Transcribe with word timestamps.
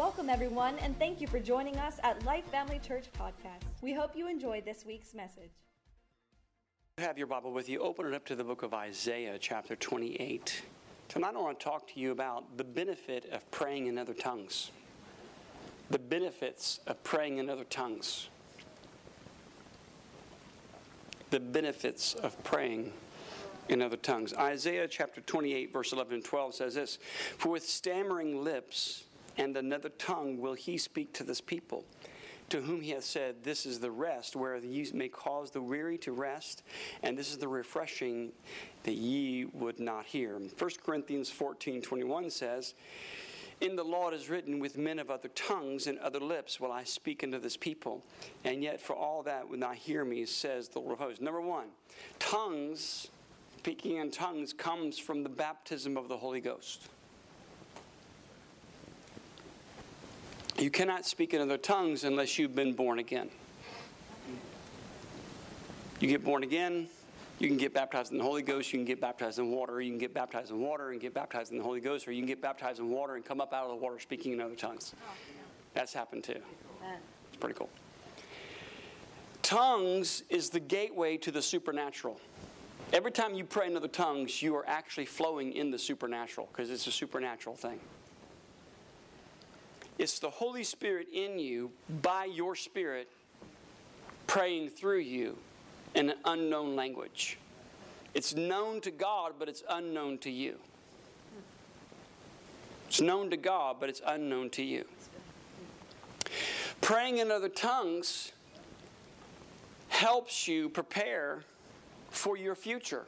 Welcome, 0.00 0.30
everyone, 0.30 0.78
and 0.78 0.98
thank 0.98 1.20
you 1.20 1.26
for 1.26 1.38
joining 1.38 1.76
us 1.76 2.00
at 2.02 2.24
Life 2.24 2.46
Family 2.46 2.78
Church 2.78 3.08
Podcast. 3.18 3.66
We 3.82 3.92
hope 3.92 4.16
you 4.16 4.28
enjoyed 4.28 4.64
this 4.64 4.86
week's 4.86 5.12
message. 5.12 5.50
Have 6.96 7.18
your 7.18 7.26
Bible 7.26 7.52
with 7.52 7.68
you. 7.68 7.80
Open 7.80 8.06
it 8.06 8.14
up 8.14 8.24
to 8.24 8.34
the 8.34 8.42
book 8.42 8.62
of 8.62 8.72
Isaiah, 8.72 9.36
chapter 9.38 9.76
28. 9.76 10.62
Tonight, 11.08 11.34
I 11.36 11.38
want 11.38 11.60
to 11.60 11.62
talk 11.62 11.86
to 11.92 12.00
you 12.00 12.12
about 12.12 12.56
the 12.56 12.64
benefit 12.64 13.28
of 13.30 13.48
praying 13.50 13.88
in 13.88 13.98
other 13.98 14.14
tongues. 14.14 14.70
The 15.90 15.98
benefits 15.98 16.80
of 16.86 17.04
praying 17.04 17.36
in 17.36 17.50
other 17.50 17.64
tongues. 17.64 18.30
The 21.28 21.40
benefits 21.40 22.14
of 22.14 22.42
praying 22.42 22.94
in 23.68 23.82
other 23.82 23.98
tongues. 23.98 24.32
Isaiah 24.32 24.88
chapter 24.88 25.20
28, 25.20 25.74
verse 25.74 25.92
11 25.92 26.14
and 26.14 26.24
12 26.24 26.54
says 26.54 26.74
this 26.74 26.98
For 27.36 27.50
with 27.50 27.68
stammering 27.68 28.42
lips 28.42 29.04
and 29.36 29.56
another 29.56 29.88
tongue 29.90 30.38
will 30.38 30.54
he 30.54 30.78
speak 30.78 31.12
to 31.14 31.24
this 31.24 31.40
people, 31.40 31.84
to 32.48 32.60
whom 32.60 32.80
he 32.80 32.90
hath 32.90 33.04
said, 33.04 33.42
This 33.42 33.66
is 33.66 33.80
the 33.80 33.90
rest, 33.90 34.36
where 34.36 34.56
ye 34.56 34.90
may 34.92 35.08
cause 35.08 35.50
the 35.50 35.62
weary 35.62 35.98
to 35.98 36.12
rest, 36.12 36.62
and 37.02 37.16
this 37.16 37.30
is 37.30 37.38
the 37.38 37.48
refreshing 37.48 38.32
that 38.84 38.94
ye 38.94 39.46
would 39.52 39.78
not 39.78 40.06
hear. 40.06 40.38
1 40.38 40.70
Corinthians 40.84 41.30
14 41.30 41.82
21 41.82 42.30
says, 42.30 42.74
in 43.60 43.76
the 43.76 43.84
law 43.84 44.08
it 44.08 44.14
is 44.14 44.30
written, 44.30 44.58
with 44.58 44.78
men 44.78 44.98
of 44.98 45.10
other 45.10 45.28
tongues 45.28 45.86
and 45.86 45.98
other 45.98 46.18
lips 46.18 46.60
will 46.60 46.72
I 46.72 46.84
speak 46.84 47.22
unto 47.22 47.38
this 47.38 47.58
people. 47.58 48.02
And 48.42 48.62
yet 48.62 48.80
for 48.80 48.96
all 48.96 49.22
that 49.24 49.48
would 49.48 49.60
not 49.60 49.74
hear 49.74 50.02
me, 50.02 50.24
says 50.24 50.68
the 50.68 50.78
Lord 50.78 50.94
of 50.94 50.98
hosts. 50.98 51.20
Number 51.20 51.42
one, 51.42 51.66
tongues 52.18 53.08
speaking 53.58 53.98
in 53.98 54.10
tongues 54.10 54.54
comes 54.54 54.98
from 54.98 55.22
the 55.22 55.28
baptism 55.28 55.98
of 55.98 56.08
the 56.08 56.16
Holy 56.16 56.40
Ghost. 56.40 56.88
You 60.60 60.70
cannot 60.70 61.06
speak 61.06 61.32
in 61.32 61.40
other 61.40 61.56
tongues 61.56 62.04
unless 62.04 62.38
you've 62.38 62.54
been 62.54 62.74
born 62.74 62.98
again. 62.98 63.30
You 66.00 66.08
get 66.08 66.22
born 66.22 66.42
again, 66.42 66.88
you 67.38 67.48
can 67.48 67.56
get 67.56 67.72
baptized 67.72 68.12
in 68.12 68.18
the 68.18 68.24
Holy 68.24 68.42
Ghost, 68.42 68.70
you 68.70 68.78
can 68.78 68.84
get 68.84 69.00
baptized 69.00 69.38
in 69.38 69.50
water, 69.50 69.80
you 69.80 69.90
can 69.90 69.98
get 69.98 70.12
baptized 70.12 70.50
in 70.50 70.60
water 70.60 70.90
and 70.90 71.00
get 71.00 71.14
baptized 71.14 71.52
in 71.52 71.58
the 71.58 71.64
Holy 71.64 71.80
Ghost, 71.80 72.06
or 72.06 72.12
you 72.12 72.20
can 72.20 72.26
get 72.26 72.42
baptized 72.42 72.78
in 72.78 72.90
water 72.90 73.14
and 73.14 73.24
come 73.24 73.40
up 73.40 73.54
out 73.54 73.64
of 73.64 73.70
the 73.70 73.76
water 73.76 73.98
speaking 73.98 74.32
in 74.32 74.40
other 74.40 74.54
tongues. 74.54 74.94
That's 75.72 75.94
happened 75.94 76.24
too. 76.24 76.40
It's 77.28 77.36
pretty 77.38 77.54
cool. 77.54 77.70
Tongues 79.40 80.24
is 80.28 80.50
the 80.50 80.60
gateway 80.60 81.16
to 81.18 81.30
the 81.30 81.40
supernatural. 81.40 82.20
Every 82.92 83.12
time 83.12 83.34
you 83.34 83.44
pray 83.44 83.66
in 83.66 83.76
other 83.76 83.88
tongues, 83.88 84.42
you 84.42 84.54
are 84.56 84.66
actually 84.68 85.06
flowing 85.06 85.54
in 85.54 85.70
the 85.70 85.78
supernatural 85.78 86.48
because 86.52 86.70
it's 86.70 86.86
a 86.86 86.92
supernatural 86.92 87.56
thing. 87.56 87.80
It's 90.00 90.18
the 90.18 90.30
Holy 90.30 90.64
Spirit 90.64 91.08
in 91.12 91.38
you, 91.38 91.72
by 92.00 92.24
your 92.24 92.56
Spirit, 92.56 93.06
praying 94.26 94.70
through 94.70 95.00
you 95.00 95.36
in 95.94 96.08
an 96.08 96.16
unknown 96.24 96.74
language. 96.74 97.36
It's 98.14 98.34
known 98.34 98.80
to 98.80 98.90
God, 98.90 99.34
but 99.38 99.46
it's 99.46 99.62
unknown 99.68 100.16
to 100.20 100.30
you. 100.30 100.56
It's 102.88 103.02
known 103.02 103.28
to 103.28 103.36
God, 103.36 103.76
but 103.78 103.90
it's 103.90 104.00
unknown 104.06 104.48
to 104.50 104.62
you. 104.62 104.86
Praying 106.80 107.18
in 107.18 107.30
other 107.30 107.50
tongues 107.50 108.32
helps 109.88 110.48
you 110.48 110.70
prepare 110.70 111.44
for 112.08 112.38
your 112.38 112.54
future. 112.54 113.04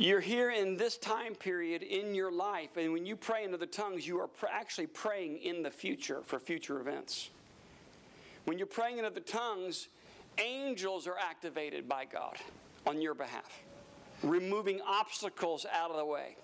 You're 0.00 0.20
here 0.20 0.52
in 0.52 0.76
this 0.76 0.96
time 0.96 1.34
period 1.34 1.82
in 1.82 2.14
your 2.14 2.30
life, 2.30 2.76
and 2.76 2.92
when 2.92 3.04
you 3.04 3.16
pray 3.16 3.42
in 3.42 3.52
other 3.52 3.66
tongues, 3.66 4.06
you 4.06 4.20
are 4.20 4.28
pr- 4.28 4.46
actually 4.46 4.86
praying 4.86 5.38
in 5.38 5.60
the 5.64 5.72
future 5.72 6.20
for 6.22 6.38
future 6.38 6.78
events. 6.78 7.30
When 8.44 8.58
you're 8.58 8.68
praying 8.68 8.98
in 8.98 9.04
other 9.04 9.18
tongues, 9.18 9.88
angels 10.38 11.08
are 11.08 11.16
activated 11.18 11.88
by 11.88 12.04
God 12.04 12.36
on 12.86 13.02
your 13.02 13.14
behalf, 13.14 13.64
removing 14.22 14.80
obstacles 14.86 15.66
out 15.72 15.90
of 15.90 15.96
the 15.96 16.04
way. 16.04 16.36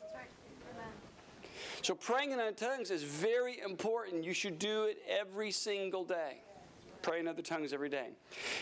So, 1.82 1.94
praying 1.94 2.32
in 2.32 2.40
other 2.40 2.50
tongues 2.50 2.90
is 2.90 3.04
very 3.04 3.60
important. 3.60 4.24
You 4.24 4.32
should 4.34 4.58
do 4.58 4.84
it 4.84 4.98
every 5.08 5.52
single 5.52 6.02
day 6.02 6.38
pray 7.04 7.20
in 7.20 7.28
other 7.28 7.42
tongues 7.42 7.74
every 7.74 7.90
day. 7.90 8.08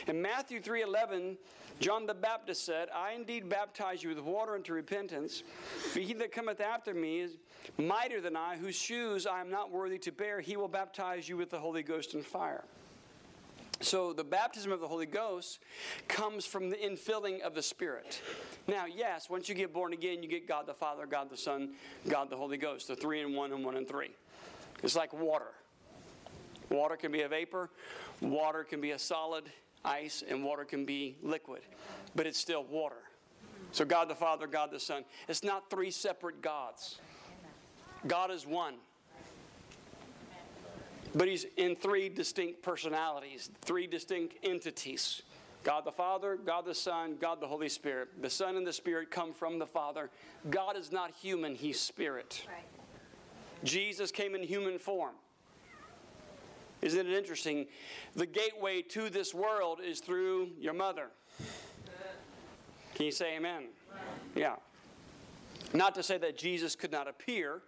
In 0.08 0.20
Matthew 0.20 0.60
3:11, 0.60 1.38
John 1.82 2.06
the 2.06 2.15
Baptist 2.15 2.65
said, 2.65 2.88
"I 2.91 3.12
indeed 3.12 3.48
baptize 3.48 4.04
you 4.04 4.10
with 4.10 4.20
water 4.20 4.54
unto 4.54 4.72
repentance, 4.72 5.43
but 5.93 6.03
he 6.03 6.12
that 6.15 6.31
cometh 6.31 6.60
after 6.60 6.94
me 6.94 7.20
is 7.20 7.37
mightier 7.76 8.20
than 8.20 8.37
I, 8.37 8.56
whose 8.56 8.76
shoes 8.76 9.26
I 9.26 9.41
am 9.41 9.50
not 9.50 9.70
worthy 9.70 9.98
to 9.98 10.12
bear. 10.12 10.41
He 10.41 10.56
will 10.56 10.69
baptize 10.69 11.28
you 11.28 11.37
with 11.37 11.50
the 11.50 11.59
Holy 11.59 11.82
Ghost 11.82 12.15
and 12.15 12.25
fire." 12.25 12.65
So 13.81 14.12
the 14.12 14.22
baptism 14.22 14.70
of 14.70 14.78
the 14.78 14.87
Holy 14.87 15.06
Ghost 15.06 15.59
comes 16.06 16.47
from 16.47 16.70
the 16.70 16.76
infilling 16.76 17.41
of 17.41 17.53
the 17.56 17.62
Spirit. 17.62 18.22
Now, 18.69 18.84
yes, 18.84 19.28
once 19.28 19.49
you 19.49 19.56
get 19.56 19.72
born 19.72 19.93
again, 19.93 20.22
you 20.22 20.28
get 20.28 20.47
God 20.47 20.66
the 20.66 20.75
Father, 20.75 21.04
God 21.04 21.31
the 21.31 21.37
Son, 21.37 21.75
God 22.09 22.31
the 22.31 22.37
Holy 22.37 22.59
Ghost, 22.59 22.87
the 22.87 22.94
three 22.94 23.20
in 23.22 23.34
one 23.34 23.53
and 23.53 23.64
one 23.64 23.76
in 23.76 23.84
three. 23.84 24.12
It's 24.84 24.94
like 24.94 25.12
water. 25.12 25.53
Water 26.70 26.97
can 26.97 27.10
be 27.10 27.22
a 27.22 27.28
vapor, 27.28 27.70
water 28.20 28.62
can 28.62 28.81
be 28.81 28.93
a 28.93 28.99
solid, 29.00 29.50
ice, 29.84 30.22
and 30.28 30.44
water 30.44 30.65
can 30.65 30.84
be 30.84 31.16
liquid, 31.22 31.62
but 32.15 32.26
it's 32.26 32.38
still 32.38 32.65
water. 32.65 32.97
So, 33.72 33.84
God 33.84 34.09
the 34.09 34.15
Father, 34.15 34.47
God 34.47 34.70
the 34.70 34.81
Son. 34.81 35.04
It's 35.28 35.43
not 35.43 35.70
three 35.70 35.91
separate 35.91 36.43
gods. 36.43 36.98
God 38.06 38.31
is 38.31 38.47
one. 38.47 38.75
But 41.15 41.28
He's 41.28 41.47
in 41.56 41.76
three 41.76 42.09
distinct 42.09 42.62
personalities, 42.62 43.50
three 43.62 43.87
distinct 43.87 44.37
entities. 44.43 45.22
God 45.65 45.84
the 45.84 45.93
Father, 45.93 46.37
God 46.37 46.64
the 46.64 46.75
Son, 46.75 47.16
God 47.20 47.41
the 47.41 47.47
Holy 47.47 47.69
Spirit. 47.69 48.09
The 48.20 48.31
Son 48.31 48.56
and 48.56 48.66
the 48.66 48.72
Spirit 48.72 49.10
come 49.10 49.32
from 49.32 49.59
the 49.59 49.66
Father. 49.66 50.10
God 50.50 50.76
is 50.76 50.91
not 50.91 51.12
human, 51.12 51.54
He's 51.54 51.78
Spirit. 51.78 52.44
Right. 52.49 52.64
Jesus 53.64 54.10
came 54.10 54.34
in 54.34 54.43
human 54.43 54.78
form. 54.78 55.14
Isn't 56.82 57.06
it 57.06 57.16
interesting? 57.16 57.66
The 58.16 58.26
gateway 58.26 58.82
to 58.82 59.09
this 59.09 59.32
world 59.32 59.78
is 59.82 60.00
through 60.00 60.50
your 60.59 60.75
mother. 60.75 61.09
Can 62.94 63.06
you 63.06 63.12
say 63.12 63.37
amen? 63.37 63.69
Yeah. 64.34 64.56
Not 65.72 65.94
to 65.94 66.03
say 66.03 66.19
that 66.19 66.37
Jesus 66.37 66.75
could 66.75 66.93
not 66.93 67.09
appear 67.09 67.62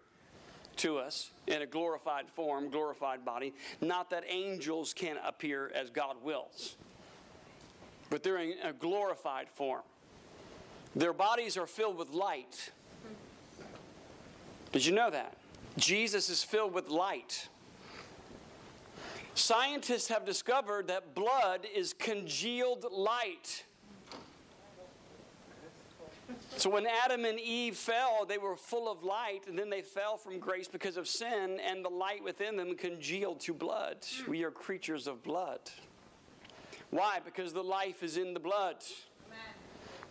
to 0.76 0.98
us 0.98 1.30
in 1.46 1.62
a 1.62 1.66
glorified 1.66 2.28
form, 2.28 2.68
glorified 2.68 3.24
body. 3.24 3.54
Not 3.80 4.10
that 4.10 4.24
angels 4.28 4.92
can 4.92 5.16
appear 5.24 5.70
as 5.74 5.90
God 5.90 6.16
wills, 6.22 6.76
but 8.10 8.22
they're 8.22 8.38
in 8.38 8.54
a 8.62 8.72
glorified 8.72 9.48
form. 9.48 9.82
Their 10.96 11.12
bodies 11.12 11.56
are 11.56 11.66
filled 11.66 11.96
with 11.96 12.10
light. 12.10 12.70
Did 14.72 14.84
you 14.84 14.92
know 14.92 15.10
that? 15.10 15.36
Jesus 15.76 16.28
is 16.28 16.42
filled 16.42 16.72
with 16.72 16.88
light. 16.88 17.48
Scientists 19.34 20.08
have 20.08 20.24
discovered 20.24 20.88
that 20.88 21.14
blood 21.14 21.66
is 21.74 21.92
congealed 21.92 22.86
light. 22.90 23.64
So 26.56 26.70
when 26.70 26.86
Adam 26.86 27.24
and 27.24 27.38
Eve 27.40 27.76
fell, 27.76 28.24
they 28.26 28.38
were 28.38 28.56
full 28.56 28.90
of 28.90 29.02
light, 29.02 29.46
and 29.48 29.58
then 29.58 29.70
they 29.70 29.82
fell 29.82 30.16
from 30.16 30.38
grace 30.38 30.68
because 30.68 30.96
of 30.96 31.08
sin, 31.08 31.58
and 31.60 31.84
the 31.84 31.90
light 31.90 32.22
within 32.22 32.56
them 32.56 32.76
congealed 32.76 33.40
to 33.40 33.52
blood. 33.52 33.98
We 34.28 34.44
are 34.44 34.50
creatures 34.50 35.06
of 35.06 35.22
blood. 35.22 35.60
Why? 36.90 37.18
Because 37.24 37.52
the 37.52 37.62
life 37.62 38.04
is 38.04 38.16
in 38.16 38.34
the 38.34 38.40
blood. 38.40 38.76
Amen. 39.26 39.38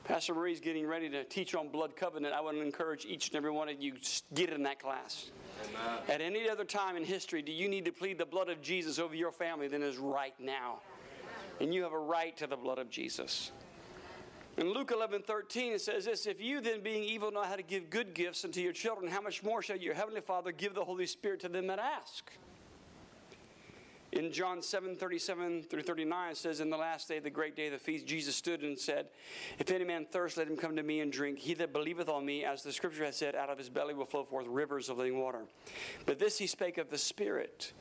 Pastor 0.04 0.34
Marie's 0.34 0.60
getting 0.60 0.86
ready 0.86 1.10
to 1.10 1.24
teach 1.24 1.56
on 1.56 1.70
blood 1.70 1.96
covenant. 1.96 2.34
I 2.34 2.42
want 2.42 2.58
to 2.58 2.62
encourage 2.62 3.06
each 3.06 3.30
and 3.30 3.38
every 3.38 3.52
one 3.52 3.70
of 3.70 3.82
you 3.82 3.94
get 4.34 4.50
in 4.50 4.64
that 4.64 4.80
class. 4.80 5.32
Amen. 5.62 6.00
At 6.08 6.22
any 6.22 6.50
other 6.50 6.66
time 6.66 6.96
in 6.96 7.04
history, 7.04 7.42
do 7.42 7.52
you 7.52 7.68
need 7.68 7.86
to 7.86 7.92
plead 7.92 8.18
the 8.18 8.26
blood 8.26 8.50
of 8.50 8.62
Jesus 8.62 9.00
over 9.00 9.16
your 9.16 9.32
family 9.32 9.68
than 9.68 9.82
is 9.84 9.98
right 9.98 10.34
now? 10.40 10.80
And 11.60 11.74
you 11.74 11.84
have 11.84 11.94
a 11.94 12.00
right 12.00 12.36
to 12.38 12.48
the 12.48 12.58
blood 12.58 12.80
of 12.80 12.90
Jesus. 12.90 13.52
In 14.58 14.72
Luke 14.72 14.92
11 14.94 15.24
13, 15.24 15.74
it 15.74 15.82
says 15.82 16.06
this 16.06 16.26
If 16.28 16.42
you 16.42 16.62
then, 16.62 16.82
being 16.82 17.04
evil, 17.04 17.32
know 17.32 17.44
how 17.44 17.56
to 17.56 17.64
give 17.64 17.90
good 17.90 18.14
gifts 18.14 18.46
unto 18.46 18.62
your 18.62 18.74
children, 18.74 19.12
how 19.12 19.22
much 19.22 19.44
more 19.44 19.62
shall 19.62 19.78
your 19.78 19.96
heavenly 19.96 20.22
Father 20.22 20.52
give 20.52 20.76
the 20.76 20.84
Holy 20.84 21.08
Spirit 21.08 21.40
to 21.42 21.50
them 21.50 21.68
that 21.68 21.80
ask? 21.80 22.32
In 24.16 24.32
John 24.32 24.62
7 24.62 24.96
37 24.96 25.64
through 25.64 25.82
39, 25.82 26.32
it 26.32 26.38
says, 26.38 26.60
In 26.60 26.70
the 26.70 26.78
last 26.78 27.08
day, 27.08 27.18
the 27.18 27.32
great 27.32 27.56
day 27.56 27.66
of 27.68 27.74
the 27.74 27.80
feast, 27.80 28.06
Jesus 28.06 28.36
stood 28.36 28.62
and 28.62 28.78
said, 28.78 29.08
If 29.58 29.72
any 29.72 29.86
man 29.86 30.06
thirst, 30.06 30.38
let 30.38 30.48
him 30.48 30.56
come 30.56 30.76
to 30.76 30.84
me 30.84 31.00
and 31.00 31.12
drink. 31.12 31.40
He 31.40 31.56
that 31.56 31.74
believeth 31.74 32.10
on 32.10 32.24
me, 32.24 32.46
as 32.46 32.62
the 32.62 32.72
scripture 32.72 33.06
has 33.06 33.16
said, 33.16 33.34
out 33.36 33.50
of 33.50 33.58
his 33.58 33.70
belly 33.70 33.96
will 33.96 34.06
flow 34.06 34.24
forth 34.24 34.46
rivers 34.48 34.90
of 34.90 35.00
living 35.00 35.20
water. 35.20 35.46
But 36.06 36.20
this 36.20 36.38
he 36.38 36.46
spake 36.46 36.78
of 36.78 36.92
the 36.92 36.98
Spirit, 36.98 37.74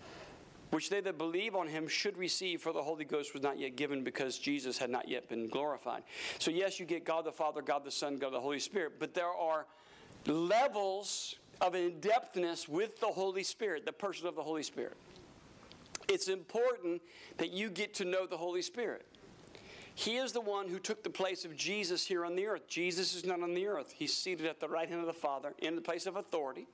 which 0.70 0.88
they 0.88 1.02
that 1.02 1.19
believe 1.19 1.55
on 1.55 1.69
him 1.69 1.87
should 1.87 2.17
receive, 2.17 2.62
for 2.62 2.73
the 2.73 2.82
Holy 2.82 3.05
Ghost 3.05 3.34
was 3.34 3.43
not 3.43 3.58
yet 3.58 3.76
given 3.76 4.02
because 4.02 4.38
Jesus 4.38 4.79
had 4.79 4.88
not 4.88 5.11
yet 5.11 5.29
been 5.29 5.49
glorified. 5.49 6.02
So, 6.38 6.50
yes, 6.50 6.81
you 6.81 6.87
get 6.87 7.05
God 7.05 7.26
the 7.26 7.32
Father, 7.32 7.61
God 7.61 7.84
the 7.84 7.90
Son, 7.90 8.17
God 8.17 8.32
the 8.32 8.40
Holy 8.40 8.58
Spirit, 8.58 8.94
but 8.99 9.12
there 9.12 9.26
are 9.26 9.67
levels 10.26 11.37
of 11.61 11.75
in 11.75 11.93
depthness 12.00 12.69
with 12.69 12.99
the 13.00 13.06
Holy 13.06 13.43
Spirit, 13.43 13.84
the 13.84 13.93
person 13.93 14.26
of 14.26 14.34
the 14.34 14.43
Holy 14.43 14.62
Spirit. 14.62 14.96
It's 16.12 16.29
important 16.29 17.00
that 17.38 17.53
you 17.53 17.70
get 17.70 17.94
to 17.94 18.05
know 18.05 18.26
the 18.26 18.37
Holy 18.37 18.62
Spirit. 18.62 19.06
He 19.94 20.17
is 20.17 20.32
the 20.32 20.41
one 20.41 20.69
who 20.69 20.79
took 20.79 21.03
the 21.03 21.11
place 21.11 21.44
of 21.44 21.56
Jesus 21.56 22.06
here 22.06 22.25
on 22.25 22.35
the 22.35 22.47
earth. 22.47 22.67
Jesus 22.67 23.14
is 23.14 23.25
not 23.25 23.43
on 23.43 23.55
the 23.55 23.67
earth. 23.67 23.93
He's 23.97 24.14
seated 24.14 24.47
at 24.47 24.61
the 24.61 24.69
right 24.69 24.88
hand 24.88 25.00
of 25.00 25.06
the 25.06 25.12
Father 25.12 25.55
in 25.59 25.75
the 25.75 25.82
place 25.82 26.06
of 26.06 26.17
authority. 26.17 26.67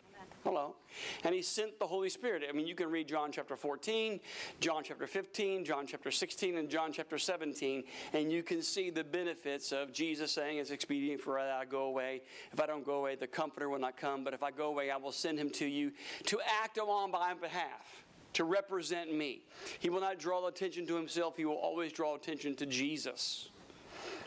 Hello. 0.44 0.76
And 1.25 1.35
he 1.35 1.43
sent 1.43 1.79
the 1.79 1.87
Holy 1.87 2.08
Spirit. 2.08 2.44
I 2.49 2.52
mean, 2.52 2.67
you 2.67 2.75
can 2.75 2.90
read 2.90 3.08
John 3.08 3.32
chapter 3.32 3.56
14, 3.56 4.20
John 4.61 4.82
chapter 4.85 5.06
15, 5.06 5.64
John 5.64 5.87
chapter 5.87 6.11
16, 6.11 6.56
and 6.56 6.69
John 6.70 6.93
chapter 6.93 7.19
17, 7.19 7.84
and 8.12 8.32
you 8.32 8.43
can 8.43 8.62
see 8.62 8.91
the 8.91 9.05
benefits 9.05 9.73
of 9.73 9.93
Jesus 9.93 10.32
saying 10.32 10.58
it's 10.58 10.70
expedient 10.70 11.20
for 11.20 11.38
I 11.38 11.64
go 11.64 11.84
away. 11.84 12.23
If 12.52 12.61
I 12.61 12.67
don't 12.67 12.84
go 12.84 12.94
away, 12.94 13.17
the 13.17 13.26
Comforter 13.26 13.69
will 13.69 13.81
not 13.81 13.96
come, 13.96 14.23
but 14.23 14.32
if 14.32 14.43
I 14.43 14.50
go 14.50 14.69
away, 14.69 14.91
I 14.91 14.96
will 14.96 15.12
send 15.12 15.38
him 15.38 15.50
to 15.50 15.67
you 15.67 15.93
to 16.26 16.41
act 16.62 16.79
on 16.79 17.11
my 17.11 17.34
behalf 17.34 18.05
to 18.35 18.45
represent 18.45 19.13
me. 19.13 19.43
He 19.79 19.91
will 19.91 20.01
not 20.01 20.19
draw 20.19 20.47
attention 20.47 20.87
to 20.87 20.97
himself, 20.97 21.37
he 21.37 21.45
will 21.45 21.55
always 21.55 21.93
draw 21.93 22.15
attention 22.15 22.55
to 22.57 22.67
Jesus. 22.67 23.49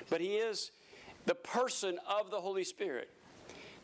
But 0.10 0.22
he 0.22 0.36
is 0.36 0.72
the 1.26 1.36
person 1.36 2.00
of 2.08 2.32
the 2.32 2.42
Holy 2.42 2.64
Spirit. 2.64 3.10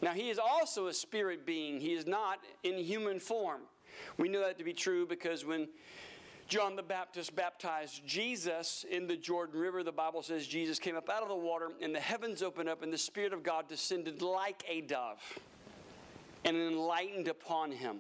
Now, 0.01 0.11
he 0.11 0.29
is 0.29 0.39
also 0.39 0.87
a 0.87 0.93
spirit 0.93 1.45
being, 1.45 1.79
he 1.79 1.93
is 1.93 2.05
not 2.05 2.39
in 2.63 2.77
human 2.77 3.19
form. 3.19 3.61
We 4.17 4.29
know 4.29 4.41
that 4.41 4.57
to 4.59 4.63
be 4.63 4.73
true 4.73 5.07
because 5.07 5.43
when 5.43 5.67
John 6.47 6.75
the 6.75 6.83
Baptist 6.83 7.35
baptized 7.35 8.05
Jesus 8.05 8.85
in 8.89 9.07
the 9.07 9.17
Jordan 9.17 9.59
River, 9.59 9.83
the 9.83 9.91
Bible 9.91 10.21
says 10.21 10.45
Jesus 10.45 10.77
came 10.77 10.95
up 10.95 11.09
out 11.09 11.23
of 11.23 11.29
the 11.29 11.35
water 11.35 11.71
and 11.81 11.93
the 11.93 11.99
heavens 11.99 12.43
opened 12.43 12.69
up 12.69 12.83
and 12.83 12.93
the 12.93 12.97
Spirit 12.97 13.33
of 13.33 13.43
God 13.43 13.67
descended 13.67 14.21
like 14.21 14.63
a 14.69 14.81
dove 14.81 15.19
and 16.45 16.55
enlightened 16.55 17.27
upon 17.27 17.71
him. 17.71 17.97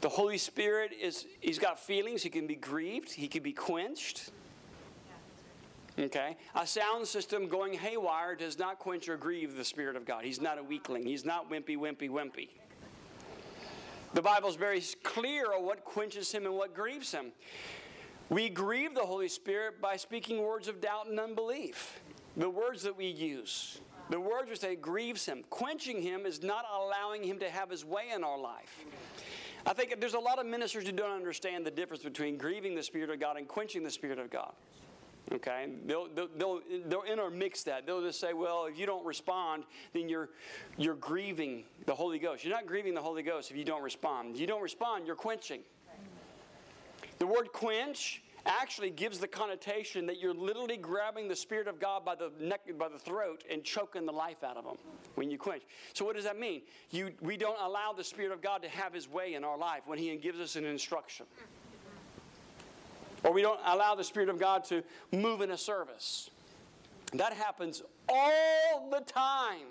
The 0.00 0.08
Holy 0.08 0.38
Spirit 0.38 0.92
is, 0.98 1.26
he's 1.40 1.58
got 1.58 1.78
feelings. 1.78 2.22
He 2.22 2.30
can 2.30 2.46
be 2.46 2.54
grieved, 2.54 3.12
he 3.12 3.28
can 3.28 3.42
be 3.42 3.52
quenched. 3.52 4.30
Okay? 5.98 6.36
A 6.54 6.66
sound 6.66 7.06
system 7.06 7.48
going 7.48 7.74
haywire 7.74 8.34
does 8.34 8.58
not 8.58 8.78
quench 8.78 9.08
or 9.08 9.16
grieve 9.16 9.56
the 9.56 9.64
Spirit 9.64 9.96
of 9.96 10.06
God. 10.06 10.24
He's 10.24 10.40
not 10.40 10.58
a 10.58 10.62
weakling. 10.62 11.04
He's 11.04 11.24
not 11.24 11.50
wimpy, 11.50 11.76
wimpy, 11.76 12.08
wimpy. 12.08 12.48
The 14.14 14.22
Bible's 14.22 14.56
very 14.56 14.82
clear 15.02 15.52
on 15.54 15.64
what 15.64 15.84
quenches 15.84 16.32
him 16.32 16.46
and 16.46 16.54
what 16.54 16.74
grieves 16.74 17.12
him. 17.12 17.32
We 18.28 18.48
grieve 18.48 18.94
the 18.94 19.00
Holy 19.00 19.28
Spirit 19.28 19.80
by 19.80 19.96
speaking 19.96 20.42
words 20.42 20.68
of 20.68 20.80
doubt 20.80 21.08
and 21.08 21.20
unbelief. 21.20 22.00
The 22.36 22.48
words 22.48 22.82
that 22.84 22.96
we 22.96 23.06
use, 23.06 23.80
the 24.08 24.20
words 24.20 24.48
which 24.48 24.60
say 24.60 24.76
grieves 24.76 25.26
him. 25.26 25.44
Quenching 25.50 26.00
him 26.00 26.26
is 26.26 26.42
not 26.42 26.64
allowing 26.72 27.22
him 27.22 27.38
to 27.40 27.50
have 27.50 27.70
his 27.70 27.84
way 27.84 28.10
in 28.14 28.24
our 28.24 28.38
life. 28.38 28.84
I 29.66 29.72
think 29.72 30.00
there's 30.00 30.14
a 30.14 30.18
lot 30.18 30.38
of 30.38 30.46
ministers 30.46 30.86
who 30.86 30.92
don't 30.92 31.12
understand 31.12 31.66
the 31.66 31.70
difference 31.70 32.02
between 32.02 32.36
grieving 32.36 32.74
the 32.74 32.82
Spirit 32.82 33.10
of 33.10 33.20
God 33.20 33.36
and 33.36 33.46
quenching 33.46 33.82
the 33.82 33.90
Spirit 33.90 34.18
of 34.18 34.30
God. 34.30 34.52
Okay, 35.32 35.68
they'll, 35.86 36.08
they'll, 36.08 36.60
they'll, 36.86 37.02
intermix 37.02 37.62
that. 37.62 37.86
They'll 37.86 38.02
just 38.02 38.18
say, 38.18 38.32
well, 38.32 38.66
if 38.66 38.76
you 38.76 38.84
don't 38.84 39.04
respond, 39.06 39.62
then 39.92 40.08
you're, 40.08 40.30
you're 40.76 40.96
grieving 40.96 41.64
the 41.86 41.94
Holy 41.94 42.18
Ghost. 42.18 42.42
You're 42.42 42.54
not 42.54 42.66
grieving 42.66 42.94
the 42.94 43.02
Holy 43.02 43.22
Ghost 43.22 43.50
if 43.50 43.56
you 43.56 43.64
don't 43.64 43.82
respond. 43.82 44.34
If 44.34 44.40
you 44.40 44.48
don't 44.48 44.62
respond, 44.62 45.06
you're 45.06 45.14
quenching. 45.14 45.60
The 47.18 47.26
word 47.26 47.52
quench 47.52 48.22
actually 48.46 48.90
gives 48.90 49.18
the 49.18 49.28
connotation 49.28 50.06
that 50.06 50.18
you're 50.18 50.34
literally 50.34 50.76
grabbing 50.76 51.28
the 51.28 51.36
Spirit 51.36 51.68
of 51.68 51.78
God 51.78 52.04
by 52.04 52.14
the 52.14 52.30
neck, 52.40 52.62
by 52.78 52.88
the 52.88 52.98
throat, 52.98 53.44
and 53.50 53.62
choking 53.64 54.06
the 54.06 54.12
life 54.12 54.42
out 54.42 54.56
of 54.56 54.64
him 54.64 54.76
when 55.14 55.30
you 55.30 55.38
quench. 55.38 55.62
So, 55.92 56.04
what 56.04 56.16
does 56.16 56.24
that 56.24 56.38
mean? 56.38 56.62
You, 56.90 57.10
we 57.20 57.36
don't 57.36 57.58
allow 57.60 57.92
the 57.92 58.04
Spirit 58.04 58.32
of 58.32 58.40
God 58.40 58.62
to 58.62 58.68
have 58.68 58.92
His 58.92 59.08
way 59.08 59.34
in 59.34 59.44
our 59.44 59.58
life 59.58 59.82
when 59.86 59.98
He 59.98 60.14
gives 60.16 60.40
us 60.40 60.56
an 60.56 60.64
instruction, 60.64 61.26
or 63.24 63.32
we 63.32 63.42
don't 63.42 63.60
allow 63.64 63.94
the 63.94 64.04
Spirit 64.04 64.28
of 64.28 64.38
God 64.38 64.64
to 64.64 64.82
move 65.12 65.40
in 65.40 65.50
a 65.50 65.58
service. 65.58 66.30
That 67.14 67.32
happens 67.32 67.82
all 68.08 68.88
the 68.90 69.00
time. 69.00 69.66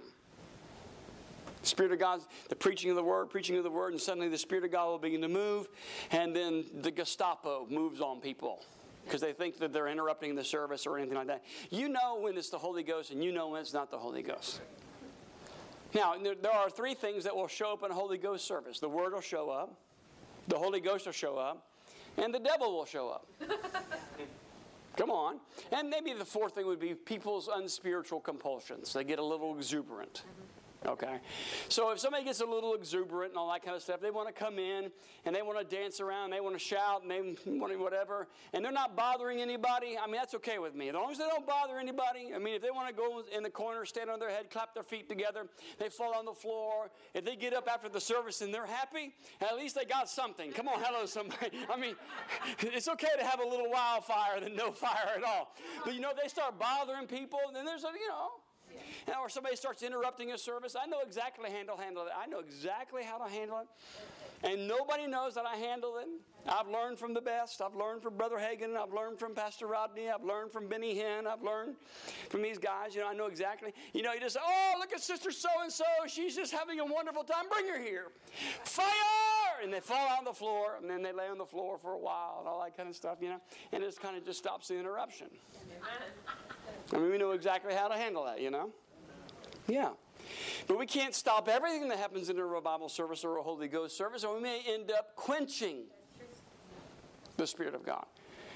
Spirit 1.63 1.91
of 1.91 1.99
God, 1.99 2.21
the 2.47 2.55
preaching 2.55 2.89
of 2.89 2.95
the 2.95 3.03
word, 3.03 3.29
preaching 3.29 3.57
of 3.57 3.63
the 3.63 3.69
word, 3.69 3.91
and 3.91 4.01
suddenly 4.01 4.29
the 4.29 4.37
Spirit 4.37 4.63
of 4.63 4.71
God 4.71 4.87
will 4.87 4.99
begin 4.99 5.21
to 5.21 5.27
move, 5.27 5.67
and 6.11 6.35
then 6.35 6.65
the 6.81 6.91
Gestapo 6.91 7.67
moves 7.69 8.01
on 8.01 8.21
people 8.21 8.63
because 9.05 9.21
they 9.21 9.33
think 9.33 9.57
that 9.57 9.73
they're 9.73 9.87
interrupting 9.87 10.35
the 10.35 10.43
service 10.43 10.85
or 10.85 10.97
anything 10.97 11.17
like 11.17 11.27
that. 11.27 11.43
You 11.71 11.89
know 11.89 12.19
when 12.19 12.37
it's 12.37 12.49
the 12.49 12.57
Holy 12.57 12.83
Ghost, 12.83 13.11
and 13.11 13.23
you 13.23 13.31
know 13.31 13.49
when 13.49 13.61
it's 13.61 13.73
not 13.73 13.91
the 13.91 13.97
Holy 13.97 14.21
Ghost. 14.21 14.61
Now, 15.93 16.15
there, 16.21 16.35
there 16.35 16.51
are 16.51 16.69
three 16.69 16.93
things 16.93 17.23
that 17.23 17.35
will 17.35 17.47
show 17.47 17.73
up 17.73 17.83
in 17.83 17.91
a 17.91 17.93
Holy 17.93 18.17
Ghost 18.17 18.45
service 18.45 18.79
the 18.79 18.89
Word 18.89 19.13
will 19.13 19.21
show 19.21 19.49
up, 19.49 19.75
the 20.47 20.57
Holy 20.57 20.79
Ghost 20.79 21.05
will 21.05 21.13
show 21.13 21.37
up, 21.37 21.67
and 22.17 22.33
the 22.33 22.39
devil 22.39 22.71
will 22.71 22.85
show 22.85 23.09
up. 23.09 23.27
Come 24.95 25.11
on. 25.11 25.39
And 25.71 25.89
maybe 25.89 26.13
the 26.13 26.25
fourth 26.25 26.55
thing 26.55 26.67
would 26.67 26.79
be 26.79 26.93
people's 26.93 27.49
unspiritual 27.53 28.19
compulsions. 28.19 28.91
They 28.91 29.03
get 29.03 29.17
a 29.17 29.23
little 29.23 29.55
exuberant. 29.55 30.23
Mm-hmm. 30.25 30.58
Okay? 30.89 31.19
So 31.67 31.91
if 31.91 31.99
somebody 31.99 32.23
gets 32.23 32.41
a 32.41 32.45
little 32.45 32.73
exuberant 32.73 33.31
and 33.31 33.37
all 33.37 33.51
that 33.51 33.63
kind 33.63 33.75
of 33.75 33.81
stuff, 33.81 34.01
they 34.01 34.11
want 34.11 34.27
to 34.27 34.33
come 34.33 34.57
in 34.57 34.91
and 35.25 35.35
they 35.35 35.41
want 35.41 35.59
to 35.59 35.75
dance 35.75 35.99
around, 35.99 36.31
they 36.31 36.39
want 36.39 36.55
to 36.55 36.59
shout, 36.59 37.03
and 37.03 37.11
they 37.11 37.21
want 37.51 37.73
to 37.73 37.79
whatever, 37.79 38.27
and 38.53 38.63
they're 38.63 38.71
not 38.71 38.95
bothering 38.95 39.41
anybody, 39.41 39.97
I 40.01 40.05
mean, 40.07 40.15
that's 40.15 40.33
okay 40.35 40.59
with 40.59 40.75
me. 40.75 40.89
As 40.89 40.95
long 40.95 41.11
as 41.11 41.17
they 41.17 41.27
don't 41.27 41.45
bother 41.45 41.77
anybody, 41.77 42.31
I 42.33 42.39
mean, 42.39 42.55
if 42.55 42.61
they 42.61 42.71
want 42.71 42.87
to 42.87 42.93
go 42.93 43.23
in 43.35 43.43
the 43.43 43.49
corner, 43.49 43.85
stand 43.85 44.09
on 44.09 44.19
their 44.19 44.29
head, 44.29 44.49
clap 44.49 44.73
their 44.73 44.83
feet 44.83 45.07
together, 45.07 45.47
they 45.77 45.89
fall 45.89 46.13
on 46.13 46.25
the 46.25 46.33
floor, 46.33 46.89
if 47.13 47.23
they 47.23 47.35
get 47.35 47.53
up 47.53 47.67
after 47.71 47.89
the 47.89 48.01
service 48.01 48.41
and 48.41 48.53
they're 48.53 48.65
happy, 48.65 49.13
at 49.41 49.55
least 49.55 49.75
they 49.75 49.85
got 49.85 50.09
something. 50.09 50.51
Come 50.51 50.67
on, 50.67 50.81
hello, 50.81 51.05
somebody. 51.05 51.51
I 51.71 51.77
mean, 51.79 51.95
it's 52.59 52.87
okay 52.87 53.09
to 53.17 53.25
have 53.25 53.39
a 53.39 53.47
little 53.47 53.69
wildfire 53.69 54.39
than 54.41 54.55
no 54.55 54.71
fire 54.71 55.13
at 55.17 55.23
all. 55.23 55.55
But 55.85 55.93
you 55.93 56.01
know, 56.01 56.11
they 56.19 56.27
start 56.27 56.59
bothering 56.59 57.07
people, 57.07 57.39
then 57.53 57.65
there's 57.65 57.83
a, 57.83 57.87
you 57.87 58.07
know, 58.07 58.29
or 59.19 59.29
somebody 59.29 59.55
starts 59.55 59.83
interrupting 59.83 60.31
a 60.31 60.37
service, 60.37 60.75
I 60.81 60.85
know 60.85 60.99
exactly 61.05 61.49
how 61.49 61.75
to 61.75 61.81
handle, 61.81 62.05
it. 62.05 62.11
I 62.17 62.27
know 62.27 62.39
exactly 62.39 63.03
how 63.03 63.17
to 63.17 63.29
handle 63.29 63.59
it. 63.59 63.67
And 64.41 64.67
nobody 64.67 65.05
knows 65.05 65.35
that 65.35 65.45
I 65.45 65.57
handle 65.57 65.97
it. 65.97 66.07
I've 66.47 66.67
learned 66.67 66.97
from 66.97 67.13
the 67.13 67.21
best. 67.21 67.61
I've 67.61 67.75
learned 67.75 68.01
from 68.01 68.15
Brother 68.15 68.37
Hagin. 68.37 68.77
I've 68.77 68.93
learned 68.93 69.19
from 69.19 69.35
Pastor 69.35 69.67
Rodney. 69.67 70.09
I've 70.09 70.23
learned 70.23 70.51
from 70.51 70.67
Benny 70.67 70.95
Hinn. 70.95 71.27
I've 71.27 71.43
learned 71.43 71.75
from 72.29 72.41
these 72.41 72.57
guys. 72.57 72.95
You 72.95 73.01
know, 73.01 73.09
I 73.09 73.13
know 73.13 73.25
exactly. 73.25 73.73
You 73.93 74.01
know, 74.01 74.13
you 74.13 74.21
just 74.21 74.35
say, 74.35 74.41
oh, 74.41 74.75
look 74.79 74.93
at 74.93 75.01
Sister 75.01 75.31
so 75.31 75.49
and 75.61 75.71
so. 75.71 75.83
She's 76.07 76.35
just 76.37 76.53
having 76.53 76.79
a 76.79 76.85
wonderful 76.85 77.23
time. 77.23 77.49
Bring 77.51 77.67
her 77.67 77.79
here. 77.79 78.07
Fire! 78.63 78.85
And 79.61 79.73
they 79.73 79.81
fall 79.81 80.07
on 80.17 80.23
the 80.23 80.33
floor, 80.33 80.77
and 80.81 80.89
then 80.89 81.01
they 81.01 81.11
lay 81.11 81.27
on 81.27 81.37
the 81.37 81.45
floor 81.45 81.77
for 81.77 81.91
a 81.91 81.99
while 81.99 82.37
and 82.39 82.47
all 82.47 82.63
that 82.63 82.77
kind 82.77 82.87
of 82.87 82.95
stuff, 82.95 83.17
you 83.21 83.27
know. 83.27 83.41
And 83.73 83.83
it 83.83 83.99
kind 84.01 84.15
of 84.15 84.25
just 84.25 84.39
stops 84.39 84.69
the 84.69 84.79
interruption. 84.79 85.27
I 86.93 86.97
mean, 86.97 87.11
we 87.11 87.17
know 87.17 87.31
exactly 87.31 87.73
how 87.73 87.87
to 87.87 87.95
handle 87.95 88.25
that, 88.25 88.41
you 88.41 88.51
know. 88.51 88.71
Yeah. 89.67 89.91
But 90.67 90.77
we 90.77 90.85
can't 90.85 91.15
stop 91.15 91.47
everything 91.47 91.87
that 91.89 91.97
happens 91.97 92.29
in 92.29 92.37
a 92.37 92.45
revival 92.45 92.89
service 92.89 93.23
or 93.23 93.37
a 93.37 93.43
Holy 93.43 93.67
Ghost 93.67 93.97
service, 93.97 94.23
or 94.23 94.35
we 94.35 94.41
may 94.41 94.61
end 94.67 94.91
up 94.91 95.15
quenching 95.15 95.83
the 97.37 97.47
Spirit 97.47 97.73
of 97.73 97.83
God. 97.83 98.05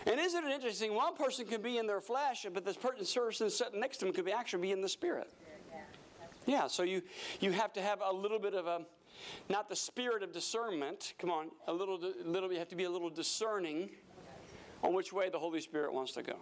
And 0.06 0.20
isn't 0.20 0.44
it 0.44 0.52
interesting? 0.52 0.94
One 0.94 1.16
person 1.16 1.46
can 1.46 1.62
be 1.62 1.78
in 1.78 1.88
their 1.88 2.02
flesh, 2.02 2.46
but 2.54 2.66
this 2.66 2.78
person 2.78 3.50
sitting 3.50 3.80
next 3.80 3.98
to 3.98 4.06
them 4.06 4.14
could 4.14 4.26
be 4.26 4.32
actually 4.32 4.62
be 4.64 4.72
in 4.72 4.82
the 4.82 4.90
Spirit. 4.90 5.32
Yeah, 6.46 6.68
so 6.68 6.84
you, 6.84 7.02
you 7.40 7.52
have 7.52 7.72
to 7.74 7.82
have 7.82 8.02
a 8.06 8.12
little 8.12 8.40
bit 8.40 8.54
of 8.54 8.68
a, 8.68 8.82
not 9.50 9.70
the 9.70 9.76
spirit 9.76 10.24
of 10.24 10.34
discernment, 10.34 11.14
come 11.18 11.32
on, 11.32 11.48
a 11.68 11.74
little, 11.74 11.98
little, 12.26 12.52
you 12.52 12.60
have 12.60 12.68
to 12.70 12.76
be 12.76 12.84
a 12.84 12.90
little 12.90 13.10
discerning 13.10 13.90
on 14.84 14.94
which 14.94 15.14
way 15.14 15.30
the 15.30 15.40
Holy 15.40 15.62
Spirit 15.62 15.94
wants 15.94 16.12
to 16.14 16.22
go. 16.24 16.36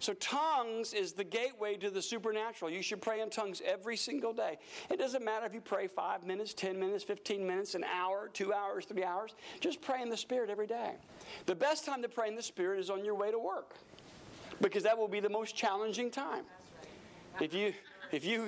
So, 0.00 0.14
tongues 0.14 0.94
is 0.94 1.12
the 1.12 1.24
gateway 1.24 1.76
to 1.76 1.90
the 1.90 2.00
supernatural. 2.00 2.70
You 2.70 2.82
should 2.82 3.02
pray 3.02 3.20
in 3.20 3.28
tongues 3.28 3.60
every 3.64 3.96
single 3.96 4.32
day. 4.32 4.58
It 4.90 4.98
doesn't 4.98 5.22
matter 5.24 5.44
if 5.44 5.52
you 5.52 5.60
pray 5.60 5.86
five 5.86 6.26
minutes, 6.26 6.54
10 6.54 6.80
minutes, 6.80 7.04
15 7.04 7.46
minutes, 7.46 7.74
an 7.74 7.84
hour, 7.84 8.30
two 8.32 8.52
hours, 8.52 8.86
three 8.86 9.04
hours. 9.04 9.34
Just 9.60 9.82
pray 9.82 10.00
in 10.00 10.08
the 10.08 10.16
Spirit 10.16 10.48
every 10.48 10.66
day. 10.66 10.94
The 11.44 11.54
best 11.54 11.84
time 11.84 12.00
to 12.00 12.08
pray 12.08 12.28
in 12.28 12.34
the 12.34 12.42
Spirit 12.42 12.80
is 12.80 12.88
on 12.88 13.04
your 13.04 13.14
way 13.14 13.30
to 13.30 13.38
work 13.38 13.74
because 14.62 14.82
that 14.84 14.96
will 14.96 15.08
be 15.08 15.20
the 15.20 15.28
most 15.28 15.54
challenging 15.54 16.10
time. 16.10 16.44
If 17.40 17.54
you, 17.54 17.74
if 18.10 18.24
you, 18.24 18.46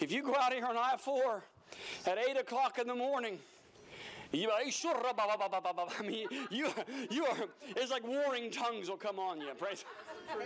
if 0.00 0.10
you 0.10 0.22
go 0.22 0.34
out 0.34 0.52
here 0.52 0.66
on 0.66 0.76
I 0.76 0.96
4 0.98 1.44
at 2.06 2.18
8 2.18 2.36
o'clock 2.38 2.78
in 2.78 2.86
the 2.86 2.94
morning, 2.94 3.38
you, 4.40 4.50
I 5.98 6.02
mean, 6.02 6.26
you, 6.50 6.68
you 7.10 7.24
are, 7.26 7.36
it's 7.76 7.90
like 7.90 8.06
warring 8.06 8.50
tongues 8.50 8.88
will 8.88 8.96
come 8.96 9.18
on 9.18 9.40
you. 9.40 9.48
Praise. 9.58 9.84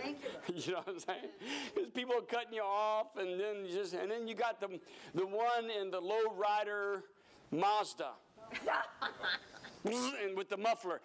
Thank 0.01 0.17
you. 0.47 0.55
you 0.55 0.71
know 0.73 0.79
what 0.79 0.89
I'm 0.89 0.99
saying? 0.99 1.29
Because 1.73 1.89
people 1.91 2.15
are 2.15 2.21
cutting 2.21 2.53
you 2.53 2.63
off, 2.63 3.15
and 3.17 3.39
then 3.39 3.65
you 3.65 3.73
just, 3.73 3.93
and 3.93 4.11
then 4.11 4.27
you 4.27 4.35
got 4.35 4.59
the, 4.59 4.79
the 5.15 5.25
one 5.25 5.69
in 5.69 5.89
the 5.91 5.99
low 5.99 6.33
rider 6.35 7.03
Mazda. 7.51 8.11
and 9.85 10.35
with 10.35 10.49
the 10.49 10.57
muffler. 10.57 11.01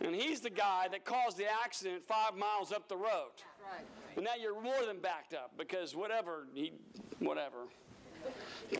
And 0.00 0.14
he's 0.14 0.40
the 0.40 0.50
guy 0.50 0.88
that 0.90 1.04
caused 1.04 1.36
the 1.38 1.46
accident 1.64 2.02
five 2.02 2.36
miles 2.36 2.72
up 2.72 2.88
the 2.88 2.96
road. 2.96 3.30
Right. 3.62 3.84
But 4.14 4.24
now 4.24 4.32
you're 4.40 4.60
more 4.60 4.84
than 4.86 4.98
backed 4.98 5.32
up 5.32 5.52
because 5.56 5.94
whatever, 5.94 6.46
he, 6.54 6.72
whatever. 7.20 7.68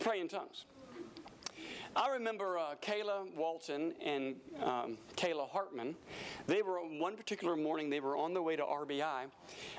Pray 0.01 0.19
in 0.19 0.27
tongues. 0.27 0.65
I 1.95 2.09
remember 2.09 2.57
uh, 2.57 2.73
Kayla 2.81 3.31
Walton 3.35 3.93
and 4.03 4.35
um, 4.63 4.97
Kayla 5.15 5.47
Hartman. 5.47 5.95
They 6.47 6.63
were 6.63 6.77
one 6.79 7.15
particular 7.15 7.55
morning. 7.55 7.89
They 7.91 7.99
were 7.99 8.17
on 8.17 8.33
their 8.33 8.41
way 8.41 8.55
to 8.55 8.63
RBI. 8.63 9.25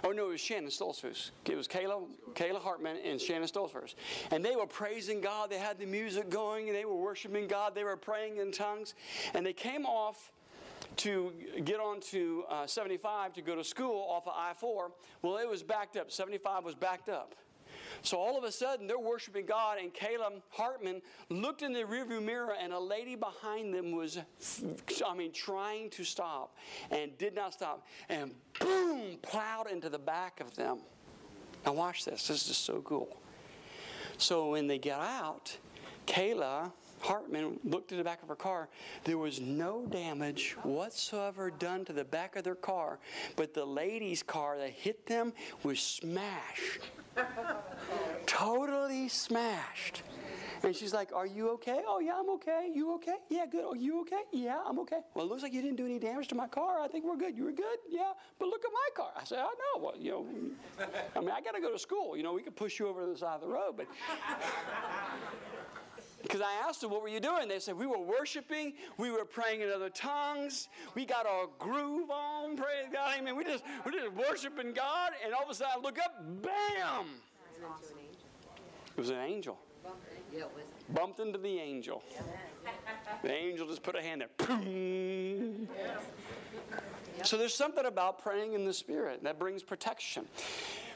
Oh 0.04 0.12
no, 0.12 0.26
it 0.26 0.32
was 0.32 0.40
Shannon 0.40 0.70
Stoltzfus. 0.70 1.30
It 1.46 1.56
was 1.56 1.66
Kayla, 1.66 2.04
Kayla 2.34 2.60
Hartman 2.60 2.98
and 3.04 3.20
Shannon 3.20 3.48
Stoltzfus, 3.48 3.94
and 4.30 4.44
they 4.44 4.54
were 4.54 4.66
praising 4.66 5.20
God. 5.20 5.50
They 5.50 5.58
had 5.58 5.78
the 5.78 5.86
music 5.86 6.30
going, 6.30 6.68
and 6.68 6.76
they 6.76 6.84
were 6.84 6.96
worshiping 6.96 7.48
God. 7.48 7.74
They 7.74 7.84
were 7.84 7.96
praying 7.96 8.36
in 8.36 8.52
tongues, 8.52 8.94
and 9.34 9.44
they 9.44 9.52
came 9.52 9.84
off 9.84 10.30
to 10.98 11.32
get 11.64 11.80
onto 11.80 12.42
uh, 12.48 12.66
75 12.66 13.32
to 13.32 13.42
go 13.42 13.56
to 13.56 13.64
school 13.64 14.06
off 14.08 14.28
of 14.28 14.34
I-4. 14.36 14.92
Well, 15.22 15.38
it 15.38 15.48
was 15.48 15.64
backed 15.64 15.96
up. 15.96 16.12
75 16.12 16.64
was 16.64 16.76
backed 16.76 17.08
up. 17.08 17.34
So 18.02 18.18
all 18.18 18.36
of 18.36 18.44
a 18.44 18.52
sudden, 18.52 18.86
they're 18.86 18.98
worshiping 18.98 19.46
God, 19.46 19.78
and 19.78 19.92
Caleb 19.92 20.34
Hartman 20.50 21.00
looked 21.28 21.62
in 21.62 21.72
the 21.72 21.82
rearview 21.82 22.22
mirror, 22.22 22.54
and 22.60 22.72
a 22.72 22.78
lady 22.78 23.16
behind 23.16 23.72
them 23.72 23.92
was, 23.92 24.18
I 25.06 25.14
mean, 25.14 25.32
trying 25.32 25.90
to 25.90 26.04
stop 26.04 26.56
and 26.90 27.16
did 27.18 27.34
not 27.34 27.54
stop, 27.54 27.86
and 28.08 28.32
boom, 28.60 29.16
plowed 29.22 29.70
into 29.70 29.88
the 29.88 29.98
back 29.98 30.40
of 30.40 30.54
them. 30.54 30.78
Now, 31.64 31.72
watch 31.72 32.04
this. 32.04 32.28
This 32.28 32.48
is 32.48 32.56
so 32.56 32.82
cool. 32.82 33.16
So 34.18 34.50
when 34.50 34.66
they 34.66 34.78
get 34.78 35.00
out, 35.00 35.56
Kayla 36.06 36.70
Hartman 37.00 37.58
looked 37.64 37.92
at 37.92 37.98
the 37.98 38.04
back 38.04 38.22
of 38.22 38.28
her 38.28 38.34
car. 38.34 38.68
There 39.04 39.18
was 39.18 39.40
no 39.40 39.86
damage 39.86 40.56
whatsoever 40.62 41.50
done 41.50 41.84
to 41.86 41.92
the 41.92 42.04
back 42.04 42.36
of 42.36 42.44
their 42.44 42.54
car, 42.54 42.98
but 43.36 43.52
the 43.52 43.64
lady's 43.64 44.22
car 44.22 44.56
that 44.58 44.70
hit 44.70 45.06
them 45.06 45.32
was 45.62 45.80
smashed 45.80 46.80
totally 48.26 49.08
smashed. 49.08 50.02
And 50.62 50.74
she's 50.74 50.94
like, 50.94 51.12
Are 51.12 51.26
you 51.26 51.50
okay? 51.50 51.80
Oh, 51.86 52.00
yeah, 52.00 52.18
I'm 52.18 52.30
okay. 52.30 52.70
You 52.72 52.94
okay? 52.94 53.16
Yeah, 53.28 53.44
good. 53.46 53.64
Are 53.64 53.76
you 53.76 54.00
okay? 54.02 54.22
Yeah, 54.32 54.60
I'm 54.66 54.78
okay. 54.80 55.00
Well, 55.14 55.26
it 55.26 55.28
looks 55.28 55.42
like 55.42 55.52
you 55.52 55.60
didn't 55.60 55.76
do 55.76 55.84
any 55.84 55.98
damage 55.98 56.28
to 56.28 56.34
my 56.34 56.46
car. 56.46 56.80
I 56.80 56.88
think 56.88 57.04
we're 57.04 57.16
good. 57.16 57.36
You 57.36 57.44
were 57.44 57.52
good? 57.52 57.78
Yeah. 57.88 58.12
But 58.38 58.48
look 58.48 58.64
at 58.64 58.70
my 58.72 58.88
car. 58.96 59.12
I 59.16 59.24
said, 59.24 59.40
I 59.40 59.42
know. 59.42 59.82
Well, 59.82 59.94
you 59.98 60.10
know, 60.10 60.26
I 61.14 61.20
mean, 61.20 61.30
I 61.30 61.40
got 61.42 61.54
to 61.54 61.60
go 61.60 61.70
to 61.70 61.78
school. 61.78 62.16
You 62.16 62.22
know, 62.22 62.32
we 62.32 62.42
could 62.42 62.56
push 62.56 62.78
you 62.78 62.88
over 62.88 63.04
to 63.04 63.12
the 63.12 63.18
side 63.18 63.34
of 63.34 63.40
the 63.42 63.48
road, 63.48 63.74
but. 63.76 63.86
Because 66.24 66.40
I 66.40 66.54
asked 66.66 66.80
them, 66.80 66.90
what 66.90 67.02
were 67.02 67.08
you 67.08 67.20
doing? 67.20 67.48
They 67.48 67.58
said, 67.58 67.76
we 67.76 67.86
were 67.86 68.00
worshiping, 68.00 68.72
we 68.96 69.10
were 69.10 69.26
praying 69.26 69.60
in 69.60 69.70
other 69.70 69.90
tongues, 69.90 70.70
we 70.94 71.04
got 71.04 71.26
our 71.26 71.48
groove 71.58 72.10
on, 72.10 72.56
praise 72.56 72.86
God. 72.90 73.16
amen. 73.18 73.36
we 73.36 73.44
just, 73.44 73.62
we're 73.84 73.92
just 73.92 74.10
worshiping 74.14 74.72
God, 74.72 75.12
and 75.22 75.34
all 75.34 75.42
of 75.42 75.50
a 75.50 75.54
sudden 75.54 75.74
I 75.76 75.80
look 75.80 75.98
up, 75.98 76.24
bam! 76.42 77.06
It 78.96 79.00
was 79.00 79.10
an 79.10 79.18
angel. 79.18 79.58
Bumped 80.94 81.20
into 81.20 81.38
the 81.38 81.58
angel. 81.58 82.02
The 83.22 83.32
angel 83.32 83.66
just 83.68 83.82
put 83.82 83.94
a 83.94 84.00
hand 84.00 84.24
there. 84.38 84.48
So 87.22 87.36
there's 87.36 87.54
something 87.54 87.84
about 87.84 88.22
praying 88.22 88.54
in 88.54 88.64
the 88.64 88.72
Spirit 88.72 89.22
that 89.24 89.38
brings 89.38 89.62
protection. 89.62 90.26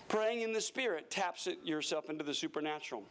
Praying 0.08 0.40
in 0.40 0.54
the 0.54 0.60
Spirit 0.60 1.10
taps 1.10 1.46
it 1.46 1.58
yourself 1.64 2.08
into 2.08 2.24
the 2.24 2.32
supernatural. 2.32 3.04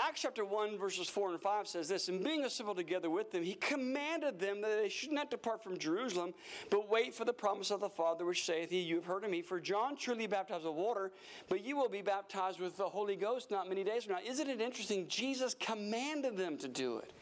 Acts 0.00 0.22
chapter 0.22 0.44
1, 0.44 0.78
verses 0.78 1.08
4 1.08 1.30
and 1.30 1.40
5 1.40 1.66
says 1.66 1.88
this 1.88 2.08
And 2.08 2.22
being 2.22 2.44
assembled 2.44 2.76
together 2.76 3.10
with 3.10 3.32
them, 3.32 3.42
he 3.42 3.54
commanded 3.54 4.38
them 4.38 4.60
that 4.60 4.80
they 4.80 4.88
should 4.88 5.12
not 5.12 5.30
depart 5.30 5.62
from 5.62 5.78
Jerusalem, 5.78 6.34
but 6.70 6.88
wait 6.88 7.14
for 7.14 7.24
the 7.24 7.32
promise 7.32 7.70
of 7.70 7.80
the 7.80 7.88
Father, 7.88 8.24
which 8.24 8.44
saith 8.44 8.70
he, 8.70 8.80
You 8.80 8.96
have 8.96 9.06
heard 9.06 9.24
of 9.24 9.30
me. 9.30 9.42
For 9.42 9.58
John 9.58 9.96
truly 9.96 10.26
baptized 10.26 10.64
with 10.64 10.74
water, 10.74 11.10
but 11.48 11.64
you 11.64 11.76
will 11.76 11.88
be 11.88 12.02
baptized 12.02 12.60
with 12.60 12.76
the 12.76 12.88
Holy 12.88 13.16
Ghost 13.16 13.50
not 13.50 13.68
many 13.68 13.82
days 13.82 14.04
from 14.04 14.14
now. 14.14 14.20
Isn't 14.24 14.48
it 14.48 14.60
interesting? 14.60 15.08
Jesus 15.08 15.54
commanded 15.58 16.36
them 16.36 16.58
to 16.58 16.68
do 16.68 16.98
it. 16.98 17.12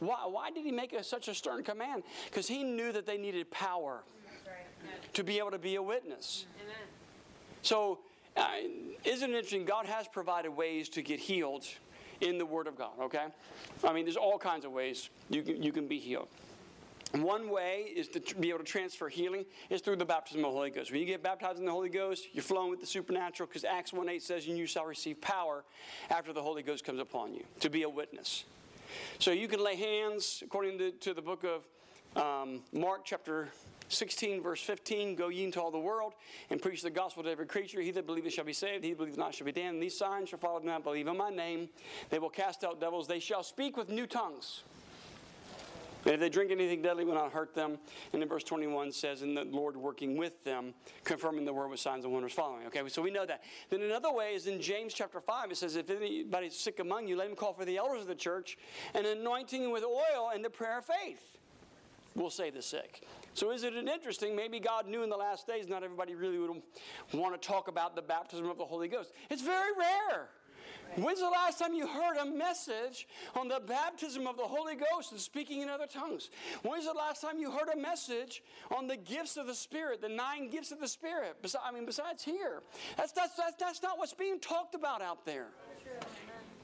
Why, 0.00 0.26
why 0.26 0.50
did 0.50 0.64
he 0.64 0.72
make 0.72 0.92
a, 0.94 1.04
such 1.04 1.28
a 1.28 1.34
stern 1.34 1.62
command? 1.62 2.02
Because 2.26 2.48
he 2.48 2.64
knew 2.64 2.90
that 2.92 3.06
they 3.06 3.18
needed 3.18 3.50
power 3.50 4.02
to 5.12 5.22
be 5.22 5.38
able 5.38 5.52
to 5.52 5.58
be 5.58 5.76
a 5.76 5.82
witness. 5.82 6.46
Amen. 6.60 6.74
So, 7.62 8.00
uh, 8.36 8.48
isn't 9.04 9.30
it 9.30 9.34
interesting? 9.34 9.64
God 9.64 9.86
has 9.86 10.08
provided 10.08 10.50
ways 10.50 10.88
to 10.90 11.02
get 11.02 11.20
healed 11.20 11.66
in 12.22 12.38
the 12.38 12.46
Word 12.46 12.66
of 12.66 12.76
God, 12.76 12.92
okay? 13.00 13.26
I 13.84 13.92
mean, 13.92 14.04
there's 14.04 14.16
all 14.16 14.38
kinds 14.38 14.64
of 14.64 14.72
ways 14.72 15.10
you 15.28 15.42
can, 15.42 15.62
you 15.62 15.72
can 15.72 15.86
be 15.86 15.98
healed. 15.98 16.28
One 17.12 17.50
way 17.50 17.92
is 17.94 18.08
to 18.08 18.20
be 18.36 18.48
able 18.48 18.60
to 18.60 18.64
transfer 18.64 19.08
healing 19.08 19.44
is 19.68 19.82
through 19.82 19.96
the 19.96 20.04
baptism 20.04 20.42
of 20.44 20.52
the 20.52 20.56
Holy 20.56 20.70
Ghost. 20.70 20.90
When 20.90 21.00
you 21.00 21.06
get 21.06 21.22
baptized 21.22 21.58
in 21.58 21.66
the 21.66 21.72
Holy 21.72 21.90
Ghost, 21.90 22.28
you're 22.32 22.42
flowing 22.42 22.70
with 22.70 22.80
the 22.80 22.86
supernatural 22.86 23.48
because 23.48 23.64
Acts 23.64 23.92
1 23.92 24.08
8 24.08 24.22
says, 24.22 24.46
And 24.46 24.56
you 24.56 24.64
shall 24.64 24.86
receive 24.86 25.20
power 25.20 25.62
after 26.08 26.32
the 26.32 26.40
Holy 26.40 26.62
Ghost 26.62 26.84
comes 26.84 27.00
upon 27.00 27.34
you 27.34 27.44
to 27.60 27.68
be 27.68 27.82
a 27.82 27.88
witness. 27.88 28.44
So 29.18 29.30
you 29.30 29.46
can 29.46 29.62
lay 29.62 29.76
hands, 29.76 30.42
according 30.42 30.78
to, 30.78 30.90
to 30.92 31.12
the 31.12 31.20
book 31.20 31.44
of 31.44 31.66
um, 32.16 32.62
Mark, 32.72 33.02
chapter 33.04 33.48
16, 33.92 34.42
verse 34.42 34.62
15 34.62 35.14
Go 35.14 35.28
ye 35.28 35.44
into 35.44 35.60
all 35.60 35.70
the 35.70 35.78
world 35.78 36.14
and 36.50 36.60
preach 36.60 36.82
the 36.82 36.90
gospel 36.90 37.22
to 37.22 37.30
every 37.30 37.46
creature. 37.46 37.80
He 37.80 37.90
that 37.92 38.06
believeth 38.06 38.32
shall 38.32 38.44
be 38.44 38.52
saved, 38.52 38.84
he 38.84 38.90
that 38.90 38.98
believeth 38.98 39.18
not 39.18 39.34
shall 39.34 39.46
be 39.46 39.52
damned. 39.52 39.74
And 39.74 39.82
these 39.82 39.96
signs 39.96 40.28
shall 40.28 40.38
follow 40.38 40.58
them 40.58 40.68
that 40.68 40.84
believe 40.84 41.06
in 41.06 41.16
my 41.16 41.30
name. 41.30 41.68
They 42.10 42.18
will 42.18 42.30
cast 42.30 42.64
out 42.64 42.80
devils. 42.80 43.06
They 43.06 43.20
shall 43.20 43.42
speak 43.42 43.76
with 43.76 43.88
new 43.88 44.06
tongues. 44.06 44.62
And 46.04 46.14
if 46.14 46.20
they 46.20 46.28
drink 46.28 46.50
anything 46.50 46.82
deadly, 46.82 47.04
will 47.04 47.14
not 47.14 47.32
hurt 47.32 47.54
them. 47.54 47.78
And 48.12 48.20
then 48.20 48.28
verse 48.28 48.42
21 48.42 48.90
says, 48.92 49.22
And 49.22 49.36
the 49.36 49.44
Lord 49.44 49.76
working 49.76 50.16
with 50.16 50.42
them, 50.42 50.74
confirming 51.04 51.44
the 51.44 51.52
word 51.52 51.68
with 51.68 51.78
signs 51.78 52.04
and 52.04 52.12
wonders 52.12 52.32
following. 52.32 52.66
Okay, 52.66 52.82
so 52.88 53.02
we 53.02 53.10
know 53.10 53.24
that. 53.24 53.42
Then 53.70 53.82
another 53.82 54.12
way 54.12 54.34
is 54.34 54.46
in 54.46 54.60
James 54.60 54.94
chapter 54.94 55.20
5. 55.20 55.52
It 55.52 55.56
says, 55.56 55.76
If 55.76 55.90
anybody's 55.90 56.58
sick 56.58 56.80
among 56.80 57.06
you, 57.06 57.16
let 57.16 57.28
him 57.28 57.36
call 57.36 57.52
for 57.52 57.64
the 57.64 57.76
elders 57.76 58.02
of 58.02 58.08
the 58.08 58.14
church 58.16 58.58
and 58.94 59.06
anointing 59.06 59.62
him 59.62 59.70
with 59.70 59.84
oil 59.84 60.32
and 60.34 60.44
the 60.44 60.50
prayer 60.50 60.78
of 60.78 60.86
faith 60.86 61.38
will 62.16 62.30
save 62.30 62.54
the 62.54 62.62
sick. 62.62 63.06
So, 63.34 63.50
is 63.50 63.64
it 63.64 63.74
interesting? 63.74 64.36
Maybe 64.36 64.60
God 64.60 64.86
knew 64.86 65.02
in 65.02 65.10
the 65.10 65.16
last 65.16 65.46
days 65.46 65.68
not 65.68 65.82
everybody 65.82 66.14
really 66.14 66.38
would 66.38 66.62
want 67.14 67.40
to 67.40 67.48
talk 67.48 67.68
about 67.68 67.96
the 67.96 68.02
baptism 68.02 68.48
of 68.48 68.58
the 68.58 68.64
Holy 68.64 68.88
Ghost. 68.88 69.12
It's 69.30 69.42
very 69.42 69.70
rare. 69.78 70.28
When's 70.96 71.20
the 71.20 71.30
last 71.30 71.58
time 71.58 71.72
you 71.72 71.86
heard 71.86 72.18
a 72.18 72.26
message 72.26 73.08
on 73.34 73.48
the 73.48 73.60
baptism 73.66 74.26
of 74.26 74.36
the 74.36 74.42
Holy 74.42 74.74
Ghost 74.74 75.12
and 75.12 75.20
speaking 75.20 75.62
in 75.62 75.70
other 75.70 75.86
tongues? 75.86 76.28
When's 76.62 76.84
the 76.84 76.92
last 76.92 77.22
time 77.22 77.38
you 77.38 77.50
heard 77.50 77.68
a 77.72 77.76
message 77.76 78.42
on 78.76 78.86
the 78.86 78.96
gifts 78.96 79.38
of 79.38 79.46
the 79.46 79.54
Spirit, 79.54 80.02
the 80.02 80.10
nine 80.10 80.50
gifts 80.50 80.70
of 80.70 80.80
the 80.80 80.88
Spirit? 80.88 81.36
I 81.64 81.72
mean, 81.72 81.86
besides 81.86 82.22
here, 82.22 82.62
that's, 82.98 83.12
that's, 83.12 83.36
that's, 83.36 83.56
that's 83.56 83.82
not 83.82 83.96
what's 83.96 84.12
being 84.12 84.38
talked 84.38 84.74
about 84.74 85.00
out 85.00 85.24
there. 85.24 85.48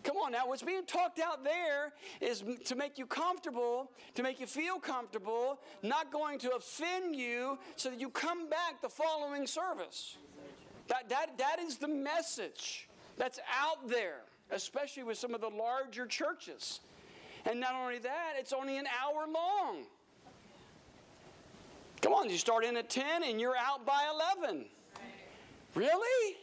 Come 0.09 0.17
on 0.17 0.33
now, 0.33 0.47
what's 0.47 0.63
being 0.63 0.87
talked 0.87 1.21
out 1.21 1.45
there 1.45 1.93
is 2.23 2.43
to 2.65 2.75
make 2.75 2.97
you 2.97 3.05
comfortable, 3.05 3.91
to 4.15 4.23
make 4.23 4.41
you 4.41 4.47
feel 4.47 4.79
comfortable, 4.79 5.61
not 5.83 6.11
going 6.11 6.39
to 6.39 6.53
offend 6.53 7.15
you 7.15 7.59
so 7.77 7.91
that 7.91 8.01
you 8.01 8.09
come 8.09 8.49
back 8.49 8.81
the 8.81 8.89
following 8.89 9.47
service. 9.47 10.17
That, 10.87 11.11
that, 11.11 11.37
that 11.37 11.59
is 11.61 11.77
the 11.77 11.89
message 11.89 12.89
that's 13.19 13.39
out 13.61 13.87
there, 13.87 14.23
especially 14.51 15.03
with 15.03 15.19
some 15.19 15.35
of 15.35 15.43
the 15.43 15.51
larger 15.51 16.07
churches. 16.07 16.81
And 17.45 17.61
not 17.61 17.75
only 17.75 17.99
that, 17.99 18.33
it's 18.39 18.55
only 18.55 18.79
an 18.79 18.87
hour 18.87 19.27
long. 19.31 19.85
Come 22.01 22.15
on, 22.15 22.31
you 22.31 22.39
start 22.39 22.65
in 22.65 22.79
at 22.79 22.89
10 22.89 23.25
and 23.25 23.39
you're 23.39 23.59
out 23.59 23.85
by 23.85 24.11
11. 24.41 24.65
Really? 25.75 26.37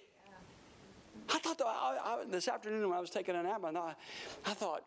I 1.33 1.39
thought 1.39 1.61
I, 1.65 1.97
I, 2.03 2.23
this 2.29 2.47
afternoon 2.47 2.89
when 2.89 2.97
I 2.97 3.01
was 3.01 3.09
taking 3.09 3.35
a 3.35 3.43
nap, 3.43 3.61
I 3.63 3.71
thought, 3.71 3.97
I 4.45 4.53
thought, 4.53 4.83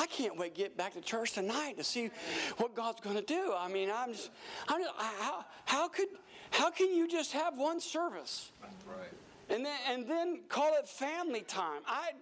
I 0.00 0.06
can't 0.06 0.36
wait 0.38 0.54
to 0.54 0.60
get 0.62 0.76
back 0.76 0.94
to 0.94 1.00
church 1.00 1.32
tonight 1.32 1.76
to 1.76 1.84
see 1.84 2.10
what 2.56 2.74
God's 2.74 3.00
going 3.00 3.16
to 3.16 3.22
do. 3.22 3.52
I 3.56 3.68
mean, 3.68 3.90
I'm 3.94 4.12
just, 4.12 4.30
I'm 4.68 4.80
just 4.80 4.94
how, 4.96 5.44
how 5.64 5.88
could, 5.88 6.08
how 6.50 6.70
can 6.70 6.94
you 6.94 7.08
just 7.08 7.32
have 7.32 7.58
one 7.58 7.80
service? 7.80 8.50
Right. 8.62 9.08
And 9.50 9.64
then, 9.64 9.78
and 9.88 10.08
then 10.08 10.40
call 10.48 10.74
it 10.78 10.88
family 10.88 11.42
time. 11.42 11.82
I, 11.86 12.12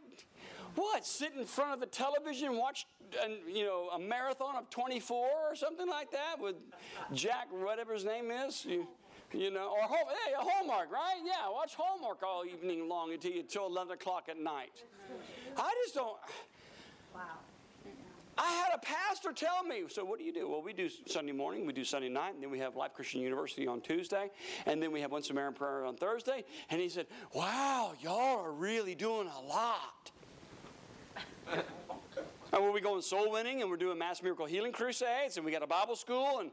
what? 0.75 1.07
Sit 1.07 1.35
in 1.39 1.45
front 1.45 1.75
of 1.75 1.81
the 1.81 1.87
television 1.87 2.49
and 2.49 2.59
watch, 2.59 2.87
you 3.47 3.65
know, 3.65 3.91
a 3.95 3.99
marathon 3.99 4.57
of 4.57 4.71
24 4.71 5.29
or 5.51 5.55
something 5.55 5.89
like 5.89 6.11
that 6.13 6.37
with 6.41 6.57
Jack, 7.13 7.49
whatever 7.51 7.93
his 7.93 8.05
name 8.05 8.31
is. 8.31 8.65
You, 8.65 8.89
you 9.33 9.51
know, 9.51 9.71
or 9.71 9.83
hey, 9.83 10.33
a 10.33 10.43
Hallmark, 10.43 10.91
right? 10.91 11.21
Yeah, 11.25 11.51
watch 11.51 11.75
Hallmark 11.75 12.23
all 12.23 12.45
evening 12.45 12.89
long 12.89 13.13
until 13.13 13.33
you 13.33 13.43
till 13.43 13.67
11 13.67 13.93
o'clock 13.95 14.29
at 14.29 14.39
night. 14.41 14.85
I 15.57 15.75
just 15.85 15.95
don't. 15.95 16.17
Wow. 17.15 17.23
I 18.39 18.53
had 18.53 18.73
a 18.73 18.79
pastor 18.79 19.33
tell 19.33 19.65
me, 19.65 19.83
so 19.89 20.05
what 20.05 20.21
do 20.21 20.25
you 20.25 20.33
do? 20.33 20.49
Well, 20.49 20.63
we 20.63 20.73
do 20.73 20.89
Sunday 21.07 21.33
morning, 21.33 21.67
we 21.67 21.73
do 21.73 21.83
Sunday 21.83 22.09
night, 22.09 22.35
and 22.35 22.43
then 22.43 22.51
we 22.51 22.61
have 22.61 22.77
Life 22.77 22.95
Christian 22.95 23.21
University 23.21 23.67
on 23.67 23.81
Tuesday, 23.81 24.31
and 24.65 24.81
then 24.81 24.93
we 24.93 25.01
have 25.01 25.11
One 25.11 25.25
Samaritan 25.25 25.57
Prayer 25.57 25.85
on 25.85 25.97
Thursday. 25.97 26.45
And 26.71 26.81
he 26.81 26.89
said, 26.89 27.07
Wow, 27.35 27.95
y'all 28.01 28.45
are 28.45 28.53
really 28.53 28.95
doing 28.95 29.29
a 29.29 29.41
lot. 29.41 30.13
and 31.53 32.63
we're 32.63 32.73
be 32.73 32.81
going 32.81 33.03
soul 33.03 33.33
winning, 33.33 33.61
and 33.61 33.69
we're 33.69 33.77
doing 33.77 33.99
mass 33.99 34.23
miracle 34.23 34.47
healing 34.47 34.73
crusades, 34.73 35.37
and 35.37 35.45
we 35.45 35.51
got 35.51 35.65
a 35.65 35.67
Bible 35.67 35.97
school, 35.97 36.39
and 36.39 36.53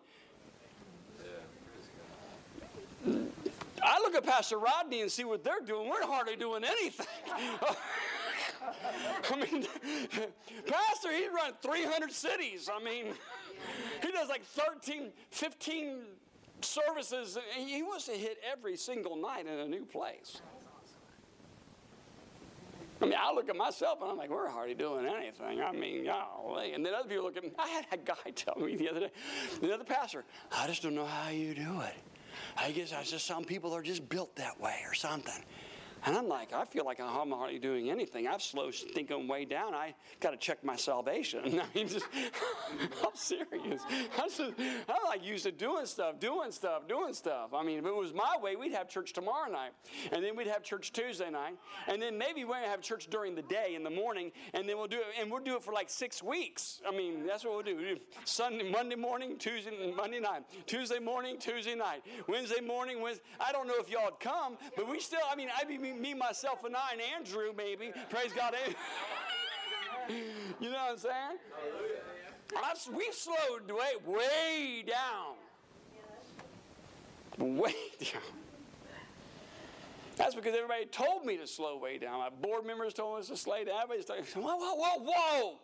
I 3.85 3.99
look 3.99 4.15
at 4.15 4.25
Pastor 4.25 4.57
Rodney 4.57 5.01
and 5.01 5.11
see 5.11 5.23
what 5.23 5.43
they're 5.43 5.61
doing. 5.65 5.89
We're 5.89 6.05
hardly 6.05 6.35
doing 6.35 6.63
anything. 6.63 7.05
I 9.31 9.35
mean, 9.35 9.65
Pastor, 10.67 11.11
he 11.11 11.27
run 11.27 11.53
300 11.61 12.11
cities. 12.11 12.69
I 12.73 12.83
mean, 12.83 13.13
he 14.01 14.11
does 14.11 14.29
like 14.29 14.43
13, 14.43 15.11
15 15.31 16.01
services. 16.61 17.37
He 17.55 17.83
wants 17.83 18.05
to 18.05 18.13
hit 18.13 18.39
every 18.49 18.77
single 18.77 19.15
night 19.15 19.45
in 19.45 19.59
a 19.59 19.67
new 19.67 19.85
place. 19.85 20.41
I 23.01 23.05
mean, 23.05 23.15
I 23.19 23.33
look 23.33 23.49
at 23.49 23.57
myself 23.57 24.01
and 24.01 24.09
I'm 24.09 24.17
like, 24.17 24.29
we're 24.29 24.49
hardly 24.49 24.73
doing 24.73 25.05
anything. 25.05 25.61
I 25.61 25.71
mean, 25.73 26.05
golly. 26.05 26.73
And 26.73 26.85
then 26.85 26.93
other 26.93 27.09
people 27.09 27.25
look 27.25 27.35
at 27.37 27.43
me. 27.43 27.51
I 27.59 27.67
had 27.67 27.85
a 27.91 27.97
guy 27.97 28.31
tell 28.33 28.55
me 28.55 28.77
the 28.77 28.89
other 28.89 28.99
day, 29.01 29.11
the 29.61 29.73
other 29.73 29.83
pastor, 29.83 30.23
I 30.51 30.65
just 30.67 30.81
don't 30.81 30.95
know 30.95 31.05
how 31.05 31.29
you 31.29 31.53
do 31.53 31.81
it. 31.81 31.93
I 32.57 32.71
guess 32.71 32.93
I 32.93 33.03
just 33.03 33.25
some 33.25 33.43
people 33.43 33.75
are 33.75 33.81
just 33.81 34.07
built 34.09 34.35
that 34.35 34.59
way 34.59 34.77
or 34.85 34.93
something. 34.93 35.43
And 36.05 36.15
I'm 36.15 36.27
like, 36.27 36.53
I 36.53 36.65
feel 36.65 36.85
like 36.85 36.99
I'm 36.99 37.31
hardly 37.31 37.57
doing 37.57 37.89
anything. 37.89 38.27
I've 38.27 38.41
slow 38.41 38.69
thinking 38.71 39.27
way 39.27 39.43
down. 39.43 39.73
I 39.73 39.95
got 40.19 40.31
to 40.31 40.37
check 40.37 40.63
my 40.63 40.75
salvation. 40.75 41.39
I 41.59 41.65
mean, 41.75 41.87
just, 41.87 42.05
I'm 43.03 43.15
serious. 43.15 43.81
I'm, 44.19 44.29
just, 44.29 44.39
I'm 44.39 45.03
like 45.05 45.25
used 45.25 45.45
to 45.45 45.51
doing 45.51 45.87
stuff, 45.87 46.19
doing 46.19 46.51
stuff, 46.51 46.87
doing 46.87 47.13
stuff. 47.13 47.53
I 47.55 47.63
mean, 47.63 47.79
if 47.79 47.85
it 47.85 47.95
was 47.95 48.13
my 48.13 48.37
way, 48.39 48.55
we'd 48.55 48.73
have 48.73 48.87
church 48.87 49.13
tomorrow 49.13 49.51
night, 49.51 49.71
and 50.11 50.23
then 50.23 50.35
we'd 50.35 50.47
have 50.47 50.61
church 50.61 50.93
Tuesday 50.93 51.31
night, 51.31 51.57
and 51.87 51.99
then 51.99 52.17
maybe 52.17 52.43
we'd 52.43 52.55
have 52.65 52.81
church 52.81 53.07
during 53.09 53.33
the 53.33 53.41
day 53.41 53.73
in 53.75 53.83
the 53.83 53.89
morning, 53.89 54.31
and 54.53 54.69
then 54.69 54.77
we'll 54.77 54.87
do 54.87 54.97
it, 54.97 55.05
and 55.19 55.31
we'll 55.31 55.43
do 55.43 55.55
it 55.55 55.63
for 55.63 55.73
like 55.73 55.89
six 55.89 56.21
weeks. 56.21 56.81
I 56.87 56.95
mean, 56.95 57.25
that's 57.25 57.43
what 57.43 57.53
we'll 57.53 57.63
do. 57.63 57.75
We'll 57.75 57.95
do 57.95 58.01
Sunday, 58.25 58.69
Monday 58.69 58.95
morning, 58.95 59.37
Tuesday, 59.37 59.93
Monday 59.95 60.19
night, 60.19 60.43
Tuesday 60.67 60.99
morning, 60.99 61.37
Tuesday 61.39 61.75
night, 61.75 62.03
Wednesday 62.27 62.61
morning, 62.61 63.01
Wednesday. 63.01 63.23
I 63.39 63.51
don't 63.51 63.67
know 63.67 63.79
if 63.79 63.89
y'all 63.89 64.05
would 64.05 64.19
come, 64.19 64.57
but 64.75 64.87
we 64.87 64.99
still. 64.99 65.19
I 65.31 65.35
mean, 65.35 65.49
I'd 65.59 65.67
be 65.67 65.77
me, 66.01 66.13
myself, 66.13 66.63
and 66.63 66.75
I, 66.75 66.93
and 66.93 67.01
Andrew, 67.15 67.53
maybe. 67.55 67.91
Praise 68.09 68.31
God. 68.33 68.53
Eh? 68.53 68.73
you 70.59 70.69
know 70.69 70.77
what 70.77 70.91
I'm 70.91 70.97
saying? 70.97 71.37
I've, 72.63 72.95
we've 72.95 73.13
slowed 73.13 73.69
way, 73.69 73.93
way 74.05 74.85
down. 74.87 75.35
Way 77.37 77.75
down. 77.99 78.21
That's 80.15 80.33
because 80.33 80.55
everybody 80.55 80.85
told 80.85 81.25
me 81.25 81.37
to 81.37 81.47
slow 81.47 81.77
way 81.77 81.97
down. 81.97 82.19
My 82.19 82.29
board 82.29 82.65
members 82.65 82.93
told 82.93 83.19
us 83.19 83.27
to 83.27 83.37
slow 83.37 83.63
down. 83.65 83.75
Everybody's 83.83 84.07
like, 84.09 84.25
whoa, 84.29 84.55
whoa, 84.55 84.75
whoa, 84.75 85.03
whoa. 85.03 85.57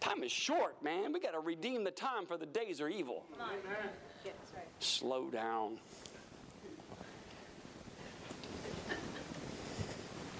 Time 0.00 0.24
is 0.24 0.32
short, 0.32 0.82
man. 0.82 1.12
We 1.12 1.20
got 1.20 1.30
to 1.32 1.38
redeem 1.38 1.84
the 1.84 1.92
time 1.92 2.26
for 2.26 2.36
the 2.36 2.46
days 2.46 2.80
are 2.80 2.88
evil. 2.88 3.24
Slow 4.80 5.30
down. 5.30 5.78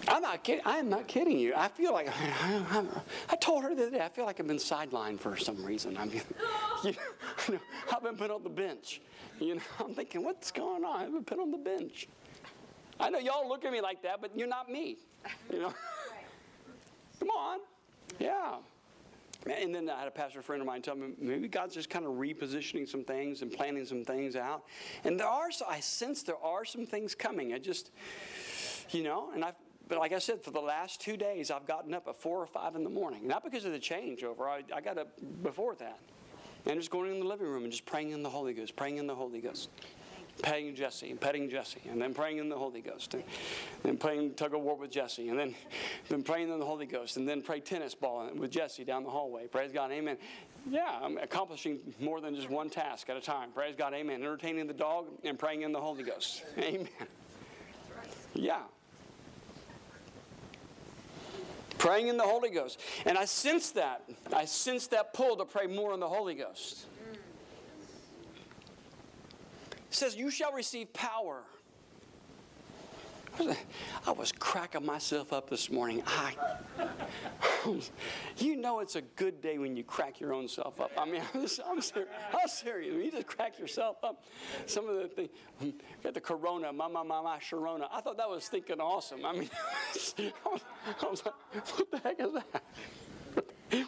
I'm 0.08 0.22
not 0.22 0.42
kidding. 0.42 0.64
I 0.64 0.78
am 0.78 0.88
not 0.88 1.06
kidding 1.06 1.38
you. 1.38 1.54
I 1.56 1.68
feel 1.68 1.92
like 1.92 2.08
I, 2.08 2.84
I 3.30 3.36
told 3.36 3.62
her 3.64 3.74
the 3.74 3.82
other 3.82 3.98
day. 3.98 4.04
I 4.04 4.08
feel 4.08 4.24
like 4.24 4.40
I've 4.40 4.46
been 4.46 4.56
sidelined 4.56 5.20
for 5.20 5.36
some 5.36 5.64
reason. 5.64 5.96
I 5.96 6.06
mean, 6.06 6.22
you 6.84 6.94
know, 7.48 7.58
I've 7.94 8.02
been 8.02 8.16
put 8.16 8.30
on 8.30 8.42
the 8.42 8.50
bench. 8.50 9.00
You 9.40 9.56
know, 9.56 9.62
I'm 9.80 9.94
thinking, 9.94 10.24
what's 10.24 10.50
going 10.50 10.84
on? 10.84 11.02
I've 11.02 11.12
been 11.12 11.24
put 11.24 11.38
on 11.38 11.50
the 11.50 11.58
bench. 11.58 12.08
I 13.00 13.10
know 13.10 13.18
y'all 13.18 13.48
look 13.48 13.64
at 13.64 13.72
me 13.72 13.80
like 13.80 14.02
that, 14.02 14.20
but 14.20 14.36
you're 14.36 14.48
not 14.48 14.70
me. 14.70 14.98
You 15.52 15.60
know, 15.60 15.74
come 17.18 17.30
on, 17.30 17.60
yeah. 18.18 18.56
And 19.46 19.74
then 19.74 19.90
I 19.90 19.98
had 19.98 20.08
a 20.08 20.12
pastor 20.12 20.40
friend 20.40 20.62
of 20.62 20.66
mine 20.66 20.82
tell 20.82 20.94
me 20.94 21.08
maybe 21.18 21.48
God's 21.48 21.74
just 21.74 21.90
kind 21.90 22.04
of 22.04 22.12
repositioning 22.12 22.88
some 22.88 23.02
things 23.02 23.42
and 23.42 23.50
planning 23.50 23.84
some 23.84 24.04
things 24.04 24.36
out. 24.36 24.64
And 25.02 25.18
there 25.18 25.26
are, 25.26 25.48
I 25.68 25.80
sense 25.80 26.22
there 26.22 26.36
are 26.42 26.64
some 26.64 26.86
things 26.86 27.16
coming. 27.16 27.52
I 27.52 27.58
just, 27.58 27.90
you 28.90 29.02
know, 29.02 29.30
and 29.34 29.44
I've 29.44 29.56
but 29.88 29.98
like 29.98 30.12
I 30.12 30.18
said, 30.18 30.42
for 30.42 30.50
the 30.50 30.60
last 30.60 31.00
two 31.00 31.16
days, 31.16 31.50
I've 31.50 31.66
gotten 31.66 31.94
up 31.94 32.08
at 32.08 32.16
four 32.16 32.40
or 32.40 32.46
five 32.46 32.76
in 32.76 32.84
the 32.84 32.90
morning. 32.90 33.26
Not 33.26 33.44
because 33.44 33.64
of 33.64 33.72
the 33.72 33.78
changeover, 33.78 34.42
I, 34.42 34.62
I 34.74 34.80
got 34.80 34.98
up 34.98 35.08
before 35.42 35.74
that. 35.76 35.98
And 36.66 36.78
just 36.78 36.90
going 36.90 37.10
in 37.10 37.18
the 37.18 37.26
living 37.26 37.48
room 37.48 37.64
and 37.64 37.72
just 37.72 37.86
praying 37.86 38.10
in 38.10 38.22
the 38.22 38.30
Holy 38.30 38.54
Ghost, 38.54 38.76
praying 38.76 38.98
in 38.98 39.06
the 39.06 39.14
Holy 39.14 39.40
Ghost. 39.40 39.68
Petting 40.40 40.74
Jesse 40.74 41.10
and 41.10 41.20
petting 41.20 41.50
Jesse, 41.50 41.82
and 41.90 42.00
then 42.00 42.14
praying 42.14 42.38
in 42.38 42.48
the 42.48 42.56
Holy 42.56 42.80
Ghost, 42.80 43.12
and 43.12 43.22
then 43.82 43.98
playing 43.98 44.32
tug 44.32 44.54
of 44.54 44.62
war 44.62 44.74
with 44.76 44.90
Jesse, 44.90 45.28
and 45.28 45.38
then, 45.38 45.54
then 46.08 46.22
praying 46.22 46.48
in 46.48 46.58
the 46.58 46.64
Holy 46.64 46.86
Ghost, 46.86 47.18
and 47.18 47.28
then 47.28 47.42
play 47.42 47.60
tennis 47.60 47.94
ball 47.94 48.30
with 48.34 48.50
Jesse 48.50 48.82
down 48.82 49.04
the 49.04 49.10
hallway. 49.10 49.46
Praise 49.46 49.72
God, 49.72 49.92
amen. 49.92 50.16
Yeah, 50.70 50.98
I'm 51.02 51.18
accomplishing 51.18 51.80
more 52.00 52.22
than 52.22 52.34
just 52.34 52.48
one 52.48 52.70
task 52.70 53.10
at 53.10 53.16
a 53.16 53.20
time. 53.20 53.50
Praise 53.52 53.74
God, 53.76 53.92
amen. 53.92 54.22
Entertaining 54.22 54.66
the 54.66 54.72
dog 54.72 55.08
and 55.22 55.38
praying 55.38 55.62
in 55.62 55.72
the 55.72 55.80
Holy 55.80 56.02
Ghost. 56.02 56.44
Amen. 56.56 56.88
Yeah. 58.32 58.62
Praying 61.82 62.06
in 62.06 62.16
the 62.16 62.22
Holy 62.22 62.50
Ghost. 62.50 62.78
And 63.06 63.18
I 63.18 63.24
sense 63.24 63.72
that. 63.72 64.04
I 64.32 64.44
sense 64.44 64.86
that 64.86 65.12
pull 65.12 65.36
to 65.38 65.44
pray 65.44 65.66
more 65.66 65.92
in 65.92 65.98
the 65.98 66.08
Holy 66.08 66.36
Ghost. 66.36 66.86
It 69.64 69.68
says, 69.90 70.14
You 70.14 70.30
shall 70.30 70.52
receive 70.52 70.92
power. 70.92 71.42
I 74.06 74.12
was 74.12 74.32
cracking 74.32 74.84
myself 74.84 75.32
up 75.32 75.48
this 75.48 75.70
morning. 75.70 76.02
I, 76.06 76.34
you 78.38 78.56
know, 78.56 78.80
it's 78.80 78.96
a 78.96 79.02
good 79.02 79.40
day 79.40 79.58
when 79.58 79.76
you 79.76 79.84
crack 79.84 80.20
your 80.20 80.32
own 80.34 80.48
self 80.48 80.80
up. 80.80 80.90
I 80.96 81.04
mean, 81.04 81.22
I'm, 81.34 81.46
I'm, 81.70 81.78
I'm 81.78 82.48
serious. 82.48 82.94
When 82.94 83.04
you 83.04 83.10
just 83.10 83.26
crack 83.26 83.58
yourself 83.58 83.96
up, 84.02 84.24
some 84.66 84.88
of 84.88 84.96
the 84.96 85.08
things, 85.08 85.30
got 86.02 86.14
the 86.14 86.20
corona, 86.20 86.72
my, 86.72 86.88
my, 86.88 87.02
my, 87.02 87.20
my, 87.22 87.38
Sharona. 87.38 87.86
I 87.92 88.00
thought 88.00 88.16
that 88.18 88.28
was 88.28 88.48
thinking 88.48 88.80
awesome. 88.80 89.24
I 89.24 89.32
mean, 89.32 89.50
I 89.54 90.48
was, 90.48 90.60
I 91.02 91.06
was 91.06 91.24
like, 91.24 91.34
what 91.78 91.90
the 91.90 91.98
heck 91.98 92.20
is 92.20 92.32
that? 92.32 92.64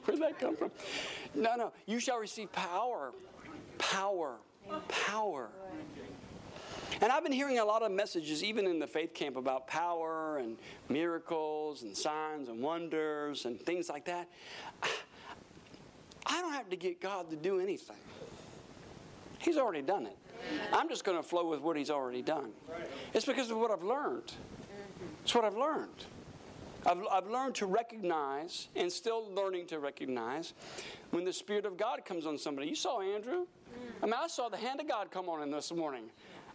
Where'd 0.04 0.22
that 0.22 0.38
come 0.38 0.56
from? 0.56 0.70
No, 1.34 1.56
no. 1.56 1.72
You 1.86 1.98
shall 1.98 2.18
receive 2.18 2.50
power. 2.52 3.12
Power. 3.76 4.36
Power. 4.88 5.50
And 7.00 7.10
I've 7.12 7.22
been 7.22 7.32
hearing 7.32 7.58
a 7.58 7.64
lot 7.64 7.82
of 7.82 7.90
messages, 7.90 8.42
even 8.44 8.66
in 8.66 8.78
the 8.78 8.86
faith 8.86 9.14
camp, 9.14 9.36
about 9.36 9.66
power 9.66 10.38
and 10.38 10.56
miracles 10.88 11.82
and 11.82 11.96
signs 11.96 12.48
and 12.48 12.60
wonders 12.60 13.44
and 13.44 13.60
things 13.60 13.88
like 13.88 14.04
that. 14.06 14.28
I 16.26 16.40
don't 16.40 16.52
have 16.52 16.70
to 16.70 16.76
get 16.76 17.00
God 17.00 17.30
to 17.30 17.36
do 17.36 17.60
anything, 17.60 17.96
He's 19.38 19.56
already 19.56 19.82
done 19.82 20.06
it. 20.06 20.16
I'm 20.72 20.90
just 20.90 21.04
going 21.04 21.16
to 21.16 21.22
flow 21.22 21.48
with 21.48 21.60
what 21.60 21.76
He's 21.76 21.90
already 21.90 22.22
done. 22.22 22.50
It's 23.14 23.24
because 23.24 23.50
of 23.50 23.56
what 23.56 23.70
I've 23.70 23.82
learned. 23.82 24.32
It's 25.22 25.34
what 25.34 25.44
I've 25.44 25.56
learned. 25.56 26.04
I've, 26.86 26.98
I've 27.10 27.26
learned 27.28 27.54
to 27.56 27.66
recognize 27.66 28.68
and 28.76 28.92
still 28.92 29.32
learning 29.32 29.66
to 29.68 29.78
recognize 29.78 30.52
when 31.12 31.24
the 31.24 31.32
Spirit 31.32 31.64
of 31.64 31.78
God 31.78 32.04
comes 32.04 32.26
on 32.26 32.36
somebody. 32.36 32.68
You 32.68 32.74
saw 32.74 33.00
Andrew? 33.00 33.46
I 34.02 34.06
mean, 34.06 34.14
I 34.16 34.28
saw 34.28 34.48
the 34.48 34.56
hand 34.56 34.80
of 34.80 34.88
God 34.88 35.10
come 35.10 35.28
on 35.28 35.42
him 35.42 35.50
this 35.50 35.72
morning. 35.72 36.04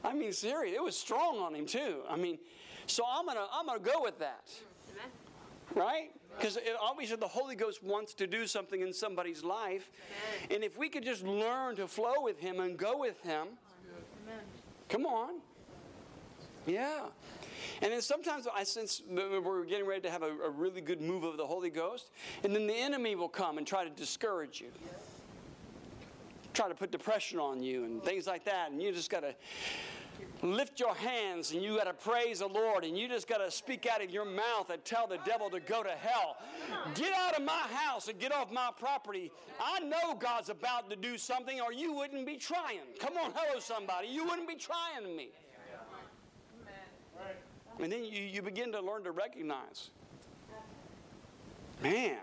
I 0.04 0.14
mean, 0.14 0.32
serious. 0.34 0.76
It 0.76 0.84
was 0.84 0.98
strong 0.98 1.40
on 1.40 1.54
him 1.54 1.66
too. 1.66 2.02
I 2.10 2.16
mean, 2.16 2.38
so 2.88 3.04
I'm 3.10 3.26
gonna 3.26 3.46
I'm 3.54 3.66
gonna 3.66 3.80
go 3.80 4.02
with 4.02 4.20
that. 4.20 4.50
Right? 5.76 6.12
Because 6.36 6.58
obviously 6.82 7.18
the 7.18 7.28
Holy 7.28 7.56
Ghost 7.56 7.84
wants 7.84 8.14
to 8.16 8.26
do 8.26 8.48
something 8.48 8.82
in 8.82 8.94
somebody's 8.94 9.44
life. 9.44 9.92
And 10.50 10.64
if 10.64 10.78
we 10.78 10.90
could 10.90 11.04
just 11.04 11.24
learn 11.24 11.76
to 11.76 11.88
flow 11.88 12.22
with 12.22 12.40
Him 12.40 12.60
and 12.60 12.78
go 12.78 12.98
with 12.98 13.22
Him, 13.22 13.50
come 14.88 15.06
on. 15.06 15.42
Yeah. 16.66 17.02
And 17.82 17.92
then 17.94 18.02
sometimes 18.02 18.48
I 18.54 18.64
sense 18.64 19.02
we're 19.08 19.64
getting 19.66 19.86
ready 19.86 20.02
to 20.02 20.10
have 20.10 20.24
a, 20.24 20.32
a, 20.46 20.50
really 20.50 20.82
good 20.82 21.02
move 21.02 21.24
of 21.24 21.38
the 21.38 21.46
Holy 21.46 21.70
Ghost, 21.70 22.10
and 22.44 22.54
then 22.54 22.68
the 22.68 22.76
enemy 22.76 23.16
will 23.16 23.30
come 23.30 23.58
and 23.58 23.66
try 23.66 23.84
to 23.84 23.90
discourage 23.90 24.60
you 24.60 24.68
try 26.54 26.68
to 26.68 26.76
put 26.76 26.92
depression 26.92 27.40
on 27.40 27.62
you 27.62 27.86
and 27.86 28.04
things 28.04 28.28
like 28.28 28.46
that. 28.46 28.72
And 28.72 28.82
you 28.82 28.92
just 28.92 29.10
got 29.10 29.22
to 29.22 29.36
lift 30.42 30.80
your 30.80 30.96
hands 30.96 31.52
and 31.52 31.62
you 31.62 31.78
got 31.78 31.86
to 31.86 31.94
praise 31.94 32.40
the 32.40 32.48
Lord 32.48 32.84
and 32.84 32.98
you 32.98 33.08
just 33.08 33.28
got 33.28 33.40
to 33.40 33.52
speak 33.52 33.86
out 33.86 34.04
of 34.04 34.10
your 34.10 34.26
mouth 34.26 34.70
and 34.70 34.84
tell 34.86 35.08
the 35.08 35.20
devil 35.26 35.50
to 35.50 35.60
go 35.60 35.84
to 35.84 35.90
hell. 35.90 36.38
Get 36.96 37.14
out 37.14 37.38
of 37.38 37.44
my 37.44 37.66
house 37.72 38.08
and 38.08 38.20
get 38.20 38.32
off 38.32 38.52
my 38.52 38.70
property. 38.80 39.32
I 39.62 39.80
know 39.80 40.16
God's 40.16 40.50
about 40.50 40.90
to 40.90 40.96
do 40.96 41.18
something 41.18 41.60
or 41.62 41.74
you 41.74 41.94
wouldn't 41.94 42.26
be 42.26 42.38
trying. 42.38 42.80
Come 43.00 43.18
on, 43.18 43.32
hello, 43.36 43.60
somebody. 43.60 44.08
You 44.08 44.26
wouldn't 44.26 44.48
be 44.48 44.56
trying 44.56 45.16
me. 45.16 45.30
And 47.82 47.92
then 47.92 48.04
you, 48.04 48.22
you 48.22 48.42
begin 48.42 48.72
to 48.74 48.82
learn 48.82 49.04
to 49.04 49.12
recognize. 49.12 49.90
Man, 51.82 52.18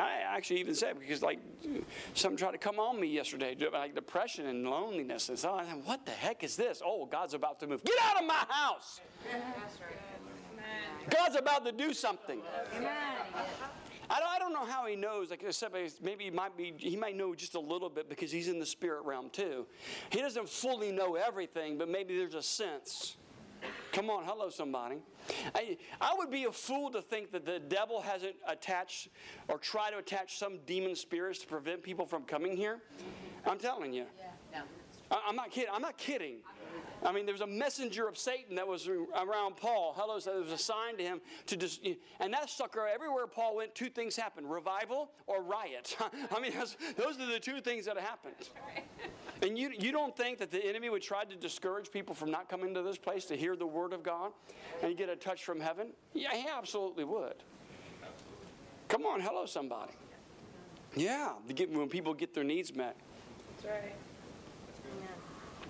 I 0.00 0.36
actually 0.36 0.60
even 0.60 0.74
said 0.74 0.98
because 0.98 1.22
like 1.22 1.38
something 2.14 2.36
tried 2.36 2.52
to 2.52 2.58
come 2.58 2.78
on 2.78 2.98
me 3.00 3.08
yesterday, 3.08 3.56
like 3.72 3.94
depression 3.94 4.46
and 4.46 4.64
loneliness, 4.64 5.28
and 5.28 5.38
so 5.38 5.54
I 5.54 5.64
said, 5.64 5.82
"What 5.84 6.06
the 6.06 6.12
heck 6.12 6.42
is 6.44 6.56
this? 6.56 6.80
Oh, 6.84 7.06
God's 7.06 7.34
about 7.34 7.60
to 7.60 7.66
move. 7.66 7.84
Get 7.84 7.98
out 8.02 8.20
of 8.20 8.26
my 8.26 8.44
house! 8.48 9.00
God's 11.10 11.36
about 11.36 11.64
to 11.66 11.72
do 11.72 11.92
something." 11.92 12.40
I 14.10 14.18
don't, 14.18 14.28
I 14.28 14.38
don't 14.38 14.52
know 14.52 14.66
how 14.66 14.84
he 14.84 14.94
knows. 14.96 15.30
Like 15.30 15.44
said, 15.50 15.70
maybe 16.02 16.24
he 16.24 16.30
might 16.30 16.56
be. 16.56 16.74
He 16.76 16.96
might 16.96 17.16
know 17.16 17.34
just 17.34 17.54
a 17.54 17.60
little 17.60 17.88
bit 17.88 18.08
because 18.08 18.30
he's 18.30 18.48
in 18.48 18.58
the 18.58 18.66
spirit 18.66 19.04
realm 19.04 19.30
too. 19.30 19.66
He 20.10 20.20
doesn't 20.20 20.48
fully 20.48 20.92
know 20.92 21.14
everything, 21.14 21.78
but 21.78 21.88
maybe 21.88 22.16
there's 22.16 22.34
a 22.34 22.42
sense. 22.42 23.16
Come 23.92 24.08
on, 24.10 24.24
hello, 24.24 24.48
somebody. 24.48 24.96
I, 25.54 25.76
I 26.00 26.14
would 26.16 26.30
be 26.30 26.44
a 26.44 26.52
fool 26.52 26.90
to 26.90 27.02
think 27.02 27.30
that 27.32 27.44
the 27.44 27.58
devil 27.60 28.00
hasn't 28.00 28.36
attached 28.48 29.08
or 29.48 29.58
tried 29.58 29.90
to 29.90 29.98
attach 29.98 30.38
some 30.38 30.58
demon 30.66 30.96
spirits 30.96 31.38
to 31.40 31.46
prevent 31.46 31.82
people 31.82 32.06
from 32.06 32.22
coming 32.24 32.56
here. 32.56 32.80
I'm 33.46 33.58
telling 33.58 33.92
you. 33.92 34.06
No. 34.52 34.62
I- 35.10 35.22
I'm 35.28 35.36
not 35.36 35.50
kidding. 35.50 35.70
I'm 35.72 35.82
not 35.82 35.98
kidding. 35.98 36.36
I 37.04 37.12
mean, 37.12 37.26
there 37.26 37.34
was 37.34 37.42
a 37.42 37.46
messenger 37.46 38.06
of 38.08 38.16
Satan 38.16 38.54
that 38.56 38.66
was 38.66 38.88
around 38.88 39.56
Paul. 39.56 39.92
Hello, 39.96 40.18
so 40.20 40.38
it 40.38 40.44
was 40.44 40.52
assigned 40.52 40.98
to 40.98 41.04
him 41.04 41.20
to 41.46 41.56
just, 41.56 41.84
and 42.20 42.32
that 42.32 42.48
sucker, 42.48 42.86
everywhere 42.86 43.26
Paul 43.26 43.56
went, 43.56 43.74
two 43.74 43.88
things 43.90 44.16
happened 44.16 44.50
revival 44.50 45.10
or 45.26 45.42
riot. 45.42 45.96
I 46.34 46.40
mean, 46.40 46.52
those 46.96 47.18
are 47.20 47.26
the 47.26 47.40
two 47.40 47.60
things 47.60 47.86
that 47.86 47.98
happened. 47.98 48.34
And 49.42 49.58
you, 49.58 49.72
you 49.76 49.90
don't 49.90 50.16
think 50.16 50.38
that 50.38 50.52
the 50.52 50.64
enemy 50.64 50.88
would 50.88 51.02
try 51.02 51.24
to 51.24 51.34
discourage 51.34 51.90
people 51.90 52.14
from 52.14 52.30
not 52.30 52.48
coming 52.48 52.72
to 52.74 52.82
this 52.82 52.96
place 52.96 53.24
to 53.26 53.36
hear 53.36 53.56
the 53.56 53.66
word 53.66 53.92
of 53.92 54.02
God 54.02 54.30
and 54.82 54.96
get 54.96 55.08
a 55.08 55.16
touch 55.16 55.44
from 55.44 55.60
heaven? 55.60 55.88
Yeah, 56.14 56.32
he 56.32 56.46
absolutely 56.48 57.04
would. 57.04 57.34
Come 58.88 59.04
on, 59.04 59.20
hello, 59.20 59.46
somebody. 59.46 59.92
Yeah, 60.94 61.32
get, 61.54 61.70
when 61.70 61.88
people 61.88 62.14
get 62.14 62.34
their 62.34 62.44
needs 62.44 62.74
met. 62.74 62.96
That's 63.62 63.66
right. 63.66 63.94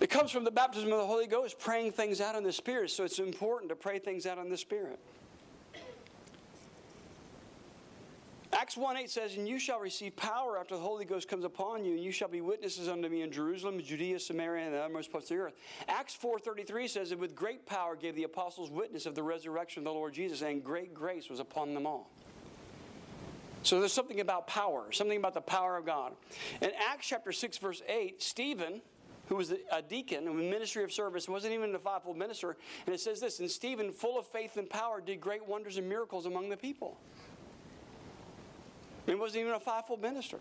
It 0.00 0.10
comes 0.10 0.32
from 0.32 0.42
the 0.42 0.50
baptism 0.50 0.90
of 0.90 0.98
the 0.98 1.06
Holy 1.06 1.28
Ghost, 1.28 1.60
praying 1.60 1.92
things 1.92 2.20
out 2.20 2.34
in 2.34 2.42
the 2.42 2.52
Spirit. 2.52 2.90
So 2.90 3.04
it's 3.04 3.20
important 3.20 3.68
to 3.68 3.76
pray 3.76 4.00
things 4.00 4.26
out 4.26 4.36
in 4.38 4.48
the 4.48 4.56
Spirit. 4.56 4.98
Acts 8.62 8.76
1 8.76 8.96
8 8.96 9.10
says, 9.10 9.36
And 9.36 9.48
you 9.48 9.58
shall 9.58 9.80
receive 9.80 10.14
power 10.14 10.56
after 10.56 10.76
the 10.76 10.80
Holy 10.80 11.04
Ghost 11.04 11.26
comes 11.26 11.44
upon 11.44 11.84
you, 11.84 11.94
and 11.94 12.00
you 12.00 12.12
shall 12.12 12.28
be 12.28 12.40
witnesses 12.40 12.88
unto 12.88 13.08
me 13.08 13.22
in 13.22 13.32
Jerusalem, 13.32 13.82
Judea, 13.82 14.20
Samaria, 14.20 14.66
and 14.66 14.74
the 14.74 14.78
uttermost 14.78 15.10
parts 15.10 15.28
of 15.32 15.36
the 15.36 15.42
earth. 15.42 15.54
Acts 15.88 16.16
4.33 16.16 16.88
says, 16.88 17.10
And 17.10 17.20
with 17.20 17.34
great 17.34 17.66
power 17.66 17.96
gave 17.96 18.14
the 18.14 18.22
apostles 18.22 18.70
witness 18.70 19.04
of 19.04 19.16
the 19.16 19.22
resurrection 19.24 19.80
of 19.80 19.86
the 19.86 19.92
Lord 19.92 20.14
Jesus, 20.14 20.42
and 20.42 20.62
great 20.62 20.94
grace 20.94 21.28
was 21.28 21.40
upon 21.40 21.74
them 21.74 21.88
all. 21.88 22.08
So 23.64 23.80
there's 23.80 23.92
something 23.92 24.20
about 24.20 24.46
power, 24.46 24.92
something 24.92 25.18
about 25.18 25.34
the 25.34 25.40
power 25.40 25.76
of 25.76 25.84
God. 25.84 26.12
In 26.60 26.70
Acts 26.88 27.08
chapter 27.08 27.32
6, 27.32 27.58
verse 27.58 27.82
8, 27.88 28.22
Stephen, 28.22 28.80
who 29.26 29.34
was 29.34 29.52
a 29.72 29.82
deacon 29.82 30.28
in 30.28 30.36
the 30.36 30.44
ministry 30.44 30.84
of 30.84 30.92
service, 30.92 31.28
wasn't 31.28 31.52
even 31.52 31.74
a 31.74 31.80
fivefold 31.80 32.16
minister, 32.16 32.56
and 32.86 32.94
it 32.94 33.00
says 33.00 33.18
this, 33.18 33.40
and 33.40 33.50
Stephen, 33.50 33.90
full 33.90 34.20
of 34.20 34.26
faith 34.28 34.56
and 34.56 34.70
power, 34.70 35.00
did 35.00 35.20
great 35.20 35.44
wonders 35.44 35.78
and 35.78 35.88
miracles 35.88 36.26
among 36.26 36.48
the 36.48 36.56
people. 36.56 36.96
He 39.12 39.16
wasn't 39.16 39.42
even 39.42 39.52
a 39.52 39.60
fivefold 39.60 40.00
minister. 40.00 40.40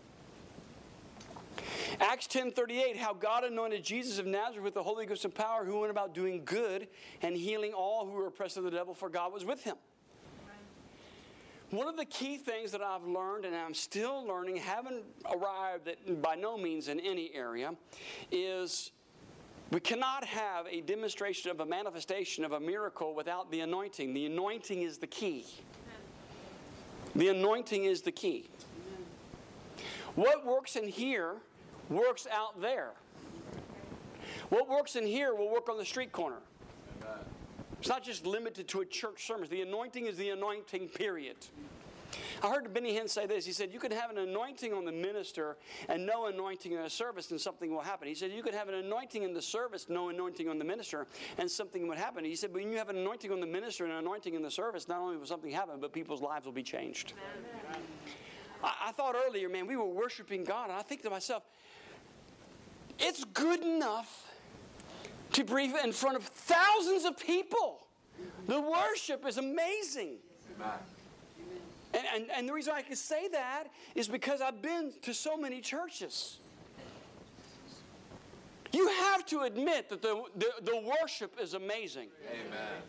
Acts 2.00 2.26
10:38, 2.26 2.96
how 2.96 3.12
God 3.12 3.44
anointed 3.44 3.84
Jesus 3.84 4.18
of 4.18 4.24
Nazareth 4.24 4.64
with 4.64 4.72
the 4.72 4.82
Holy 4.82 5.04
Ghost 5.04 5.26
and 5.26 5.34
power, 5.34 5.62
who 5.66 5.80
went 5.80 5.90
about 5.90 6.14
doing 6.14 6.42
good 6.46 6.88
and 7.20 7.36
healing 7.36 7.74
all 7.74 8.06
who 8.06 8.12
were 8.12 8.28
oppressed 8.28 8.56
of 8.56 8.64
the 8.64 8.70
devil, 8.70 8.94
for 8.94 9.10
God 9.10 9.30
was 9.30 9.44
with 9.44 9.62
him. 9.62 9.76
One 11.68 11.86
of 11.86 11.98
the 11.98 12.06
key 12.06 12.38
things 12.38 12.72
that 12.72 12.80
I've 12.80 13.04
learned, 13.04 13.44
and 13.44 13.54
I'm 13.54 13.74
still 13.74 14.24
learning, 14.24 14.56
haven't 14.56 15.04
arrived 15.30 15.88
at 15.88 16.22
by 16.22 16.34
no 16.34 16.56
means 16.56 16.88
in 16.88 16.98
any 16.98 17.30
area, 17.34 17.76
is 18.30 18.90
we 19.70 19.80
cannot 19.80 20.24
have 20.24 20.66
a 20.66 20.80
demonstration 20.80 21.50
of 21.50 21.60
a 21.60 21.66
manifestation 21.66 22.42
of 22.42 22.52
a 22.52 22.60
miracle 22.60 23.14
without 23.14 23.50
the 23.50 23.60
anointing. 23.60 24.14
The 24.14 24.24
anointing 24.24 24.80
is 24.80 24.96
the 24.96 25.06
key. 25.06 25.44
The 27.14 27.28
anointing 27.28 27.84
is 27.84 28.02
the 28.02 28.12
key. 28.12 28.48
What 30.14 30.44
works 30.46 30.76
in 30.76 30.88
here 30.88 31.36
works 31.88 32.26
out 32.30 32.60
there. 32.60 32.92
What 34.48 34.68
works 34.68 34.96
in 34.96 35.06
here 35.06 35.34
will 35.34 35.50
work 35.50 35.68
on 35.68 35.78
the 35.78 35.84
street 35.84 36.12
corner. 36.12 36.38
It's 37.78 37.88
not 37.88 38.04
just 38.04 38.26
limited 38.26 38.68
to 38.68 38.80
a 38.80 38.86
church 38.86 39.26
service. 39.26 39.48
The 39.48 39.62
anointing 39.62 40.06
is 40.06 40.16
the 40.16 40.30
anointing, 40.30 40.88
period. 40.90 41.36
I 42.42 42.48
heard 42.48 42.72
Benny 42.72 42.94
Hinn 42.94 43.08
say 43.08 43.26
this. 43.26 43.44
He 43.44 43.52
said, 43.52 43.72
You 43.72 43.78
can 43.78 43.92
have 43.92 44.10
an 44.10 44.18
anointing 44.18 44.72
on 44.72 44.84
the 44.84 44.92
minister 44.92 45.56
and 45.88 46.04
no 46.06 46.26
anointing 46.26 46.72
in 46.72 46.82
the 46.82 46.90
service, 46.90 47.30
and 47.30 47.40
something 47.40 47.72
will 47.72 47.80
happen. 47.80 48.08
He 48.08 48.14
said, 48.14 48.32
You 48.32 48.42
could 48.42 48.54
have 48.54 48.68
an 48.68 48.74
anointing 48.74 49.22
in 49.22 49.32
the 49.32 49.42
service, 49.42 49.86
no 49.88 50.08
anointing 50.08 50.48
on 50.48 50.58
the 50.58 50.64
minister, 50.64 51.06
and 51.38 51.50
something 51.50 51.86
would 51.88 51.98
happen. 51.98 52.24
He 52.24 52.36
said, 52.36 52.52
When 52.52 52.70
you 52.70 52.78
have 52.78 52.88
an 52.88 52.96
anointing 52.98 53.30
on 53.32 53.40
the 53.40 53.46
minister 53.46 53.84
and 53.84 53.92
an 53.92 53.98
anointing 54.00 54.34
in 54.34 54.42
the 54.42 54.50
service, 54.50 54.88
not 54.88 55.00
only 55.00 55.16
will 55.16 55.26
something 55.26 55.50
happen, 55.50 55.80
but 55.80 55.92
people's 55.92 56.22
lives 56.22 56.44
will 56.44 56.52
be 56.52 56.62
changed. 56.62 57.14
I, 58.62 58.88
I 58.88 58.92
thought 58.92 59.14
earlier, 59.26 59.48
man, 59.48 59.66
we 59.66 59.76
were 59.76 59.84
worshiping 59.84 60.44
God, 60.44 60.70
and 60.70 60.78
I 60.78 60.82
think 60.82 61.02
to 61.02 61.10
myself, 61.10 61.44
it's 62.98 63.24
good 63.24 63.62
enough 63.62 64.28
to 65.32 65.44
breathe 65.44 65.74
in 65.82 65.92
front 65.92 66.16
of 66.16 66.24
thousands 66.24 67.04
of 67.04 67.18
people. 67.18 67.86
The 68.46 68.60
worship 68.60 69.26
is 69.26 69.38
amazing. 69.38 70.18
And, 71.94 72.04
and, 72.14 72.30
and 72.30 72.48
the 72.48 72.52
reason 72.52 72.72
I 72.74 72.82
can 72.82 72.96
say 72.96 73.28
that 73.28 73.64
is 73.94 74.08
because 74.08 74.40
I've 74.40 74.62
been 74.62 74.92
to 75.02 75.12
so 75.12 75.36
many 75.36 75.60
churches. 75.60 76.38
You 78.72 78.88
have 78.88 79.26
to 79.26 79.40
admit 79.40 79.90
that 79.90 80.00
the, 80.00 80.22
the, 80.36 80.50
the 80.62 80.94
worship 81.00 81.38
is 81.40 81.52
amazing. 81.54 82.08
Amen. 82.30 82.82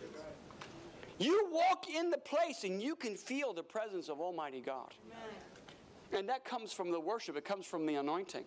You 1.20 1.50
walk 1.52 1.90
in 1.90 2.10
the 2.10 2.18
place 2.18 2.64
and 2.64 2.82
you 2.82 2.96
can 2.96 3.16
feel 3.16 3.54
the 3.54 3.64
presence 3.64 4.10
of 4.10 4.20
Almighty 4.22 4.62
God. 4.62 4.94
Amen. 5.06 6.20
And 6.20 6.30
that 6.30 6.46
comes 6.46 6.72
from 6.72 6.92
the 6.92 7.00
worship, 7.00 7.36
it 7.36 7.46
comes 7.46 7.66
from 7.66 7.86
the 7.86 7.96
anointing. 7.96 8.46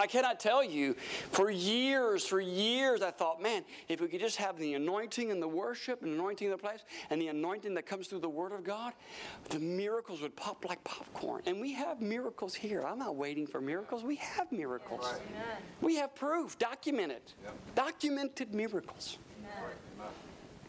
I 0.00 0.06
cannot 0.06 0.40
tell 0.40 0.64
you, 0.64 0.96
for 1.30 1.50
years, 1.50 2.24
for 2.24 2.40
years, 2.40 3.02
I 3.02 3.10
thought, 3.10 3.42
man, 3.42 3.64
if 3.86 4.00
we 4.00 4.08
could 4.08 4.20
just 4.20 4.38
have 4.38 4.58
the 4.58 4.72
anointing 4.72 5.30
and 5.30 5.42
the 5.42 5.48
worship 5.48 6.02
and 6.02 6.14
anointing 6.14 6.46
in 6.46 6.52
the 6.52 6.58
place 6.58 6.80
and 7.10 7.20
the 7.20 7.28
anointing 7.28 7.74
that 7.74 7.84
comes 7.84 8.06
through 8.06 8.20
the 8.20 8.28
Word 8.28 8.52
of 8.52 8.64
God, 8.64 8.94
the 9.50 9.58
miracles 9.58 10.22
would 10.22 10.34
pop 10.34 10.64
like 10.66 10.82
popcorn. 10.84 11.42
And 11.44 11.60
we 11.60 11.74
have 11.74 12.00
miracles 12.00 12.54
here. 12.54 12.82
I'm 12.86 12.98
not 12.98 13.16
waiting 13.16 13.46
for 13.46 13.60
miracles. 13.60 14.02
We 14.02 14.16
have 14.16 14.50
miracles. 14.50 15.04
Right. 15.04 15.20
We 15.82 15.96
have 15.96 16.14
proof, 16.14 16.58
documented, 16.58 17.20
Yep. 17.44 17.54
documented 17.74 18.54
miracles. 18.54 19.18
Right. 19.42 20.08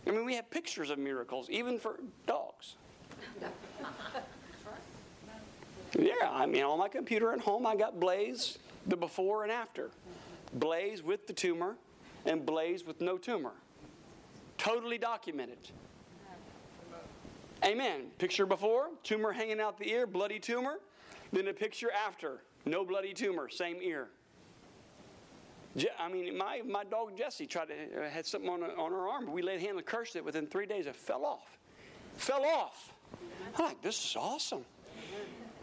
I 0.07 0.11
mean, 0.11 0.25
we 0.25 0.35
have 0.35 0.49
pictures 0.49 0.89
of 0.89 0.99
miracles, 0.99 1.49
even 1.49 1.79
for 1.79 1.99
dogs. 2.27 2.75
Yeah, 5.99 6.13
I 6.31 6.45
mean, 6.45 6.63
on 6.63 6.79
my 6.79 6.87
computer 6.87 7.33
at 7.33 7.41
home, 7.41 7.65
I 7.67 7.75
got 7.75 7.99
Blaze, 7.99 8.57
the 8.87 8.97
before 8.97 9.43
and 9.43 9.51
after. 9.51 9.91
Blaze 10.53 11.01
with 11.01 11.27
the 11.27 11.33
tumor, 11.33 11.77
and 12.25 12.45
Blaze 12.45 12.85
with 12.85 13.01
no 13.01 13.17
tumor. 13.17 13.53
Totally 14.57 14.97
documented. 14.97 15.57
Amen. 17.63 18.07
Picture 18.17 18.45
before, 18.45 18.89
tumor 19.03 19.31
hanging 19.31 19.59
out 19.59 19.77
the 19.77 19.89
ear, 19.89 20.07
bloody 20.07 20.39
tumor. 20.39 20.79
Then 21.31 21.47
a 21.47 21.53
picture 21.53 21.89
after, 21.91 22.41
no 22.65 22.83
bloody 22.83 23.13
tumor, 23.13 23.49
same 23.49 23.77
ear. 23.81 24.09
Je- 25.77 25.87
I 25.97 26.09
mean, 26.09 26.37
my, 26.37 26.61
my 26.65 26.83
dog 26.83 27.17
Jesse 27.17 27.45
tried 27.45 27.69
to 27.69 27.73
uh, 27.73 28.09
had 28.09 28.25
something 28.25 28.49
on, 28.49 28.63
on 28.63 28.91
her 28.91 29.07
arm. 29.07 29.31
We 29.31 29.41
laid 29.41 29.61
hand 29.61 29.77
and 29.77 29.85
cursed 29.85 30.15
it. 30.15 30.25
Within 30.25 30.47
three 30.47 30.65
days, 30.65 30.87
it 30.87 30.95
fell 30.95 31.23
off. 31.23 31.57
Fell 32.15 32.43
off. 32.43 32.93
I'm 33.57 33.65
like, 33.65 33.81
this 33.81 34.03
is 34.03 34.15
awesome. 34.17 34.65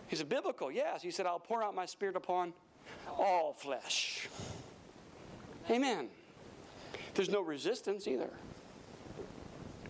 He 0.07 0.17
said, 0.17 0.29
biblical, 0.29 0.73
yes. 0.73 1.03
He 1.03 1.11
said, 1.11 1.27
I'll 1.27 1.39
pour 1.39 1.63
out 1.63 1.75
my 1.75 1.85
spirit 1.85 2.17
upon 2.17 2.55
all 3.19 3.53
flesh. 3.53 4.29
Amen. 5.71 6.09
There's 7.15 7.31
no 7.31 7.41
resistance 7.41 8.07
either. 8.07 8.31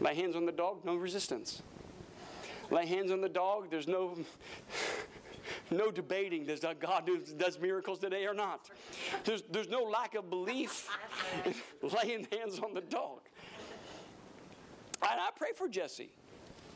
Lay 0.01 0.15
hands 0.15 0.37
on 0.37 0.47
the 0.47 0.53
dog, 0.53 0.85
no 0.85 0.97
resistance. 0.97 1.63
Lay 2.71 2.87
hands 2.87 3.11
on 3.11 3.21
the 3.21 3.29
dog, 3.29 3.71
there's 3.71 3.89
no 3.89 4.17
no 5.71 5.91
debating 5.91 6.45
does 6.45 6.61
God 6.61 7.07
do, 7.07 7.19
does 7.37 7.59
miracles 7.59 7.99
today 7.99 8.27
or 8.27 8.35
not. 8.35 8.71
There's, 9.25 9.43
there's 9.51 9.69
no 9.69 9.83
lack 9.83 10.15
of 10.15 10.31
belief 10.31 10.89
in 11.45 11.55
laying 12.03 12.27
hands 12.33 12.59
on 12.59 12.75
the 12.75 12.81
dog. 12.81 13.21
And 15.03 15.21
I 15.21 15.31
pray 15.37 15.51
for 15.55 15.69
Jessie. 15.69 16.11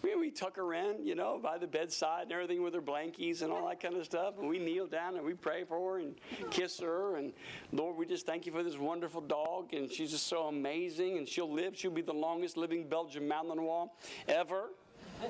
We, 0.02 0.14
we 0.16 0.30
tuck 0.30 0.56
her 0.56 0.74
in, 0.74 1.06
you 1.06 1.14
know, 1.14 1.38
by 1.42 1.58
the 1.58 1.66
bedside 1.66 2.24
and 2.24 2.32
everything 2.32 2.62
with 2.62 2.74
her 2.74 2.82
blankies 2.82 3.42
and 3.42 3.52
all 3.52 3.68
that 3.68 3.80
kind 3.80 3.96
of 3.96 4.04
stuff. 4.04 4.34
And 4.38 4.48
we 4.48 4.58
kneel 4.58 4.86
down 4.86 5.16
and 5.16 5.24
we 5.24 5.34
pray 5.34 5.64
for 5.64 5.94
her 5.94 5.98
and 6.00 6.14
kiss 6.50 6.80
her. 6.80 7.16
And 7.16 7.32
Lord, 7.72 7.96
we 7.96 8.06
just 8.06 8.26
thank 8.26 8.46
you 8.46 8.52
for 8.52 8.62
this 8.62 8.76
wonderful 8.76 9.20
dog. 9.20 9.72
And 9.74 9.90
she's 9.90 10.10
just 10.10 10.26
so 10.26 10.48
amazing. 10.48 11.18
And 11.18 11.28
she'll 11.28 11.52
live. 11.52 11.78
She'll 11.78 11.90
be 11.90 12.02
the 12.02 12.12
longest 12.12 12.56
living 12.56 12.88
Belgian 12.88 13.28
Malinois 13.28 13.88
ever. 14.28 14.70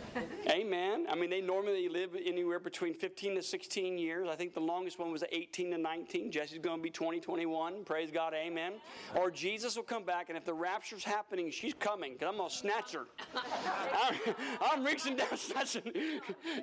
Amen. 0.49 1.07
I 1.11 1.15
mean, 1.15 1.31
they 1.31 1.41
normally 1.41 1.89
live 1.89 2.11
anywhere 2.25 2.59
between 2.59 2.95
15 2.95 3.37
to 3.37 3.43
16 3.43 3.99
years. 3.99 4.29
I 4.31 4.35
think 4.35 4.55
the 4.55 4.61
longest 4.61 4.99
one 4.99 5.13
was 5.13 5.25
18 5.31 5.71
to 5.73 5.79
19. 5.79 6.31
Jesse's 6.31 6.59
going 6.59 6.79
to 6.79 6.83
be 6.83 6.91
20, 6.91 7.21
21. 7.21 7.85
Praise 7.85 8.11
God. 8.11 8.35
Amen. 8.35 8.75
Or 9.17 9.31
Jesus 9.31 9.77
will 9.77 9.83
come 9.83 10.05
back, 10.05 10.29
and 10.29 10.39
if 10.39 10.45
the 10.45 10.55
rapture's 10.55 11.05
happening, 11.05 11.51
she's 11.51 11.75
coming 11.75 12.15
because 12.15 12.29
I'm 12.29 12.37
going 12.37 12.51
to 12.51 12.55
snatch 12.55 12.93
her. 12.93 13.07
I'm, 14.03 14.35
I'm 14.61 14.85
reaching 14.85 15.17
down, 15.17 15.29
snatching. 15.37 15.83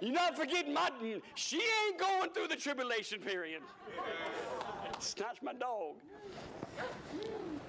You're 0.01 0.13
not 0.13 0.37
forgetting 0.37 0.73
my. 0.73 0.89
She 1.35 1.57
ain't 1.57 1.99
going 1.99 2.31
through 2.31 2.47
the 2.47 2.55
tribulation 2.55 3.19
period. 3.19 3.61
Snatch 4.99 5.37
my 5.41 5.53
dog. 5.53 5.95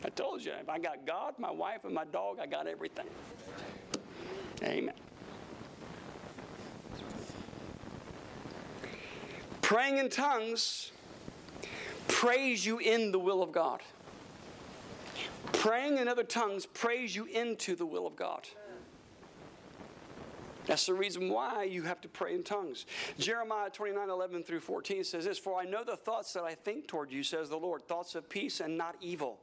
I 0.05 0.09
told 0.11 0.44
you, 0.44 0.53
if 0.61 0.68
I 0.68 0.79
got 0.79 1.07
God, 1.07 1.35
my 1.38 1.51
wife, 1.51 1.85
and 1.85 1.94
my 1.94 2.05
dog, 2.05 2.38
I 2.40 2.46
got 2.46 2.66
everything. 2.66 3.07
Amen. 4.62 4.94
Praying 9.70 9.98
in 9.98 10.09
tongues 10.09 10.90
praise 12.09 12.66
you 12.66 12.80
in 12.80 13.12
the 13.12 13.20
will 13.20 13.40
of 13.40 13.52
God. 13.52 13.80
Praying 15.52 15.98
in 15.98 16.09
other 16.09 16.24
tongues 16.24 16.66
praise 16.66 17.14
you 17.14 17.26
into 17.26 17.76
the 17.76 17.87
will 17.87 18.04
of 18.04 18.16
God. 18.16 18.48
That's 20.70 20.87
the 20.87 20.94
reason 20.94 21.28
why 21.28 21.64
you 21.64 21.83
have 21.83 22.00
to 22.02 22.09
pray 22.09 22.33
in 22.33 22.44
tongues. 22.44 22.87
Jeremiah 23.18 23.70
29 23.70 24.09
11 24.09 24.44
through 24.44 24.61
14 24.61 25.02
says 25.02 25.24
this 25.24 25.37
For 25.37 25.61
I 25.61 25.64
know 25.64 25.83
the 25.83 25.96
thoughts 25.96 26.33
that 26.35 26.44
I 26.44 26.54
think 26.54 26.87
toward 26.87 27.11
you, 27.11 27.24
says 27.24 27.48
the 27.48 27.56
Lord, 27.56 27.88
thoughts 27.88 28.14
of 28.14 28.28
peace 28.28 28.61
and 28.61 28.78
not 28.78 28.94
evil 29.00 29.40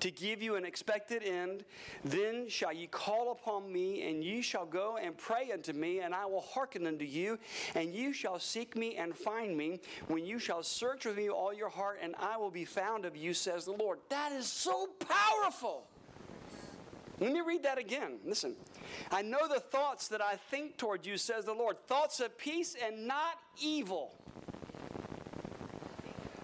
to 0.00 0.10
give 0.10 0.42
you 0.42 0.56
an 0.56 0.64
expected 0.64 1.22
end. 1.22 1.64
Then 2.04 2.48
shall 2.48 2.72
ye 2.72 2.88
call 2.88 3.30
upon 3.30 3.72
me, 3.72 4.02
and 4.08 4.24
ye 4.24 4.42
shall 4.42 4.66
go 4.66 4.98
and 5.00 5.16
pray 5.16 5.52
unto 5.52 5.72
me, 5.72 6.00
and 6.00 6.12
I 6.12 6.26
will 6.26 6.40
hearken 6.40 6.88
unto 6.88 7.04
you, 7.04 7.38
and 7.76 7.94
you 7.94 8.12
shall 8.12 8.40
seek 8.40 8.74
me 8.74 8.96
and 8.96 9.16
find 9.16 9.56
me, 9.56 9.78
when 10.08 10.26
you 10.26 10.40
shall 10.40 10.64
search 10.64 11.04
with 11.04 11.16
me 11.16 11.28
all 11.28 11.54
your 11.54 11.68
heart, 11.68 12.00
and 12.02 12.16
I 12.18 12.36
will 12.36 12.50
be 12.50 12.64
found 12.64 13.04
of 13.04 13.16
you, 13.16 13.32
says 13.32 13.64
the 13.64 13.72
Lord. 13.74 14.00
That 14.08 14.32
is 14.32 14.48
so 14.48 14.88
powerful. 14.98 15.86
Let 17.24 17.32
me 17.32 17.40
read 17.40 17.62
that 17.62 17.78
again. 17.78 18.18
Listen. 18.22 18.54
I 19.10 19.22
know 19.22 19.48
the 19.48 19.58
thoughts 19.58 20.08
that 20.08 20.20
I 20.20 20.36
think 20.36 20.76
toward 20.76 21.06
you, 21.06 21.16
says 21.16 21.46
the 21.46 21.54
Lord 21.54 21.78
thoughts 21.86 22.20
of 22.20 22.36
peace 22.36 22.76
and 22.86 23.06
not 23.06 23.38
evil 23.58 24.12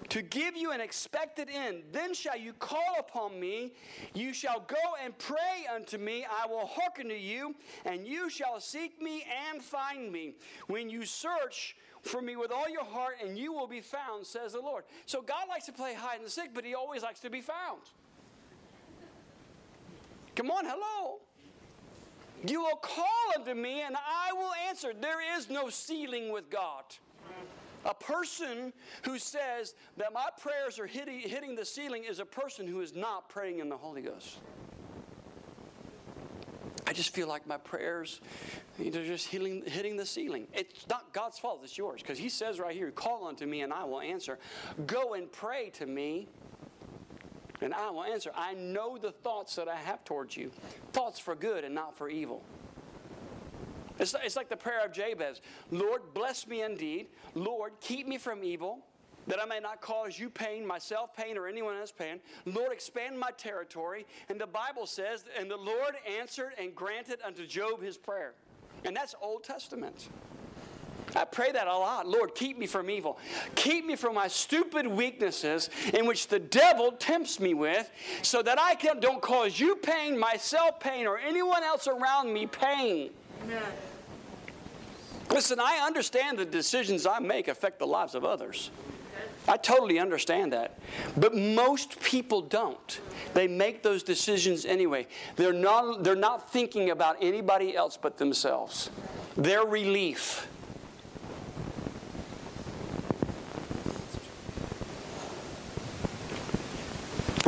to 0.08 0.22
give 0.22 0.56
you 0.56 0.72
an 0.72 0.80
expected 0.80 1.48
end. 1.52 1.82
Then 1.92 2.14
shall 2.14 2.36
you 2.36 2.54
call 2.54 2.96
upon 2.98 3.38
me, 3.38 3.74
you 4.14 4.32
shall 4.32 4.60
go 4.60 4.96
and 5.04 5.16
pray 5.18 5.66
unto 5.72 5.98
me, 5.98 6.24
I 6.24 6.46
will 6.46 6.66
hearken 6.66 7.08
to 7.08 7.16
you, 7.16 7.54
and 7.84 8.06
you 8.06 8.30
shall 8.30 8.58
seek 8.58 9.02
me 9.02 9.24
and 9.50 9.62
find 9.62 10.10
me. 10.10 10.34
When 10.66 10.88
you 10.88 11.04
search 11.04 11.76
for 12.00 12.22
me 12.22 12.36
with 12.36 12.50
all 12.50 12.70
your 12.70 12.84
heart, 12.84 13.16
and 13.22 13.38
you 13.38 13.52
will 13.52 13.68
be 13.68 13.82
found, 13.82 14.26
says 14.26 14.54
the 14.54 14.60
Lord. 14.60 14.84
So 15.04 15.20
God 15.20 15.46
likes 15.48 15.66
to 15.66 15.72
play 15.72 15.92
hide 15.92 16.20
and 16.20 16.30
seek, 16.30 16.54
but 16.54 16.64
He 16.64 16.74
always 16.74 17.02
likes 17.02 17.20
to 17.20 17.30
be 17.30 17.42
found. 17.42 17.82
Come 20.40 20.52
on, 20.52 20.64
hello. 20.64 21.18
You 22.46 22.62
will 22.62 22.76
call 22.76 23.04
unto 23.36 23.52
me, 23.52 23.82
and 23.82 23.94
I 23.94 24.32
will 24.32 24.54
answer. 24.70 24.94
There 24.98 25.36
is 25.36 25.50
no 25.50 25.68
ceiling 25.68 26.32
with 26.32 26.48
God. 26.48 26.84
A 27.84 27.92
person 27.92 28.72
who 29.04 29.18
says 29.18 29.74
that 29.98 30.14
my 30.14 30.28
prayers 30.40 30.78
are 30.78 30.86
hitting, 30.86 31.54
the 31.56 31.64
ceiling 31.66 32.04
is 32.04 32.20
a 32.20 32.24
person 32.24 32.66
who 32.66 32.80
is 32.80 32.96
not 32.96 33.28
praying 33.28 33.58
in 33.58 33.68
the 33.68 33.76
Holy 33.76 34.00
Ghost. 34.00 34.38
I 36.86 36.94
just 36.94 37.14
feel 37.14 37.28
like 37.28 37.46
my 37.46 37.58
prayers, 37.58 38.22
they're 38.78 39.04
just 39.04 39.28
hitting, 39.28 39.62
hitting 39.66 39.98
the 39.98 40.06
ceiling. 40.06 40.46
It's 40.54 40.88
not 40.88 41.12
God's 41.12 41.38
fault, 41.38 41.60
it's 41.64 41.76
yours. 41.76 42.00
Because 42.00 42.16
He 42.16 42.30
says 42.30 42.58
right 42.58 42.74
here, 42.74 42.90
Call 42.90 43.26
unto 43.26 43.44
me 43.44 43.60
and 43.60 43.74
I 43.74 43.84
will 43.84 44.00
answer. 44.00 44.38
Go 44.86 45.12
and 45.12 45.30
pray 45.30 45.68
to 45.74 45.84
me 45.84 46.28
and 47.60 47.74
I 47.74 47.90
will 47.90 48.04
answer. 48.04 48.30
I 48.34 48.54
know 48.54 48.98
the 48.98 49.12
thoughts 49.12 49.56
that 49.56 49.68
I 49.68 49.76
have 49.76 50.04
towards 50.04 50.36
you 50.36 50.50
thoughts 50.92 51.18
for 51.18 51.34
good 51.34 51.64
and 51.64 51.74
not 51.74 51.96
for 51.96 52.08
evil. 52.08 52.42
It's, 53.98 54.14
it's 54.24 54.36
like 54.36 54.48
the 54.48 54.56
prayer 54.56 54.84
of 54.84 54.92
Jabez 54.92 55.40
Lord, 55.70 56.14
bless 56.14 56.46
me 56.46 56.62
indeed. 56.62 57.08
Lord, 57.34 57.72
keep 57.80 58.08
me 58.08 58.18
from 58.18 58.42
evil, 58.42 58.78
that 59.26 59.40
I 59.40 59.44
may 59.44 59.60
not 59.60 59.80
cause 59.80 60.18
you 60.18 60.30
pain, 60.30 60.66
myself 60.66 61.14
pain, 61.14 61.36
or 61.36 61.46
anyone 61.46 61.76
else 61.76 61.92
pain. 61.92 62.20
Lord, 62.46 62.72
expand 62.72 63.18
my 63.18 63.30
territory. 63.32 64.06
And 64.28 64.40
the 64.40 64.46
Bible 64.46 64.86
says, 64.86 65.24
and 65.38 65.50
the 65.50 65.56
Lord 65.56 65.96
answered 66.18 66.52
and 66.58 66.74
granted 66.74 67.18
unto 67.24 67.46
Job 67.46 67.82
his 67.82 67.96
prayer. 67.96 68.34
And 68.84 68.96
that's 68.96 69.14
Old 69.20 69.44
Testament. 69.44 70.08
I 71.16 71.24
pray 71.24 71.52
that 71.52 71.66
a 71.66 71.76
lot. 71.76 72.06
Lord, 72.06 72.34
keep 72.34 72.58
me 72.58 72.66
from 72.66 72.90
evil. 72.90 73.18
Keep 73.54 73.86
me 73.86 73.96
from 73.96 74.14
my 74.14 74.28
stupid 74.28 74.86
weaknesses 74.86 75.70
in 75.94 76.06
which 76.06 76.28
the 76.28 76.38
devil 76.38 76.92
tempts 76.92 77.40
me 77.40 77.54
with 77.54 77.90
so 78.22 78.42
that 78.42 78.58
I 78.58 78.74
can, 78.74 79.00
don't 79.00 79.20
cause 79.20 79.58
you 79.58 79.76
pain, 79.76 80.18
myself 80.18 80.80
pain, 80.80 81.06
or 81.06 81.18
anyone 81.18 81.62
else 81.62 81.86
around 81.86 82.32
me 82.32 82.46
pain. 82.46 83.10
Amen. 83.44 83.62
Listen, 85.30 85.60
I 85.60 85.84
understand 85.86 86.38
the 86.38 86.44
decisions 86.44 87.06
I 87.06 87.20
make 87.20 87.48
affect 87.48 87.78
the 87.78 87.86
lives 87.86 88.14
of 88.14 88.24
others. 88.24 88.70
I 89.48 89.56
totally 89.56 89.98
understand 89.98 90.52
that. 90.52 90.78
But 91.16 91.34
most 91.34 92.00
people 92.00 92.42
don't. 92.42 93.00
They 93.34 93.48
make 93.48 93.82
those 93.82 94.02
decisions 94.02 94.64
anyway. 94.64 95.06
They're 95.36 95.52
not, 95.52 96.04
they're 96.04 96.14
not 96.14 96.52
thinking 96.52 96.90
about 96.90 97.16
anybody 97.20 97.76
else 97.76 97.96
but 97.96 98.18
themselves. 98.18 98.90
Their 99.36 99.64
relief. 99.64 100.48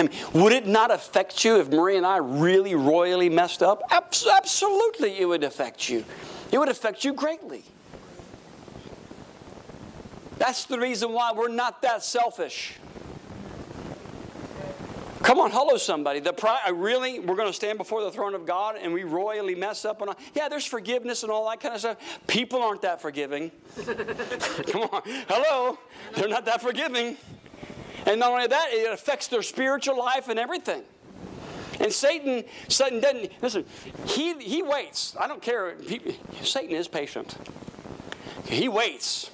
Mean, 0.03 0.11
would 0.35 0.53
it 0.53 0.67
not 0.67 0.91
affect 0.91 1.45
you 1.45 1.61
if 1.61 1.69
Marie 1.69 1.97
and 1.97 2.07
I 2.07 2.19
really 2.19 2.75
royally 2.75 3.29
messed 3.29 3.63
up? 3.63 3.83
Absolutely, 3.91 5.19
it 5.19 5.27
would 5.27 5.45
affect 5.45 5.89
you. 5.89 6.05
It 6.51 6.59
would 6.59 6.69
affect 6.69 7.05
you 7.05 7.13
greatly. 7.13 7.65
That's 10.39 10.65
the 10.65 10.79
reason 10.79 11.13
why 11.13 11.33
we're 11.33 11.49
not 11.49 11.83
that 11.83 12.03
selfish. 12.03 12.75
Come 15.23 15.39
on, 15.39 15.53
hello, 15.53 15.77
somebody. 15.77 16.19
The 16.19 16.33
pri- 16.33 16.69
really, 16.75 17.21
we're 17.21 17.37
going 17.37 17.49
to 17.49 17.55
stand 17.55 17.79
before 17.79 18.03
the 18.03 18.11
throne 18.11 18.35
of 18.35 18.45
God 18.45 18.77
and 18.77 18.93
we 18.93 19.05
royally 19.05 19.55
mess 19.55 19.85
up. 19.85 20.03
And 20.03 20.13
yeah, 20.35 20.49
there's 20.49 20.67
forgiveness 20.67 21.23
and 21.23 21.31
all 21.31 21.49
that 21.49 21.61
kind 21.61 21.75
of 21.75 21.81
stuff. 21.81 21.97
People 22.27 22.61
aren't 22.61 22.83
that 22.83 23.01
forgiving. 23.01 23.53
Come 23.77 24.83
on, 24.83 25.03
hello. 25.29 25.79
They're 26.17 26.29
not 26.29 26.45
that 26.47 26.61
forgiving. 26.61 27.17
And 28.07 28.21
not 28.21 28.33
only 28.33 28.47
that, 28.47 28.69
it 28.73 28.93
affects 28.93 29.29
their 29.29 29.43
spiritual 29.43 29.99
life 29.99 30.29
and 30.29 30.39
everything. 30.39 30.83
And 31.81 31.93
Satan, 31.93 32.45
Satan 32.69 33.01
doesn't 33.01 33.31
listen. 33.43 33.65
He 34.07 34.35
he 34.35 34.63
waits. 34.63 35.17
I 35.19 35.27
don't 35.27 35.43
care. 35.43 35.77
He, 35.81 36.01
Satan 36.43 36.77
is 36.77 36.87
patient. 36.87 37.37
He 38.45 38.69
waits. 38.69 39.31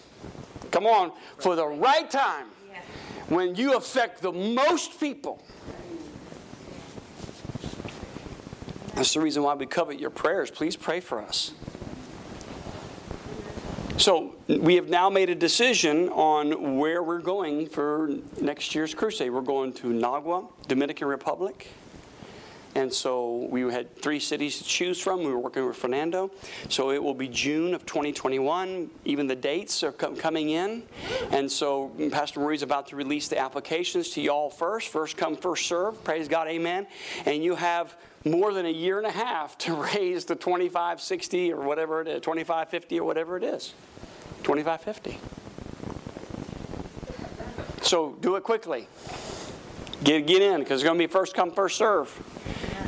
Come 0.70 0.86
on, 0.86 1.12
for 1.38 1.56
the 1.56 1.66
right 1.66 2.10
time, 2.10 2.46
when 3.28 3.54
you 3.54 3.76
affect 3.76 4.22
the 4.22 4.32
most 4.32 5.00
people. 5.00 5.42
That's 8.94 9.14
the 9.14 9.20
reason 9.20 9.42
why 9.42 9.54
we 9.54 9.66
covet 9.66 9.98
your 10.00 10.10
prayers. 10.10 10.50
Please 10.50 10.76
pray 10.76 11.00
for 11.00 11.20
us. 11.20 11.52
So, 13.98 14.36
we 14.46 14.76
have 14.76 14.88
now 14.88 15.10
made 15.10 15.28
a 15.28 15.34
decision 15.34 16.08
on 16.10 16.78
where 16.78 17.02
we're 17.02 17.18
going 17.18 17.66
for 17.66 18.10
next 18.40 18.72
year's 18.72 18.94
crusade. 18.94 19.32
We're 19.32 19.40
going 19.40 19.72
to 19.72 19.88
Nagua, 19.88 20.46
Dominican 20.68 21.08
Republic. 21.08 21.66
And 22.76 22.92
so 22.92 23.48
we 23.50 23.62
had 23.62 23.96
three 23.96 24.20
cities 24.20 24.58
to 24.58 24.64
choose 24.64 25.00
from. 25.00 25.24
We 25.24 25.32
were 25.32 25.38
working 25.38 25.66
with 25.66 25.76
Fernando. 25.76 26.30
So 26.68 26.92
it 26.92 27.02
will 27.02 27.14
be 27.14 27.26
June 27.26 27.74
of 27.74 27.86
2021. 27.86 28.88
Even 29.04 29.26
the 29.26 29.34
dates 29.34 29.82
are 29.82 29.90
com- 29.90 30.14
coming 30.14 30.50
in. 30.50 30.84
And 31.32 31.50
so 31.50 31.90
Pastor 32.12 32.38
Marie's 32.38 32.62
about 32.62 32.86
to 32.88 32.96
release 32.96 33.26
the 33.26 33.38
applications 33.38 34.10
to 34.10 34.20
y'all 34.20 34.48
first. 34.48 34.88
First 34.88 35.16
come, 35.16 35.36
first 35.36 35.66
serve. 35.66 36.04
Praise 36.04 36.28
God, 36.28 36.46
amen. 36.46 36.86
And 37.26 37.42
you 37.42 37.56
have 37.56 37.96
more 38.30 38.52
than 38.52 38.66
a 38.66 38.70
year 38.70 38.98
and 38.98 39.06
a 39.06 39.10
half 39.10 39.56
to 39.58 39.74
raise 39.94 40.24
the 40.24 40.34
2560 40.34 41.52
or 41.52 41.62
whatever 41.62 42.00
it 42.00 42.08
is, 42.08 42.20
2550 42.20 43.00
or 43.00 43.04
whatever 43.04 43.36
it 43.36 43.44
is. 43.44 43.74
2550. 44.44 45.18
So 47.82 48.16
do 48.20 48.36
it 48.36 48.42
quickly. 48.42 48.88
Get, 50.04 50.26
get 50.26 50.42
in 50.42 50.60
because 50.60 50.80
it's 50.80 50.84
going 50.84 50.98
to 50.98 51.06
be 51.06 51.10
first 51.10 51.34
come, 51.34 51.50
first 51.50 51.76
serve. 51.76 52.12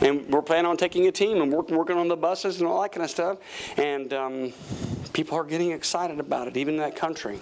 And 0.03 0.27
we're 0.29 0.43
planning 0.43 0.67
on 0.67 0.77
taking 0.77 1.07
a 1.09 1.13
team 1.13 1.43
and 1.43 1.53
work, 1.53 1.71
working 1.71 1.97
on 1.97 2.09
the 2.09 2.17
buses 2.17 2.61
and 2.61 2.69
all 2.69 2.81
that 2.83 2.93
kind 2.93 3.05
of 3.05 3.11
stuff. 3.11 3.39
And 3.79 4.13
um, 4.13 4.53
people 5.13 5.37
are 5.37 5.45
getting 5.45 5.73
excited 5.73 6.21
about 6.21 6.49
it, 6.49 6.57
even 6.57 6.75
in 6.75 6.81
that 6.81 6.97
country. 6.97 7.39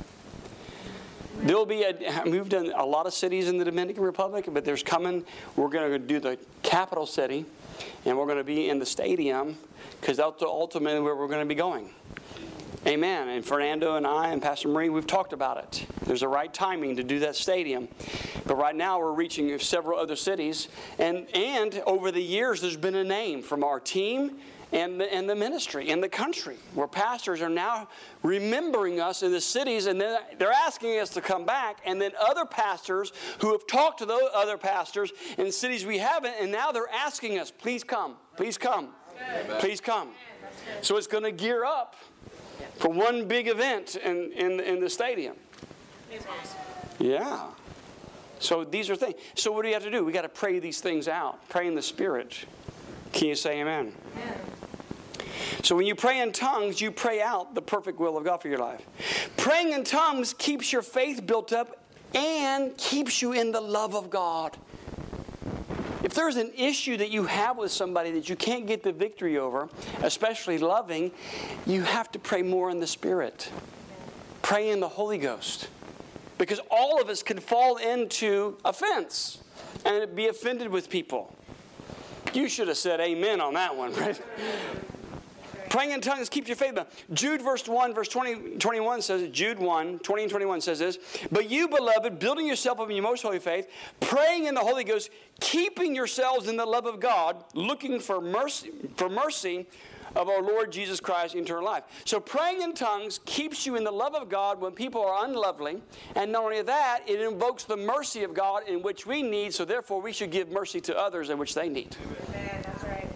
There'll 1.42 1.66
be 1.66 1.84
a, 1.84 2.22
we've 2.26 2.48
done 2.48 2.72
a 2.74 2.84
lot 2.84 3.06
of 3.06 3.14
cities 3.14 3.48
in 3.48 3.58
the 3.58 3.64
Dominican 3.64 4.02
Republic, 4.02 4.46
but 4.52 4.64
there's 4.64 4.82
coming, 4.82 5.24
we're 5.54 5.68
going 5.68 5.90
to 5.90 5.98
do 5.98 6.18
the 6.18 6.36
capital 6.62 7.06
city, 7.06 7.44
and 8.04 8.16
we're 8.16 8.26
going 8.26 8.38
to 8.38 8.44
be 8.44 8.68
in 8.68 8.78
the 8.78 8.86
stadium 8.86 9.56
because 10.00 10.16
that's 10.16 10.42
ultimately 10.42 11.00
where 11.00 11.16
we're 11.16 11.28
going 11.28 11.40
to 11.40 11.46
be 11.46 11.54
going. 11.54 11.90
Amen. 12.86 13.28
And 13.28 13.44
Fernando 13.44 13.96
and 13.96 14.06
I 14.06 14.28
and 14.28 14.40
Pastor 14.40 14.68
Marie, 14.68 14.88
we've 14.88 15.06
talked 15.06 15.32
about 15.32 15.58
it. 15.58 15.86
There's 16.04 16.22
a 16.22 16.28
right 16.28 16.52
timing 16.52 16.96
to 16.96 17.02
do 17.02 17.18
that 17.18 17.36
stadium. 17.36 17.88
But 18.46 18.56
right 18.56 18.74
now 18.74 18.98
we're 18.98 19.12
reaching 19.12 19.58
several 19.58 19.98
other 19.98 20.16
cities. 20.16 20.68
And, 20.98 21.26
and 21.34 21.82
over 21.86 22.10
the 22.10 22.22
years, 22.22 22.60
there's 22.60 22.76
been 22.76 22.94
a 22.94 23.04
name 23.04 23.42
from 23.42 23.64
our 23.64 23.80
team 23.80 24.38
and 24.72 25.00
the, 25.00 25.12
and 25.12 25.28
the 25.28 25.34
ministry 25.34 25.88
in 25.88 26.00
the 26.00 26.08
country 26.08 26.56
where 26.74 26.86
pastors 26.86 27.40
are 27.40 27.48
now 27.48 27.88
remembering 28.22 29.00
us 29.00 29.22
in 29.22 29.32
the 29.32 29.40
cities 29.40 29.86
and 29.86 30.00
then 30.00 30.20
they're 30.38 30.52
asking 30.52 30.98
us 30.98 31.10
to 31.10 31.20
come 31.20 31.44
back 31.44 31.78
and 31.84 32.00
then 32.00 32.12
other 32.20 32.44
pastors 32.44 33.12
who 33.40 33.52
have 33.52 33.66
talked 33.66 33.98
to 33.98 34.06
those 34.06 34.28
other 34.34 34.58
pastors 34.58 35.12
in 35.38 35.50
cities 35.50 35.86
we 35.86 35.98
haven't 35.98 36.34
and 36.40 36.52
now 36.52 36.70
they're 36.70 36.92
asking 36.92 37.38
us 37.38 37.50
please 37.50 37.82
come 37.82 38.16
please 38.36 38.58
come 38.58 38.88
please 39.58 39.80
come. 39.80 40.10
So 40.82 40.96
it's 40.96 41.06
going 41.06 41.24
to 41.24 41.32
gear 41.32 41.64
up 41.64 41.96
for 42.76 42.90
one 42.90 43.26
big 43.26 43.48
event 43.48 43.96
in, 43.96 44.32
in, 44.32 44.60
in 44.60 44.80
the 44.80 44.90
stadium. 44.90 45.36
Yeah. 46.98 47.46
So 48.38 48.64
these 48.64 48.88
are 48.88 48.96
things 48.96 49.14
so 49.34 49.50
what 49.50 49.62
do 49.62 49.68
you 49.68 49.74
have 49.74 49.82
to 49.82 49.90
do? 49.90 50.04
We 50.04 50.12
got 50.12 50.22
to 50.22 50.28
pray 50.28 50.58
these 50.58 50.80
things 50.80 51.08
out 51.08 51.48
pray 51.48 51.66
in 51.66 51.74
the 51.74 51.82
spirit 51.82 52.44
can 53.12 53.28
you 53.28 53.34
say 53.34 53.60
amen? 53.60 53.92
amen 54.16 54.38
so 55.62 55.74
when 55.74 55.86
you 55.86 55.94
pray 55.94 56.20
in 56.20 56.32
tongues, 56.32 56.80
you 56.80 56.90
pray 56.90 57.20
out 57.20 57.54
the 57.54 57.62
perfect 57.62 57.98
will 57.98 58.16
of 58.16 58.24
God 58.24 58.40
for 58.40 58.48
your 58.48 58.58
life. 58.58 58.82
Praying 59.36 59.72
in 59.72 59.84
tongues 59.84 60.32
keeps 60.32 60.72
your 60.72 60.82
faith 60.82 61.26
built 61.26 61.52
up 61.52 61.84
and 62.14 62.76
keeps 62.76 63.20
you 63.20 63.32
in 63.32 63.52
the 63.52 63.60
love 63.60 63.94
of 63.94 64.08
God. 64.08 64.56
If 66.04 66.14
there's 66.14 66.36
an 66.36 66.52
issue 66.56 66.96
that 66.96 67.10
you 67.10 67.24
have 67.24 67.58
with 67.58 67.72
somebody 67.72 68.12
that 68.12 68.28
you 68.28 68.36
can't 68.36 68.66
get 68.66 68.82
the 68.82 68.92
victory 68.92 69.36
over, 69.36 69.68
especially 70.02 70.58
loving, 70.58 71.10
you 71.66 71.82
have 71.82 72.10
to 72.12 72.18
pray 72.18 72.42
more 72.42 72.70
in 72.70 72.80
the 72.80 72.86
Spirit. 72.86 73.50
Pray 74.42 74.70
in 74.70 74.80
the 74.80 74.88
Holy 74.88 75.18
Ghost. 75.18 75.68
Because 76.38 76.60
all 76.70 77.02
of 77.02 77.08
us 77.08 77.22
can 77.22 77.40
fall 77.40 77.76
into 77.76 78.56
offense 78.64 79.42
and 79.84 80.14
be 80.14 80.28
offended 80.28 80.68
with 80.68 80.88
people. 80.88 81.36
You 82.34 82.48
should 82.48 82.68
have 82.68 82.76
said 82.76 83.00
amen 83.00 83.40
on 83.40 83.54
that 83.54 83.76
one, 83.76 83.92
right? 83.94 84.20
Praying 85.68 85.90
in 85.90 86.00
tongues 86.00 86.28
keeps 86.28 86.48
your 86.48 86.56
faith. 86.56 86.78
Jude 87.12 87.42
verse 87.42 87.68
1, 87.68 87.94
verse 87.94 88.08
20, 88.08 88.56
21 88.56 89.02
says, 89.02 89.28
Jude 89.30 89.58
1, 89.58 89.98
20 89.98 90.22
and 90.22 90.30
21 90.30 90.60
says 90.60 90.78
this, 90.78 90.98
But 91.30 91.50
you, 91.50 91.68
beloved, 91.68 92.18
building 92.18 92.46
yourself 92.46 92.80
up 92.80 92.88
in 92.88 92.96
your 92.96 93.02
most 93.02 93.22
holy 93.22 93.38
faith, 93.38 93.68
praying 94.00 94.46
in 94.46 94.54
the 94.54 94.60
Holy 94.60 94.84
Ghost, 94.84 95.10
keeping 95.40 95.94
yourselves 95.94 96.48
in 96.48 96.56
the 96.56 96.64
love 96.64 96.86
of 96.86 97.00
God, 97.00 97.44
looking 97.54 98.00
for 98.00 98.20
mercy, 98.20 98.72
for 98.96 99.08
mercy 99.08 99.66
of 100.16 100.28
our 100.28 100.42
Lord 100.42 100.72
Jesus 100.72 101.00
Christ 101.00 101.34
into 101.34 101.54
our 101.54 101.62
life. 101.62 101.84
So 102.04 102.20
praying 102.20 102.62
in 102.62 102.74
tongues 102.74 103.20
keeps 103.24 103.66
you 103.66 103.76
in 103.76 103.84
the 103.84 103.90
love 103.90 104.14
of 104.14 104.28
God 104.28 104.60
when 104.60 104.72
people 104.72 105.04
are 105.04 105.24
unlovely. 105.24 105.82
And 106.14 106.32
not 106.32 106.44
only 106.44 106.62
that, 106.62 107.00
it 107.06 107.20
invokes 107.20 107.64
the 107.64 107.76
mercy 107.76 108.24
of 108.24 108.34
God 108.34 108.68
in 108.68 108.82
which 108.82 109.06
we 109.06 109.22
need, 109.22 109.54
so 109.54 109.64
therefore 109.64 110.00
we 110.00 110.12
should 110.12 110.30
give 110.30 110.50
mercy 110.50 110.80
to 110.82 110.98
others 110.98 111.30
in 111.30 111.38
which 111.38 111.54
they 111.54 111.68
need. 111.68 111.96
Amen. 112.28 112.62
That's 112.62 112.84
right. 112.84 113.08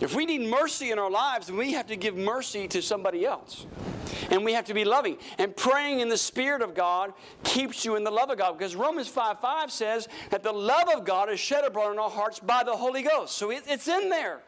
If 0.00 0.14
we 0.14 0.26
need 0.26 0.48
mercy 0.48 0.90
in 0.90 0.98
our 0.98 1.10
lives, 1.10 1.46
then 1.46 1.56
we 1.56 1.72
have 1.72 1.86
to 1.86 1.96
give 1.96 2.16
mercy 2.16 2.68
to 2.68 2.82
somebody 2.82 3.24
else. 3.24 3.66
And 4.30 4.44
we 4.44 4.52
have 4.52 4.64
to 4.66 4.74
be 4.74 4.84
loving. 4.84 5.18
And 5.38 5.56
praying 5.56 6.00
in 6.00 6.08
the 6.08 6.16
Spirit 6.16 6.62
of 6.62 6.74
God 6.74 7.12
keeps 7.44 7.84
you 7.84 7.96
in 7.96 8.04
the 8.04 8.10
love 8.10 8.30
of 8.30 8.38
God. 8.38 8.58
Because 8.58 8.74
Romans 8.74 9.08
5 9.08 9.40
5 9.40 9.70
says 9.70 10.08
that 10.30 10.42
the 10.42 10.52
love 10.52 10.88
of 10.94 11.04
God 11.04 11.30
is 11.30 11.40
shed 11.40 11.64
abroad 11.64 11.92
in 11.92 11.98
our 11.98 12.10
hearts 12.10 12.40
by 12.40 12.62
the 12.64 12.76
Holy 12.76 13.02
Ghost. 13.02 13.36
So 13.36 13.50
it, 13.50 13.64
it's 13.66 13.88
in 13.88 14.10
there. 14.10 14.40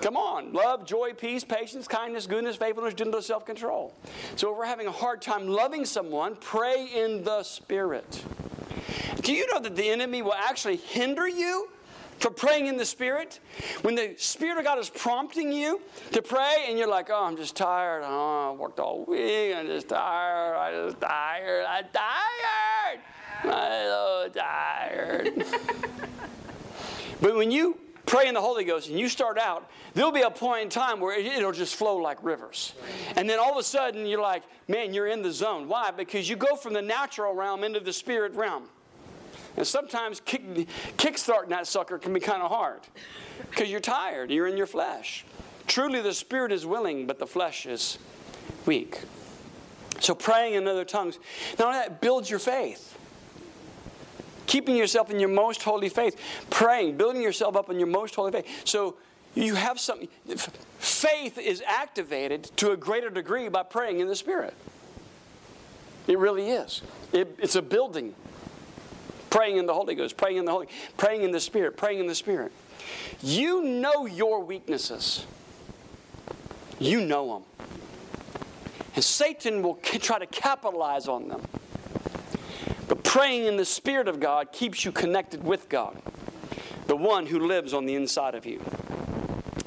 Come 0.00 0.16
on. 0.16 0.52
Love, 0.52 0.86
joy, 0.86 1.12
peace, 1.12 1.44
patience, 1.44 1.86
kindness, 1.86 2.26
goodness, 2.26 2.56
faithfulness, 2.56 2.94
gentleness, 2.94 3.26
self 3.26 3.44
control. 3.44 3.94
So 4.36 4.50
if 4.50 4.58
we're 4.58 4.64
having 4.64 4.86
a 4.86 4.92
hard 4.92 5.20
time 5.20 5.48
loving 5.48 5.84
someone, 5.84 6.36
pray 6.36 6.86
in 6.94 7.24
the 7.24 7.42
Spirit. 7.42 8.24
Do 9.22 9.34
you 9.34 9.46
know 9.52 9.60
that 9.60 9.76
the 9.76 9.88
enemy 9.88 10.22
will 10.22 10.34
actually 10.34 10.76
hinder 10.76 11.28
you 11.28 11.68
for 12.20 12.30
praying 12.30 12.66
in 12.66 12.76
the 12.76 12.84
Spirit. 12.84 13.40
When 13.82 13.94
the 13.94 14.14
Spirit 14.18 14.58
of 14.58 14.64
God 14.64 14.78
is 14.78 14.90
prompting 14.90 15.50
you 15.52 15.80
to 16.12 16.22
pray 16.22 16.66
and 16.68 16.78
you're 16.78 16.88
like, 16.88 17.08
oh, 17.10 17.24
I'm 17.24 17.36
just 17.36 17.56
tired. 17.56 18.02
Oh, 18.04 18.50
I 18.50 18.52
worked 18.52 18.78
all 18.78 19.04
week. 19.06 19.54
I'm 19.54 19.66
just 19.66 19.88
tired. 19.88 20.56
I'm 20.56 20.90
just 20.90 21.00
tired. 21.00 21.64
I'm 21.66 21.84
tired. 21.92 23.00
I'm 23.42 23.84
so 23.86 24.30
tired. 24.34 25.44
but 27.22 27.36
when 27.36 27.50
you 27.50 27.78
pray 28.10 28.26
in 28.26 28.34
the 28.34 28.40
Holy 28.40 28.64
Ghost 28.64 28.88
and 28.88 28.98
you 28.98 29.08
start 29.08 29.38
out, 29.38 29.70
there'll 29.94 30.10
be 30.10 30.22
a 30.22 30.30
point 30.30 30.64
in 30.64 30.68
time 30.68 30.98
where 30.98 31.16
it'll 31.16 31.52
just 31.52 31.76
flow 31.76 31.96
like 31.96 32.18
rivers. 32.24 32.74
And 33.14 33.30
then 33.30 33.38
all 33.38 33.52
of 33.52 33.56
a 33.56 33.62
sudden 33.62 34.04
you're 34.04 34.20
like, 34.20 34.42
man, 34.66 34.92
you're 34.92 35.06
in 35.06 35.22
the 35.22 35.30
zone. 35.30 35.68
Why? 35.68 35.92
Because 35.92 36.28
you 36.28 36.34
go 36.34 36.56
from 36.56 36.72
the 36.72 36.82
natural 36.82 37.32
realm 37.34 37.62
into 37.62 37.78
the 37.78 37.92
spirit 37.92 38.34
realm. 38.34 38.64
And 39.56 39.64
sometimes 39.64 40.18
kick, 40.18 40.42
kickstarting 40.96 41.50
that 41.50 41.68
sucker 41.68 41.98
can 41.98 42.12
be 42.12 42.18
kind 42.18 42.42
of 42.42 42.50
hard 42.50 42.80
because 43.48 43.70
you're 43.70 43.78
tired, 43.78 44.32
you're 44.32 44.48
in 44.48 44.56
your 44.56 44.66
flesh. 44.66 45.24
Truly, 45.68 46.00
the 46.02 46.12
spirit 46.12 46.50
is 46.50 46.66
willing, 46.66 47.06
but 47.06 47.20
the 47.20 47.28
flesh 47.28 47.64
is 47.64 47.98
weak. 48.66 49.02
So, 50.00 50.16
praying 50.16 50.54
in 50.54 50.66
other 50.66 50.84
tongues, 50.84 51.18
not 51.60 51.68
only 51.68 51.78
that, 51.78 52.00
builds 52.00 52.28
your 52.28 52.38
faith. 52.40 52.98
Keeping 54.50 54.74
yourself 54.74 55.12
in 55.12 55.20
your 55.20 55.28
most 55.28 55.62
holy 55.62 55.88
faith, 55.88 56.16
praying, 56.50 56.96
building 56.96 57.22
yourself 57.22 57.54
up 57.54 57.70
in 57.70 57.78
your 57.78 57.86
most 57.86 58.16
holy 58.16 58.32
faith. 58.32 58.46
So, 58.64 58.96
you 59.36 59.54
have 59.54 59.78
something, 59.78 60.08
faith 60.80 61.38
is 61.38 61.62
activated 61.64 62.50
to 62.56 62.72
a 62.72 62.76
greater 62.76 63.10
degree 63.10 63.48
by 63.48 63.62
praying 63.62 64.00
in 64.00 64.08
the 64.08 64.16
Spirit. 64.16 64.54
It 66.08 66.18
really 66.18 66.50
is. 66.50 66.82
It, 67.12 67.38
it's 67.38 67.54
a 67.54 67.62
building 67.62 68.12
praying 69.30 69.58
in 69.58 69.66
the 69.66 69.72
Holy 69.72 69.94
Ghost, 69.94 70.16
praying 70.16 70.38
in 70.38 70.46
the 70.46 70.50
Holy, 70.50 70.66
praying 70.96 71.22
in 71.22 71.30
the 71.30 71.38
Spirit, 71.38 71.76
praying 71.76 72.00
in 72.00 72.08
the 72.08 72.14
Spirit. 72.16 72.50
You 73.22 73.62
know 73.62 74.04
your 74.04 74.42
weaknesses. 74.42 75.26
You 76.80 77.00
know 77.02 77.34
them. 77.34 77.68
And 78.96 79.04
Satan 79.04 79.62
will 79.62 79.76
try 79.76 80.18
to 80.18 80.26
capitalize 80.26 81.06
on 81.06 81.28
them. 81.28 81.40
Praying 83.10 83.46
in 83.46 83.56
the 83.56 83.64
Spirit 83.64 84.06
of 84.06 84.20
God 84.20 84.52
keeps 84.52 84.84
you 84.84 84.92
connected 84.92 85.42
with 85.42 85.68
God, 85.68 86.00
the 86.86 86.94
one 86.94 87.26
who 87.26 87.40
lives 87.40 87.74
on 87.74 87.84
the 87.84 87.96
inside 87.96 88.36
of 88.36 88.46
you. 88.46 88.60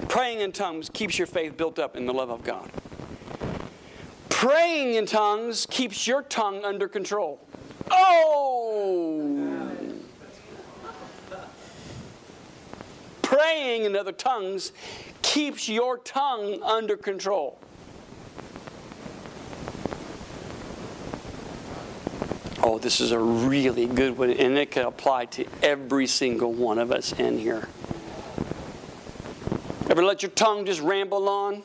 Praying 0.07 0.39
in 0.39 0.53
tongues 0.53 0.89
keeps 0.93 1.17
your 1.17 1.27
faith 1.27 1.57
built 1.57 1.77
up 1.77 1.97
in 1.97 2.05
the 2.05 2.13
love 2.13 2.29
of 2.29 2.45
God. 2.45 2.71
Praying 4.29 4.95
in 4.95 5.05
tongues 5.05 5.67
keeps 5.69 6.07
your 6.07 6.21
tongue 6.21 6.63
under 6.63 6.87
control. 6.87 7.45
Oh! 7.91 9.69
Praying 13.23 13.83
in 13.83 13.97
other 13.97 14.13
tongues 14.13 14.71
keeps 15.21 15.67
your 15.67 15.97
tongue 15.97 16.63
under 16.63 16.95
control. 16.95 17.59
Oh, 22.65 22.79
this 22.79 23.01
is 23.01 23.11
a 23.11 23.19
really 23.19 23.87
good 23.87 24.17
one, 24.17 24.31
and 24.31 24.57
it 24.57 24.71
can 24.71 24.85
apply 24.85 25.25
to 25.25 25.45
every 25.61 26.07
single 26.07 26.53
one 26.53 26.79
of 26.79 26.93
us 26.93 27.11
in 27.11 27.37
here. 27.37 27.67
Ever 29.89 30.01
let 30.01 30.23
your 30.23 30.31
tongue 30.31 30.65
just 30.65 30.79
ramble 30.79 31.27
on? 31.27 31.61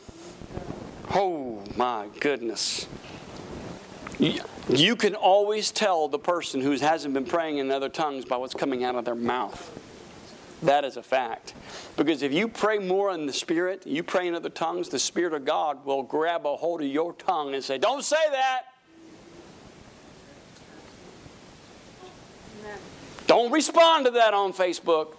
Oh, 1.14 1.62
my 1.76 2.08
goodness. 2.18 2.88
You 4.18 4.96
can 4.96 5.14
always 5.14 5.70
tell 5.70 6.08
the 6.08 6.18
person 6.18 6.60
who 6.60 6.72
hasn't 6.72 7.14
been 7.14 7.24
praying 7.24 7.58
in 7.58 7.70
other 7.70 7.88
tongues 7.88 8.24
by 8.24 8.36
what's 8.36 8.54
coming 8.54 8.82
out 8.82 8.96
of 8.96 9.04
their 9.04 9.14
mouth. 9.14 9.70
That 10.64 10.84
is 10.84 10.96
a 10.96 11.02
fact. 11.04 11.54
Because 11.96 12.22
if 12.22 12.32
you 12.32 12.48
pray 12.48 12.78
more 12.78 13.12
in 13.12 13.26
the 13.26 13.32
Spirit, 13.32 13.86
you 13.86 14.02
pray 14.02 14.26
in 14.26 14.34
other 14.34 14.48
tongues, 14.48 14.88
the 14.88 14.98
Spirit 14.98 15.32
of 15.32 15.44
God 15.44 15.84
will 15.84 16.02
grab 16.02 16.44
a 16.44 16.56
hold 16.56 16.80
of 16.82 16.88
your 16.88 17.12
tongue 17.12 17.54
and 17.54 17.62
say, 17.62 17.78
Don't 17.78 18.02
say 18.02 18.16
that. 18.32 18.62
Don't 23.28 23.52
respond 23.52 24.06
to 24.06 24.10
that 24.12 24.32
on 24.32 24.54
Facebook. 24.54 25.12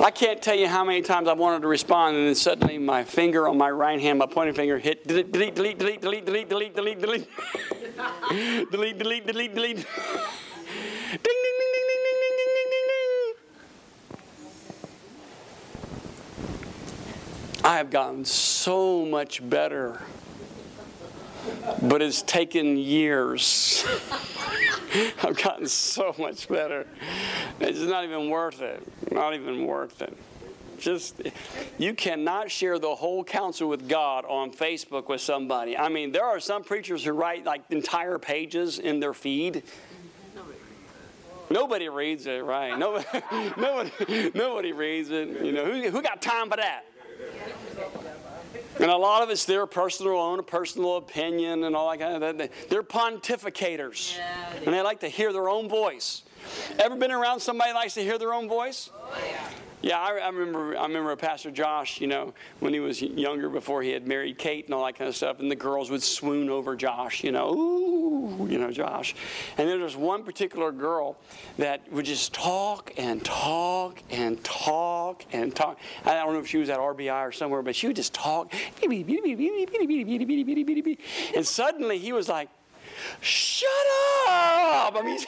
I 0.00 0.10
can't 0.10 0.42
tell 0.42 0.56
you 0.56 0.66
how 0.66 0.84
many 0.84 1.00
times 1.00 1.28
I 1.28 1.34
wanted 1.34 1.62
to 1.62 1.68
respond, 1.68 2.16
and 2.16 2.26
then 2.26 2.34
suddenly 2.34 2.76
my 2.76 3.04
finger 3.04 3.46
on 3.46 3.56
my 3.56 3.70
right 3.70 4.00
hand, 4.00 4.18
my 4.18 4.26
pointing 4.26 4.54
finger, 4.54 4.78
hit 4.78 5.06
delete, 5.06 5.30
delete, 5.32 5.54
delete, 5.54 5.78
delete, 5.78 6.00
delete, 6.00 6.26
delete, 6.26 6.48
delete, 6.48 6.74
delete, 6.74 7.00
delete, 7.00 7.28
delete, 8.70 8.98
delete, 8.98 9.26
delete, 9.26 9.54
delete. 9.54 9.76
Ding, 9.76 9.86
ding, 11.22 11.44
ding, 11.44 11.72
ding, 11.72 11.86
ding, 11.88 12.02
ding, 12.04 12.18
ding, 12.20 12.38
ding, 12.46 12.70
ding, 12.70 12.86
ding. 12.88 13.34
I 17.64 17.76
have 17.76 17.90
gotten 17.90 18.24
so 18.24 19.04
much 19.04 19.48
better, 19.48 20.00
but 21.82 22.02
it's 22.02 22.22
taken 22.22 22.76
years. 22.76 23.84
I've 25.22 25.36
gotten 25.42 25.66
so 25.66 26.14
much 26.18 26.48
better. 26.48 26.86
It's 27.60 27.80
not 27.80 28.04
even 28.04 28.30
worth 28.30 28.62
it. 28.62 28.82
Not 29.12 29.34
even 29.34 29.66
worth 29.66 30.00
it. 30.02 30.16
Just, 30.78 31.20
you 31.76 31.92
cannot 31.94 32.50
share 32.50 32.78
the 32.78 32.94
whole 32.94 33.24
counsel 33.24 33.68
with 33.68 33.88
God 33.88 34.24
on 34.26 34.52
Facebook 34.52 35.08
with 35.08 35.20
somebody. 35.20 35.76
I 35.76 35.88
mean, 35.88 36.12
there 36.12 36.24
are 36.24 36.40
some 36.40 36.62
preachers 36.62 37.04
who 37.04 37.12
write 37.12 37.44
like 37.44 37.62
entire 37.70 38.18
pages 38.18 38.78
in 38.78 39.00
their 39.00 39.12
feed. 39.12 39.64
Nobody 41.50 41.88
reads 41.88 42.26
it, 42.26 42.44
right? 42.44 42.78
Nobody, 42.78 43.06
nobody, 43.56 44.30
nobody 44.34 44.72
reads 44.72 45.10
it. 45.10 45.44
You 45.44 45.52
know, 45.52 45.64
who, 45.64 45.90
who 45.90 46.02
got 46.02 46.20
time 46.20 46.50
for 46.50 46.56
that? 46.56 46.84
And 48.80 48.90
a 48.90 48.96
lot 48.96 49.22
of 49.22 49.30
it's 49.30 49.44
their 49.44 49.66
personal 49.66 50.18
own 50.18 50.42
personal 50.44 50.96
opinion 50.96 51.64
and 51.64 51.74
all 51.74 51.90
that 51.90 51.98
kind 51.98 52.22
of 52.22 52.36
thing. 52.36 52.48
They're 52.68 52.82
pontificators. 52.82 54.18
And 54.64 54.72
they 54.72 54.80
like 54.82 55.00
to 55.00 55.08
hear 55.08 55.32
their 55.32 55.48
own 55.48 55.68
voice. 55.68 56.22
Ever 56.78 56.96
been 56.96 57.10
around 57.10 57.40
somebody 57.40 57.72
likes 57.72 57.94
to 57.94 58.02
hear 58.02 58.18
their 58.18 58.32
own 58.32 58.48
voice? 58.48 58.90
Oh, 58.94 59.18
yeah. 59.26 59.50
Yeah, 59.80 59.98
I, 59.98 60.18
I, 60.18 60.28
remember. 60.28 60.76
I 60.76 60.82
remember 60.82 61.14
Pastor 61.14 61.50
Josh. 61.50 62.00
You 62.00 62.08
know, 62.08 62.34
when 62.60 62.74
he 62.74 62.80
was 62.80 63.00
younger, 63.00 63.48
before 63.48 63.82
he 63.82 63.90
had 63.90 64.06
married 64.06 64.36
Kate 64.36 64.64
and 64.64 64.74
all 64.74 64.84
that 64.84 64.96
kind 64.96 65.08
of 65.08 65.14
stuff, 65.14 65.38
and 65.38 65.50
the 65.50 65.56
girls 65.56 65.90
would 65.90 66.02
swoon 66.02 66.50
over 66.50 66.74
Josh. 66.74 67.22
You 67.22 67.32
know, 67.32 67.54
ooh, 67.54 68.48
you 68.50 68.58
know, 68.58 68.72
Josh. 68.72 69.14
And 69.56 69.68
there 69.68 69.78
was 69.78 69.96
one 69.96 70.24
particular 70.24 70.72
girl 70.72 71.16
that 71.58 71.90
would 71.92 72.06
just 72.06 72.34
talk 72.34 72.92
and 72.96 73.24
talk 73.24 74.02
and 74.10 74.42
talk 74.42 75.24
and 75.32 75.54
talk. 75.54 75.78
I 76.04 76.14
don't 76.14 76.32
know 76.32 76.40
if 76.40 76.48
she 76.48 76.58
was 76.58 76.70
at 76.70 76.78
RBI 76.78 77.28
or 77.28 77.32
somewhere, 77.32 77.62
but 77.62 77.76
she 77.76 77.86
would 77.86 77.96
just 77.96 78.12
talk. 78.12 78.52
And 78.82 79.06
suddenly 81.46 81.98
he 81.98 82.12
was 82.12 82.28
like, 82.28 82.48
shut 83.20 83.68
up. 84.28 84.96
I 84.96 85.02
mean, 85.04 85.18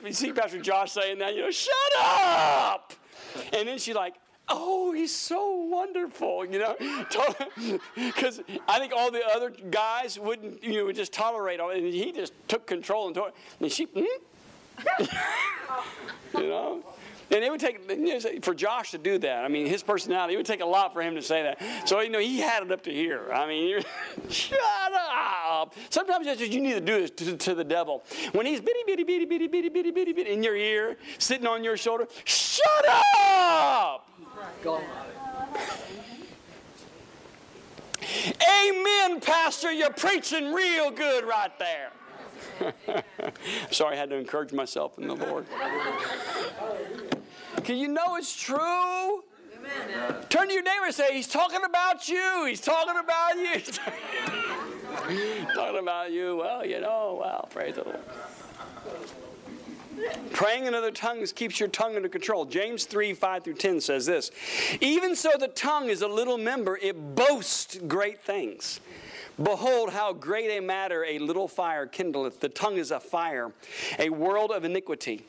you 0.04 0.12
see 0.12 0.32
Pastor 0.32 0.60
Josh 0.60 0.92
saying 0.92 1.18
that, 1.18 1.34
you 1.34 1.42
know, 1.42 1.50
shut 1.50 1.74
up. 2.00 2.94
And 3.52 3.68
then 3.68 3.78
she's 3.78 3.94
like, 3.94 4.14
oh, 4.48 4.92
he's 4.92 5.14
so 5.14 5.56
wonderful, 5.56 6.44
you 6.46 6.58
know, 6.58 6.76
because 7.94 8.40
I 8.68 8.78
think 8.78 8.92
all 8.96 9.10
the 9.10 9.26
other 9.26 9.50
guys 9.70 10.18
wouldn't, 10.18 10.62
you 10.64 10.78
know, 10.78 10.86
would 10.86 10.96
just 10.96 11.12
tolerate 11.12 11.60
all, 11.60 11.70
and 11.70 11.84
he 11.84 12.12
just 12.12 12.32
took 12.48 12.66
control 12.66 13.06
and 13.06 13.14
told, 13.14 13.32
and 13.60 13.70
she, 13.70 13.84
hmm? 13.84 14.04
you 16.34 16.48
know. 16.48 16.82
And 17.30 17.44
it 17.44 17.50
would 17.50 17.60
take 17.60 18.44
for 18.44 18.54
Josh 18.54 18.92
to 18.92 18.98
do 18.98 19.18
that. 19.18 19.44
I 19.44 19.48
mean, 19.48 19.66
his 19.66 19.82
personality, 19.82 20.34
it 20.34 20.36
would 20.38 20.46
take 20.46 20.62
a 20.62 20.66
lot 20.66 20.94
for 20.94 21.02
him 21.02 21.14
to 21.14 21.22
say 21.22 21.42
that. 21.42 21.88
So, 21.88 22.00
you 22.00 22.08
know, 22.08 22.18
he 22.18 22.40
had 22.40 22.62
it 22.62 22.72
up 22.72 22.82
to 22.84 22.92
here. 22.92 23.30
I 23.32 23.46
mean, 23.46 23.82
shut 24.30 24.58
up. 24.94 25.74
Sometimes 25.90 26.26
that's 26.26 26.40
what 26.40 26.50
you 26.50 26.60
need 26.60 26.74
to 26.74 26.80
do 26.80 26.96
is 26.96 27.10
to, 27.12 27.36
to, 27.36 27.54
the 27.54 27.64
devil. 27.64 28.02
When 28.32 28.46
he's 28.46 28.60
bitty, 28.60 28.80
bitty, 28.86 29.04
bitty, 29.04 29.24
bitty, 29.26 29.46
bitty, 29.46 29.68
bitty, 29.68 29.90
bitty, 29.90 30.12
bitty 30.12 30.30
in 30.30 30.42
your 30.42 30.56
ear, 30.56 30.96
sitting 31.18 31.46
on 31.46 31.62
your 31.64 31.76
shoulder, 31.76 32.06
shut 32.24 32.88
up. 32.88 34.08
Amen, 38.60 39.20
Pastor. 39.20 39.72
You're 39.72 39.90
preaching 39.90 40.52
real 40.52 40.90
good 40.90 41.24
right 41.24 41.52
there. 41.58 41.92
Sorry, 43.70 43.96
I 43.96 43.98
had 43.98 44.10
to 44.10 44.16
encourage 44.16 44.52
myself 44.52 44.98
in 44.98 45.08
the 45.08 45.14
Lord. 45.14 45.46
Can 47.68 47.76
you 47.76 47.88
know 47.88 48.16
it's 48.16 48.34
true? 48.34 48.56
Amen. 48.56 50.14
Turn 50.30 50.48
to 50.48 50.54
your 50.54 50.62
neighbor 50.62 50.86
and 50.86 50.94
say, 50.94 51.12
He's 51.12 51.28
talking 51.28 51.60
about 51.66 52.08
you. 52.08 52.46
He's 52.48 52.62
talking 52.62 52.96
about 52.98 53.36
you. 53.36 53.46
He's 53.52 53.78
talking 55.54 55.78
about 55.78 56.10
you. 56.10 56.36
Well, 56.36 56.64
you 56.64 56.80
know, 56.80 57.18
well, 57.20 57.46
praise 57.50 57.74
the 57.74 57.84
Lord. 57.84 58.00
Praying 60.32 60.64
in 60.64 60.72
other 60.72 60.90
tongues 60.90 61.30
keeps 61.30 61.60
your 61.60 61.68
tongue 61.68 61.94
under 61.94 62.08
control. 62.08 62.46
James 62.46 62.86
3 62.86 63.12
5 63.12 63.44
through 63.44 63.52
10 63.52 63.82
says 63.82 64.06
this 64.06 64.30
Even 64.80 65.14
so, 65.14 65.32
the 65.38 65.48
tongue 65.48 65.90
is 65.90 66.00
a 66.00 66.08
little 66.08 66.38
member, 66.38 66.78
it 66.80 67.14
boasts 67.14 67.78
great 67.86 68.22
things. 68.22 68.80
Behold, 69.40 69.90
how 69.90 70.12
great 70.12 70.50
a 70.50 70.60
matter 70.60 71.04
a 71.04 71.18
little 71.20 71.46
fire 71.46 71.86
kindleth. 71.86 72.40
The 72.40 72.48
tongue 72.48 72.76
is 72.76 72.90
a 72.90 72.98
fire, 72.98 73.52
a 73.98 74.10
world 74.10 74.50
of 74.50 74.64
iniquity. 74.64 75.26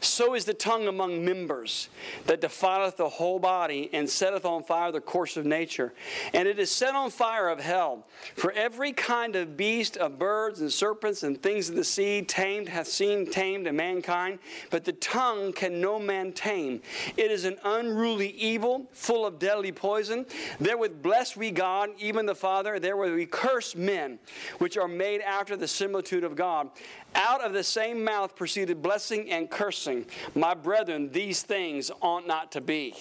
So 0.00 0.34
is 0.34 0.44
the 0.44 0.54
tongue 0.54 0.88
among 0.88 1.24
members, 1.24 1.88
that 2.26 2.40
defileth 2.40 2.96
the 2.96 3.08
whole 3.08 3.38
body, 3.38 3.88
and 3.92 4.10
setteth 4.10 4.44
on 4.44 4.64
fire 4.64 4.90
the 4.90 5.00
course 5.00 5.36
of 5.36 5.46
nature. 5.46 5.92
And 6.34 6.48
it 6.48 6.58
is 6.58 6.72
set 6.72 6.96
on 6.96 7.10
fire 7.10 7.48
of 7.48 7.60
hell. 7.60 8.04
For 8.34 8.50
every 8.52 8.92
kind 8.92 9.36
of 9.36 9.56
beast, 9.56 9.96
of 9.96 10.18
birds 10.18 10.60
and 10.60 10.72
serpents, 10.72 11.22
and 11.22 11.40
things 11.40 11.68
of 11.68 11.76
the 11.76 11.84
sea, 11.84 12.22
tamed 12.22 12.68
hath 12.68 12.88
seen 12.88 13.30
tamed 13.30 13.68
a 13.68 13.72
mankind. 13.72 14.40
But 14.70 14.84
the 14.84 14.92
tongue 14.92 15.52
can 15.52 15.80
no 15.80 16.00
man 16.00 16.32
tame. 16.32 16.82
It 17.16 17.30
is 17.30 17.44
an 17.44 17.58
unruly 17.62 18.30
evil, 18.30 18.88
full 18.92 19.24
of 19.24 19.38
deadly 19.38 19.70
poison. 19.70 20.26
Therewith 20.58 21.00
bless 21.00 21.36
we 21.36 21.52
God, 21.52 21.90
even 21.98 22.26
the 22.26 22.34
Father. 22.34 22.80
Therewith 22.80 23.14
we 23.14 23.26
curse 23.26 23.51
curse 23.52 23.76
men, 23.76 24.18
which 24.58 24.78
are 24.78 24.88
made 24.88 25.20
after 25.20 25.56
the 25.56 25.68
similitude 25.68 26.24
of 26.24 26.34
God. 26.34 26.70
Out 27.14 27.44
of 27.44 27.52
the 27.52 27.62
same 27.62 28.02
mouth 28.02 28.34
proceeded 28.34 28.80
blessing 28.80 29.30
and 29.30 29.50
cursing. 29.50 30.06
My 30.34 30.54
brethren, 30.54 31.10
these 31.12 31.42
things 31.42 31.90
ought 32.00 32.26
not 32.26 32.52
to 32.52 32.60
be. 32.60 32.94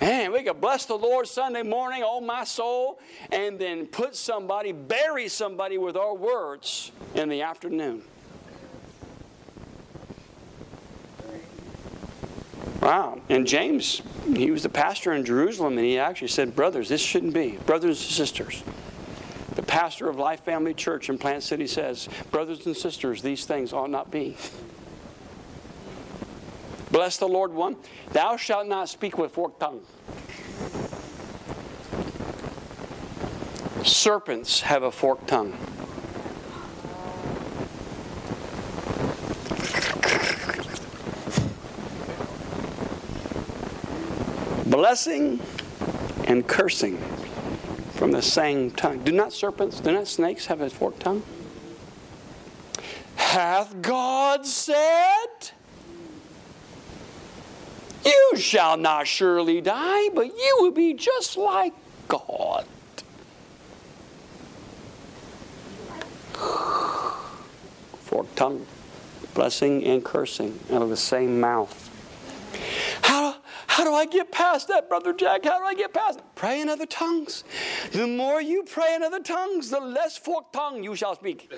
Man, 0.00 0.32
we 0.32 0.42
could 0.42 0.60
bless 0.60 0.84
the 0.84 0.96
Lord 0.96 1.26
Sunday 1.26 1.62
morning, 1.62 2.02
oh 2.04 2.20
my 2.20 2.44
soul, 2.44 3.00
and 3.32 3.58
then 3.58 3.86
put 3.86 4.14
somebody, 4.14 4.70
bury 4.70 5.26
somebody 5.28 5.76
with 5.76 5.96
our 5.96 6.14
words 6.14 6.92
in 7.14 7.28
the 7.28 7.42
afternoon. 7.42 8.02
Wow. 12.80 13.20
And 13.28 13.44
James, 13.44 14.02
he 14.34 14.52
was 14.52 14.62
the 14.62 14.68
pastor 14.68 15.12
in 15.12 15.24
Jerusalem, 15.24 15.78
and 15.78 15.86
he 15.86 15.98
actually 15.98 16.28
said, 16.28 16.54
Brothers, 16.54 16.88
this 16.88 17.00
shouldn't 17.00 17.34
be. 17.34 17.58
Brothers 17.66 18.00
and 18.00 18.10
sisters 18.10 18.62
the 19.58 19.64
pastor 19.64 20.08
of 20.08 20.16
Life 20.16 20.44
Family 20.44 20.72
Church 20.72 21.08
in 21.08 21.18
Plant 21.18 21.42
City 21.42 21.66
says, 21.66 22.08
Brothers 22.30 22.64
and 22.64 22.76
sisters, 22.76 23.22
these 23.22 23.44
things 23.44 23.72
ought 23.72 23.90
not 23.90 24.08
be. 24.08 24.36
Bless 26.92 27.16
the 27.16 27.26
Lord 27.26 27.52
one. 27.52 27.74
Thou 28.12 28.36
shalt 28.36 28.68
not 28.68 28.88
speak 28.88 29.18
with 29.18 29.32
forked 29.32 29.58
tongue. 29.58 29.80
Serpents 33.82 34.60
have 34.60 34.84
a 34.84 34.92
forked 34.92 35.26
tongue. 35.26 35.58
Blessing 44.66 45.40
and 46.28 46.46
cursing 46.46 47.17
from 47.98 48.12
the 48.12 48.22
same 48.22 48.70
tongue. 48.70 49.00
Do 49.00 49.10
not 49.10 49.32
serpents, 49.32 49.80
do 49.80 49.90
not 49.90 50.06
snakes 50.06 50.46
have 50.46 50.60
a 50.60 50.70
forked 50.70 51.00
tongue? 51.00 51.24
Hath 53.16 53.82
God 53.82 54.46
said, 54.46 55.50
You 58.04 58.34
shall 58.36 58.76
not 58.76 59.08
surely 59.08 59.60
die, 59.60 60.10
but 60.14 60.26
you 60.28 60.56
will 60.60 60.70
be 60.70 60.94
just 60.94 61.36
like 61.36 61.72
God. 62.06 62.66
Forked 68.04 68.36
tongue, 68.36 68.64
blessing 69.34 69.82
and 69.82 70.04
cursing 70.04 70.56
out 70.72 70.82
of 70.82 70.88
the 70.88 70.96
same 70.96 71.40
mouth. 71.40 71.90
How 73.02 73.37
do 73.84 73.94
I 73.94 74.06
get 74.06 74.32
past 74.32 74.68
that, 74.68 74.88
Brother 74.88 75.12
Jack? 75.12 75.44
How 75.44 75.58
do 75.58 75.64
I 75.64 75.74
get 75.74 75.92
past? 75.92 76.20
Pray 76.34 76.60
in 76.60 76.68
other 76.68 76.86
tongues. 76.86 77.44
The 77.92 78.06
more 78.06 78.40
you 78.40 78.62
pray 78.62 78.94
in 78.94 79.02
other 79.02 79.20
tongues, 79.20 79.70
the 79.70 79.80
less 79.80 80.16
forked 80.16 80.52
tongue 80.52 80.82
you 80.82 80.96
shall 80.96 81.14
speak. 81.14 81.50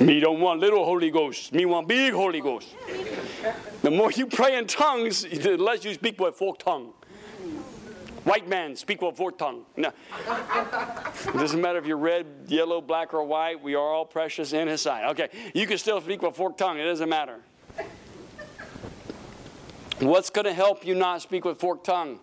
me 0.00 0.20
don't 0.20 0.40
want 0.40 0.60
little 0.60 0.84
Holy 0.84 1.10
Ghost. 1.10 1.52
Me 1.52 1.64
want 1.64 1.88
big 1.88 2.12
Holy 2.12 2.40
Ghost. 2.40 2.74
The 3.82 3.90
more 3.90 4.10
you 4.10 4.26
pray 4.26 4.56
in 4.56 4.66
tongues, 4.66 5.22
the 5.22 5.56
less 5.56 5.84
you 5.84 5.94
speak 5.94 6.20
with 6.20 6.34
forked 6.34 6.62
tongue. 6.62 6.92
White 8.28 8.46
man, 8.46 8.76
speak 8.76 9.00
with 9.00 9.16
fourth 9.16 9.38
tongue. 9.38 9.64
No. 9.74 9.88
it 9.88 11.32
doesn't 11.32 11.62
matter 11.62 11.78
if 11.78 11.86
you're 11.86 11.96
red, 11.96 12.26
yellow, 12.46 12.82
black, 12.82 13.14
or 13.14 13.24
white. 13.24 13.62
We 13.62 13.74
are 13.74 13.80
all 13.80 14.04
precious 14.04 14.52
in 14.52 14.68
His 14.68 14.82
sight. 14.82 15.08
Okay, 15.12 15.30
you 15.54 15.66
can 15.66 15.78
still 15.78 15.98
speak 16.02 16.20
with 16.20 16.36
forked 16.36 16.58
tongue. 16.58 16.78
It 16.78 16.84
doesn't 16.84 17.08
matter. 17.08 17.38
What's 20.00 20.28
going 20.28 20.44
to 20.44 20.52
help 20.52 20.84
you 20.84 20.94
not 20.94 21.22
speak 21.22 21.46
with 21.46 21.58
forked 21.58 21.86
tongue? 21.86 22.18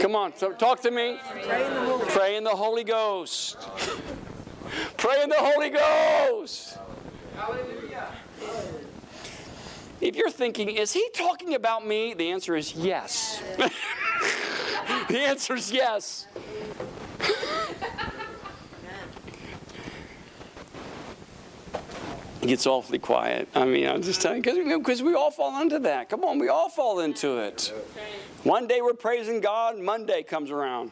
Come 0.00 0.16
on, 0.16 0.36
so 0.36 0.50
talk 0.50 0.80
to 0.80 0.90
me. 0.90 1.20
Pray 1.44 1.66
in 1.66 1.72
the 1.72 1.80
Holy, 1.82 2.04
Pray 2.06 2.36
in 2.36 2.42
the 2.42 2.50
Holy 2.50 2.84
Ghost. 2.84 3.56
Pray 4.96 5.22
in 5.22 5.28
the 5.28 5.36
Holy 5.38 5.70
Ghost. 5.70 6.78
Hallelujah. 7.36 8.08
If 10.04 10.16
you're 10.16 10.30
thinking, 10.30 10.68
is 10.68 10.92
he 10.92 11.08
talking 11.14 11.54
about 11.54 11.86
me? 11.86 12.12
The 12.12 12.30
answer 12.30 12.54
is 12.54 12.74
yes. 12.74 13.42
the 15.08 15.18
answer 15.18 15.54
is 15.54 15.72
yes. 15.72 16.26
It 22.42 22.48
gets 22.48 22.66
awfully 22.66 22.98
quiet. 22.98 23.48
I 23.54 23.64
mean, 23.64 23.88
I'm 23.88 24.02
just 24.02 24.20
telling 24.20 24.44
you, 24.44 24.78
because 24.78 25.02
we 25.02 25.14
all 25.14 25.30
fall 25.30 25.62
into 25.62 25.78
that. 25.78 26.10
Come 26.10 26.22
on, 26.22 26.38
we 26.38 26.48
all 26.48 26.68
fall 26.68 27.00
into 27.00 27.38
it. 27.38 27.72
One 28.42 28.66
day 28.66 28.82
we're 28.82 28.92
praising 28.92 29.40
God, 29.40 29.78
Monday 29.78 30.22
comes 30.22 30.50
around. 30.50 30.90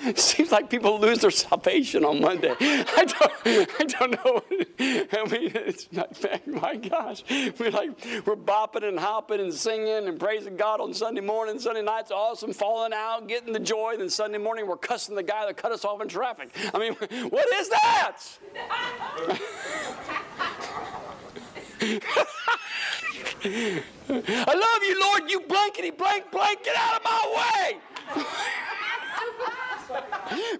It 0.00 0.18
seems 0.18 0.52
like 0.52 0.68
people 0.68 1.00
lose 1.00 1.20
their 1.20 1.30
salvation 1.30 2.04
on 2.04 2.20
Monday. 2.20 2.54
I 2.60 3.04
don't, 3.04 3.32
I 3.80 3.84
don't 3.84 4.10
know. 4.24 4.42
I 5.12 5.30
mean, 5.30 5.52
it's 5.54 5.90
not, 5.92 6.16
my 6.46 6.76
gosh. 6.76 7.22
We're 7.58 7.70
like, 7.70 7.90
we're 8.26 8.36
bopping 8.36 8.86
and 8.86 8.98
hopping 8.98 9.40
and 9.40 9.52
singing 9.52 10.08
and 10.08 10.18
praising 10.18 10.56
God 10.56 10.80
on 10.80 10.92
Sunday 10.92 11.20
morning. 11.20 11.58
Sunday 11.58 11.82
night's 11.82 12.10
awesome, 12.10 12.52
falling 12.52 12.92
out, 12.92 13.28
getting 13.28 13.52
the 13.52 13.60
joy. 13.60 13.96
Then 13.96 14.10
Sunday 14.10 14.38
morning, 14.38 14.66
we're 14.66 14.76
cussing 14.76 15.14
the 15.14 15.22
guy 15.22 15.46
that 15.46 15.56
cut 15.56 15.72
us 15.72 15.84
off 15.84 16.02
in 16.02 16.08
traffic. 16.08 16.54
I 16.74 16.78
mean, 16.78 16.94
what 17.30 17.46
is 17.54 17.68
that? 17.70 18.16
I 24.08 24.54
love 24.54 24.82
you, 24.82 25.00
Lord. 25.00 25.30
You 25.30 25.40
blankety 25.40 25.90
blank 25.90 26.30
blank. 26.30 26.64
Get 26.64 26.76
out 26.76 26.96
of 26.96 27.04
my 27.04 27.22
way. 27.36 27.80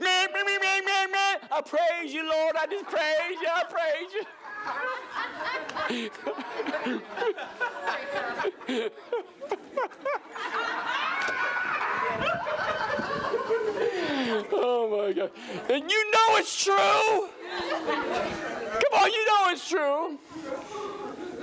Me, 0.01 0.27
me, 0.33 0.43
me, 0.45 0.59
me, 0.59 0.81
me. 1.07 1.37
I 1.51 1.61
praise 1.65 2.13
you, 2.13 2.29
Lord. 2.29 2.57
I 2.57 2.67
just 2.67 2.85
praise 2.87 3.41
you. 3.41 3.49
I 3.49 3.65
praise 3.65 4.13
you. 4.15 4.25
oh 14.53 14.89
my 14.91 15.13
God. 15.13 15.31
And 15.69 15.91
you 15.91 16.11
know 16.11 16.37
it's 16.37 16.65
true. 16.65 16.75
Come 16.75 17.29
on, 18.95 19.11
you 19.11 19.27
know 19.27 19.49
it's 19.49 19.69
true. 19.69 20.19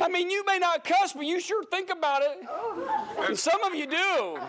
I 0.01 0.07
mean, 0.07 0.29
you 0.29 0.45
may 0.45 0.57
not 0.59 0.83
cuss, 0.83 1.13
but 1.13 1.25
you 1.25 1.39
sure 1.39 1.63
think 1.65 1.89
about 1.89 2.21
it. 2.21 2.47
And 3.27 3.37
some 3.37 3.63
of 3.63 3.75
you 3.75 3.85
do. 3.85 4.39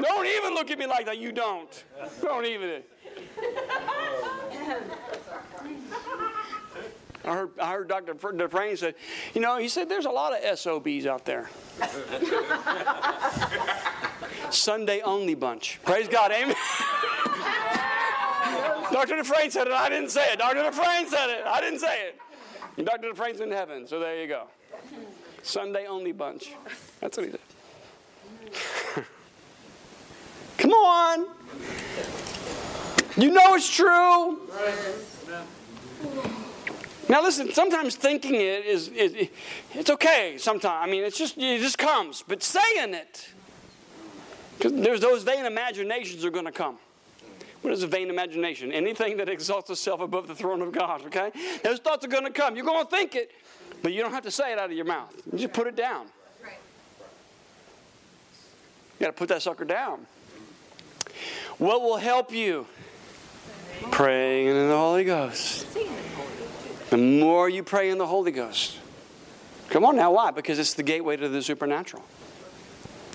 Don't 0.00 0.26
even 0.26 0.54
look 0.54 0.70
at 0.70 0.78
me 0.78 0.86
like 0.86 1.06
that. 1.06 1.18
You 1.18 1.32
don't. 1.32 1.84
Don't 2.22 2.44
even. 2.46 2.82
I 7.24 7.34
heard, 7.34 7.50
I 7.58 7.72
heard 7.72 7.88
Dr. 7.88 8.14
Dufresne 8.14 8.76
said, 8.76 8.94
you 9.34 9.40
know, 9.40 9.58
he 9.58 9.68
said 9.68 9.88
there's 9.88 10.06
a 10.06 10.10
lot 10.10 10.32
of 10.32 10.58
SOBs 10.58 11.06
out 11.06 11.24
there. 11.24 11.50
Sunday 14.50 15.00
only 15.00 15.34
bunch. 15.34 15.80
Praise 15.84 16.06
God, 16.06 16.30
amen. 16.30 16.54
Dr. 18.92 19.16
Dufresne 19.16 19.50
said 19.50 19.66
it, 19.66 19.72
I 19.72 19.88
didn't 19.88 20.10
say 20.10 20.32
it. 20.32 20.38
Dr. 20.38 20.62
Dufresne 20.62 21.08
said 21.08 21.30
it, 21.30 21.44
I 21.44 21.60
didn't 21.60 21.80
say 21.80 22.06
it. 22.06 22.20
And 22.76 22.86
Dr. 22.86 23.08
Dufresne's 23.08 23.40
in 23.40 23.50
heaven, 23.50 23.88
so 23.88 23.98
there 23.98 24.20
you 24.20 24.28
go. 24.28 24.44
Sunday 25.46 25.86
only 25.86 26.12
bunch. 26.12 26.52
That's 27.00 27.16
what 27.16 27.26
he 27.26 27.32
said. 27.32 29.04
Come 30.58 30.72
on. 30.72 31.26
You 33.16 33.30
know 33.30 33.54
it's 33.54 33.74
true. 33.74 34.40
Now 37.08 37.22
listen, 37.22 37.52
sometimes 37.52 37.94
thinking 37.94 38.34
it 38.34 38.66
is, 38.66 38.88
is 38.88 39.28
it's 39.74 39.90
okay 39.90 40.36
sometimes. 40.38 40.86
I 40.86 40.90
mean, 40.90 41.04
it's 41.04 41.16
just 41.16 41.38
it 41.38 41.60
just 41.60 41.78
comes, 41.78 42.24
but 42.26 42.42
saying 42.42 42.94
it 42.94 43.28
because 44.58 44.72
there's 44.72 45.00
those 45.00 45.22
vain 45.22 45.46
imaginations 45.46 46.24
are 46.24 46.30
going 46.30 46.46
to 46.46 46.52
come. 46.52 46.78
What 47.62 47.72
is 47.72 47.82
a 47.82 47.86
vain 47.86 48.10
imagination? 48.10 48.72
Anything 48.72 49.16
that 49.18 49.28
exalts 49.28 49.70
itself 49.70 50.00
above 50.00 50.28
the 50.28 50.34
throne 50.34 50.62
of 50.62 50.72
God, 50.72 51.02
okay? 51.06 51.30
Those 51.62 51.78
thoughts 51.78 52.04
are 52.04 52.08
going 52.08 52.24
to 52.24 52.30
come. 52.30 52.56
You're 52.56 52.64
going 52.64 52.84
to 52.84 52.90
think 52.90 53.14
it, 53.14 53.30
but 53.86 53.92
you 53.92 54.02
don't 54.02 54.10
have 54.10 54.24
to 54.24 54.32
say 54.32 54.50
it 54.50 54.58
out 54.58 54.68
of 54.68 54.76
your 54.76 54.84
mouth. 54.84 55.14
You 55.32 55.38
just 55.38 55.52
put 55.52 55.68
it 55.68 55.76
down. 55.76 56.06
You 56.42 56.50
got 58.98 59.06
to 59.06 59.12
put 59.12 59.28
that 59.28 59.42
sucker 59.42 59.64
down. 59.64 60.04
What 61.58 61.82
will 61.82 61.96
help 61.96 62.32
you? 62.32 62.66
Praying 63.92 64.48
in 64.48 64.68
the 64.68 64.76
Holy 64.76 65.04
Ghost. 65.04 65.68
The 66.90 66.96
more 66.96 67.48
you 67.48 67.62
pray 67.62 67.90
in 67.90 67.98
the 67.98 68.08
Holy 68.08 68.32
Ghost. 68.32 68.76
Come 69.68 69.84
on 69.84 69.94
now, 69.94 70.10
why? 70.10 70.32
Because 70.32 70.58
it's 70.58 70.74
the 70.74 70.82
gateway 70.82 71.16
to 71.18 71.28
the 71.28 71.40
supernatural. 71.40 72.02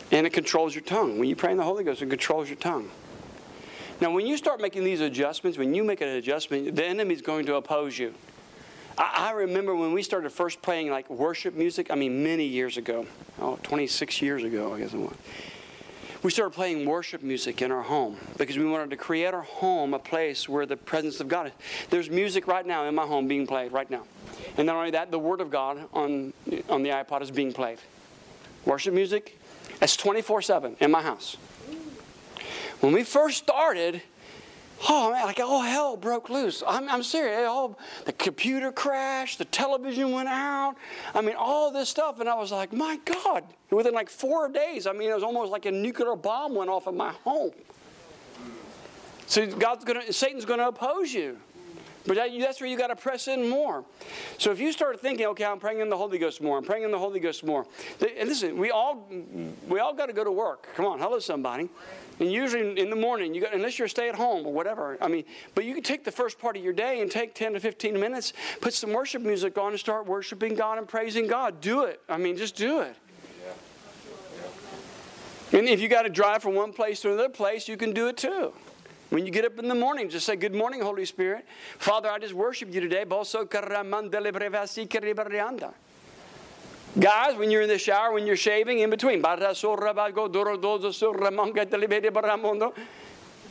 And 0.09 0.25
it 0.25 0.31
controls 0.31 0.73
your 0.73 0.85
tongue. 0.85 1.19
When 1.19 1.27
you 1.27 1.35
pray 1.35 1.51
in 1.51 1.57
the 1.57 1.65
Holy 1.65 1.83
Ghost, 1.83 2.01
it 2.01 2.09
controls 2.09 2.47
your 2.47 2.59
tongue. 2.59 2.89
Now, 3.99 4.11
when 4.11 4.25
you 4.25 4.37
start 4.37 4.61
making 4.61 4.85
these 4.85 5.01
adjustments, 5.01 5.57
when 5.57 5.73
you 5.73 5.83
make 5.83 5.99
an 5.99 6.07
adjustment, 6.07 6.77
the 6.77 6.85
enemy's 6.85 7.21
going 7.21 7.45
to 7.47 7.55
oppose 7.55 7.99
you. 7.99 8.13
I, 8.97 9.29
I 9.29 9.31
remember 9.31 9.75
when 9.75 9.93
we 9.93 10.03
started 10.03 10.31
first 10.31 10.61
playing 10.61 10.89
like 10.89 11.09
worship 11.09 11.53
music, 11.55 11.91
I 11.91 11.95
mean, 11.95 12.23
many 12.23 12.45
years 12.45 12.77
ago, 12.77 13.05
oh, 13.39 13.59
26 13.63 14.21
years 14.21 14.43
ago, 14.43 14.73
I 14.73 14.79
guess 14.79 14.93
it 14.93 14.99
was. 14.99 15.15
We 16.23 16.29
started 16.29 16.53
playing 16.53 16.85
worship 16.85 17.23
music 17.23 17.63
in 17.63 17.71
our 17.71 17.81
home 17.81 18.17
because 18.37 18.55
we 18.55 18.65
wanted 18.65 18.91
to 18.91 18.97
create 18.97 19.33
our 19.33 19.41
home 19.41 19.95
a 19.95 19.99
place 19.99 20.47
where 20.47 20.67
the 20.67 20.77
presence 20.77 21.19
of 21.19 21.27
God 21.27 21.47
is. 21.47 21.53
There's 21.89 22.11
music 22.11 22.45
right 22.45 22.65
now 22.65 22.85
in 22.85 22.93
my 22.93 23.07
home 23.07 23.27
being 23.27 23.47
played 23.47 23.71
right 23.71 23.89
now. 23.89 24.03
And 24.55 24.67
not 24.67 24.75
only 24.75 24.91
that, 24.91 25.09
the 25.09 25.17
Word 25.17 25.41
of 25.41 25.49
God 25.49 25.79
on, 25.93 26.31
on 26.69 26.83
the 26.83 26.89
iPod 26.89 27.23
is 27.23 27.31
being 27.31 27.51
played. 27.51 27.79
Worship 28.65 28.93
music, 28.93 29.39
that's 29.79 29.97
24 29.97 30.43
7 30.43 30.75
in 30.79 30.91
my 30.91 31.01
house. 31.01 31.37
When 32.81 32.93
we 32.93 33.03
first 33.03 33.37
started, 33.39 34.03
oh 34.89 35.11
man, 35.11 35.25
like 35.25 35.39
all 35.39 35.61
hell 35.61 35.97
broke 35.97 36.29
loose. 36.29 36.63
I'm, 36.67 36.89
I'm 36.89 37.03
serious. 37.03 37.47
All, 37.47 37.77
the 38.05 38.13
computer 38.13 38.71
crashed, 38.71 39.37
the 39.37 39.45
television 39.45 40.11
went 40.11 40.29
out. 40.29 40.75
I 41.13 41.21
mean, 41.21 41.35
all 41.35 41.71
this 41.71 41.89
stuff. 41.89 42.19
And 42.19 42.29
I 42.29 42.35
was 42.35 42.51
like, 42.51 42.73
my 42.73 42.99
God. 43.05 43.43
Within 43.69 43.93
like 43.93 44.09
four 44.09 44.49
days, 44.49 44.85
I 44.85 44.91
mean, 44.91 45.09
it 45.09 45.13
was 45.13 45.23
almost 45.23 45.51
like 45.51 45.65
a 45.65 45.71
nuclear 45.71 46.15
bomb 46.15 46.55
went 46.55 46.69
off 46.69 46.87
in 46.87 46.97
my 46.97 47.11
home. 47.23 47.51
So 49.27 49.47
God's 49.47 49.85
gonna, 49.85 50.11
Satan's 50.11 50.43
going 50.43 50.59
to 50.59 50.67
oppose 50.67 51.13
you. 51.13 51.37
But 52.05 52.15
that, 52.15 52.31
that's 52.39 52.59
where 52.59 52.69
you 52.69 52.77
got 52.77 52.87
to 52.87 52.95
press 52.95 53.27
in 53.27 53.47
more. 53.47 53.85
So 54.39 54.51
if 54.51 54.59
you 54.59 54.71
start 54.71 54.99
thinking, 54.99 55.27
okay, 55.27 55.45
I'm 55.45 55.59
praying 55.59 55.79
in 55.81 55.89
the 55.89 55.97
Holy 55.97 56.17
Ghost 56.17 56.41
more, 56.41 56.57
I'm 56.57 56.63
praying 56.63 56.83
in 56.83 56.91
the 56.91 56.97
Holy 56.99 57.19
Ghost 57.19 57.45
more. 57.45 57.65
And 58.17 58.27
listen, 58.27 58.57
we 58.57 58.71
all 58.71 59.07
we 59.67 59.79
all 59.79 59.93
got 59.93 60.07
to 60.07 60.13
go 60.13 60.23
to 60.23 60.31
work. 60.31 60.67
Come 60.75 60.85
on, 60.85 60.99
hello 60.99 61.19
somebody. 61.19 61.69
And 62.21 62.31
usually 62.31 62.79
in 62.79 62.91
the 62.91 62.95
morning, 62.95 63.33
you 63.33 63.41
got 63.41 63.51
unless 63.51 63.79
you're 63.79 63.87
stay 63.87 64.07
at 64.07 64.13
home 64.13 64.45
or 64.45 64.53
whatever. 64.53 64.95
I 65.01 65.07
mean, 65.07 65.23
but 65.55 65.65
you 65.65 65.73
can 65.73 65.81
take 65.81 66.03
the 66.03 66.11
first 66.11 66.37
part 66.37 66.55
of 66.55 66.63
your 66.63 66.71
day 66.71 67.01
and 67.01 67.09
take 67.09 67.33
10 67.33 67.53
to 67.53 67.59
15 67.59 67.99
minutes, 67.99 68.33
put 68.61 68.75
some 68.75 68.93
worship 68.93 69.23
music 69.23 69.57
on, 69.57 69.71
and 69.71 69.79
start 69.79 70.05
worshiping 70.05 70.53
God 70.53 70.77
and 70.77 70.87
praising 70.87 71.25
God. 71.25 71.61
Do 71.61 71.85
it. 71.85 71.99
I 72.07 72.17
mean, 72.17 72.37
just 72.37 72.55
do 72.55 72.81
it. 72.81 72.95
And 75.51 75.67
if 75.67 75.81
you 75.81 75.87
got 75.89 76.03
to 76.03 76.09
drive 76.09 76.43
from 76.43 76.53
one 76.53 76.73
place 76.73 77.01
to 77.01 77.11
another 77.11 77.27
place, 77.27 77.67
you 77.67 77.75
can 77.75 77.91
do 77.91 78.07
it 78.07 78.17
too. 78.17 78.53
When 79.09 79.25
you 79.25 79.31
get 79.31 79.43
up 79.43 79.57
in 79.57 79.67
the 79.67 79.73
morning, 79.73 80.07
just 80.07 80.27
say, 80.27 80.35
Good 80.35 80.53
morning, 80.53 80.79
Holy 80.79 81.05
Spirit. 81.05 81.47
Father, 81.79 82.07
I 82.07 82.19
just 82.19 82.35
worship 82.35 82.71
you 82.71 82.81
today. 82.81 83.03
Guys, 86.99 87.37
when 87.37 87.49
you're 87.49 87.61
in 87.61 87.69
the 87.69 87.77
shower, 87.77 88.11
when 88.11 88.27
you're 88.27 88.35
shaving, 88.35 88.79
in 88.79 88.89
between. 88.89 89.21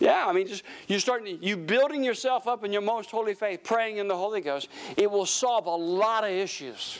Yeah, 0.00 0.26
I 0.26 0.32
mean, 0.32 0.46
just 0.46 0.62
you 0.88 0.98
start 0.98 1.26
you 1.26 1.56
building 1.56 2.04
yourself 2.04 2.46
up 2.46 2.64
in 2.64 2.72
your 2.72 2.82
most 2.82 3.10
holy 3.10 3.34
faith, 3.34 3.62
praying 3.64 3.98
in 3.98 4.08
the 4.08 4.16
Holy 4.16 4.40
Ghost. 4.40 4.68
It 4.96 5.10
will 5.10 5.26
solve 5.26 5.66
a 5.66 5.74
lot 5.74 6.24
of 6.24 6.30
issues. 6.30 6.98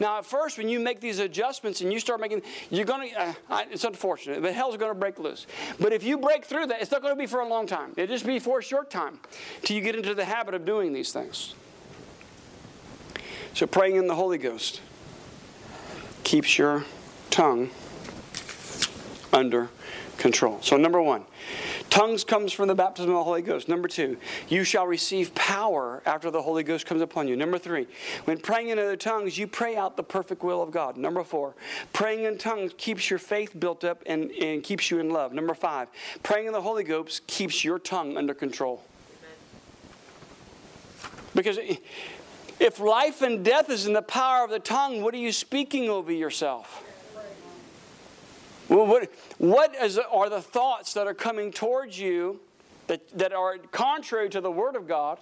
Now, 0.00 0.18
at 0.18 0.26
first, 0.26 0.58
when 0.58 0.68
you 0.68 0.80
make 0.80 1.00
these 1.00 1.18
adjustments 1.18 1.80
and 1.80 1.92
you 1.92 2.00
start 2.00 2.20
making, 2.20 2.42
you're 2.70 2.86
going 2.86 3.10
to, 3.10 3.34
uh, 3.50 3.62
it's 3.70 3.84
unfortunate, 3.84 4.42
but 4.42 4.52
hell's 4.52 4.76
going 4.76 4.90
to 4.90 4.98
break 4.98 5.18
loose. 5.18 5.46
But 5.78 5.92
if 5.92 6.02
you 6.02 6.18
break 6.18 6.44
through 6.44 6.66
that, 6.66 6.82
it's 6.82 6.90
not 6.90 7.02
going 7.02 7.14
to 7.14 7.18
be 7.18 7.26
for 7.26 7.40
a 7.40 7.46
long 7.46 7.66
time. 7.66 7.92
It'll 7.96 8.12
just 8.12 8.26
be 8.26 8.38
for 8.38 8.58
a 8.58 8.62
short 8.62 8.90
time 8.90 9.20
till 9.62 9.76
you 9.76 9.82
get 9.82 9.94
into 9.94 10.14
the 10.14 10.24
habit 10.24 10.54
of 10.54 10.64
doing 10.64 10.92
these 10.92 11.12
things. 11.12 11.54
So, 13.54 13.66
praying 13.66 13.96
in 13.96 14.06
the 14.06 14.14
Holy 14.14 14.38
Ghost 14.38 14.80
keeps 16.24 16.58
your 16.58 16.84
tongue 17.30 17.70
under 19.32 19.68
control. 20.18 20.58
So, 20.62 20.76
number 20.76 21.02
one, 21.02 21.24
tongues 21.90 22.22
comes 22.22 22.52
from 22.52 22.68
the 22.68 22.74
baptism 22.74 23.10
of 23.10 23.16
the 23.16 23.24
Holy 23.24 23.42
Ghost. 23.42 23.68
Number 23.68 23.88
two, 23.88 24.16
you 24.48 24.62
shall 24.62 24.86
receive 24.86 25.34
power 25.34 26.02
after 26.06 26.30
the 26.30 26.40
Holy 26.40 26.62
Ghost 26.62 26.86
comes 26.86 27.02
upon 27.02 27.26
you. 27.26 27.36
Number 27.36 27.58
three, 27.58 27.88
when 28.24 28.38
praying 28.38 28.68
in 28.68 28.78
other 28.78 28.96
tongues, 28.96 29.36
you 29.36 29.46
pray 29.46 29.76
out 29.76 29.96
the 29.96 30.02
perfect 30.02 30.44
will 30.44 30.62
of 30.62 30.70
God. 30.70 30.96
Number 30.96 31.24
four, 31.24 31.54
praying 31.92 32.24
in 32.24 32.38
tongues 32.38 32.72
keeps 32.76 33.10
your 33.10 33.18
faith 33.18 33.58
built 33.58 33.84
up 33.84 34.02
and, 34.06 34.30
and 34.32 34.62
keeps 34.62 34.90
you 34.90 35.00
in 35.00 35.10
love. 35.10 35.32
Number 35.32 35.54
five, 35.54 35.88
praying 36.22 36.46
in 36.46 36.52
the 36.52 36.62
Holy 36.62 36.84
Ghost 36.84 37.26
keeps 37.26 37.64
your 37.64 37.78
tongue 37.78 38.16
under 38.16 38.34
control. 38.34 38.82
Because 41.34 41.58
if 42.62 42.78
life 42.78 43.22
and 43.22 43.44
death 43.44 43.68
is 43.70 43.86
in 43.86 43.92
the 43.92 44.02
power 44.02 44.44
of 44.44 44.50
the 44.50 44.60
tongue, 44.60 45.02
what 45.02 45.12
are 45.14 45.18
you 45.18 45.32
speaking 45.32 45.90
over 45.90 46.12
yourself? 46.12 46.84
Well, 48.68 48.86
what, 48.86 49.12
what 49.38 49.74
is, 49.74 49.98
are 49.98 50.30
the 50.30 50.40
thoughts 50.40 50.94
that 50.94 51.06
are 51.06 51.14
coming 51.14 51.50
towards 51.50 51.98
you 51.98 52.40
that, 52.86 53.06
that 53.18 53.32
are 53.32 53.58
contrary 53.58 54.30
to 54.30 54.40
the 54.40 54.50
Word 54.50 54.76
of 54.76 54.86
God 54.86 55.18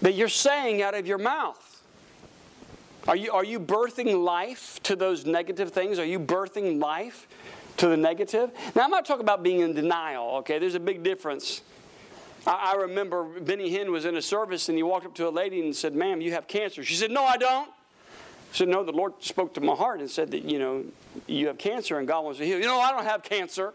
that 0.00 0.14
you're 0.14 0.28
saying 0.28 0.82
out 0.82 0.94
of 0.94 1.06
your 1.06 1.18
mouth? 1.18 1.82
Are 3.08 3.16
you, 3.16 3.32
are 3.32 3.44
you 3.44 3.58
birthing 3.58 4.22
life 4.22 4.80
to 4.84 4.94
those 4.94 5.26
negative 5.26 5.72
things? 5.72 5.98
Are 5.98 6.04
you 6.04 6.20
birthing 6.20 6.80
life 6.80 7.26
to 7.78 7.88
the 7.88 7.96
negative? 7.96 8.52
Now, 8.76 8.84
I'm 8.84 8.90
not 8.90 9.04
talking 9.04 9.22
about 9.22 9.42
being 9.42 9.60
in 9.60 9.74
denial, 9.74 10.36
okay? 10.36 10.58
There's 10.58 10.76
a 10.76 10.80
big 10.80 11.02
difference. 11.02 11.62
I, 12.48 12.72
I 12.72 12.76
remember 12.76 13.24
Benny 13.24 13.70
Hinn 13.70 13.90
was 13.90 14.06
in 14.06 14.16
a 14.16 14.22
service 14.22 14.68
and 14.68 14.76
he 14.78 14.82
walked 14.82 15.06
up 15.06 15.14
to 15.16 15.28
a 15.28 15.30
lady 15.30 15.60
and 15.60 15.76
said, 15.76 15.94
Ma'am, 15.94 16.20
you 16.20 16.32
have 16.32 16.48
cancer. 16.48 16.82
She 16.82 16.94
said, 16.94 17.10
No, 17.10 17.24
I 17.24 17.36
don't. 17.36 17.68
I 17.68 18.56
said, 18.56 18.68
No, 18.68 18.82
the 18.82 18.92
Lord 18.92 19.12
spoke 19.20 19.54
to 19.54 19.60
my 19.60 19.74
heart 19.74 20.00
and 20.00 20.10
said 20.10 20.30
that, 20.30 20.44
you 20.44 20.58
know, 20.58 20.84
you 21.26 21.46
have 21.48 21.58
cancer 21.58 21.98
and 21.98 22.08
God 22.08 22.24
wants 22.24 22.38
to 22.38 22.46
heal. 22.46 22.58
You 22.58 22.64
know, 22.64 22.80
I 22.80 22.90
don't 22.90 23.04
have 23.04 23.22
cancer. 23.22 23.74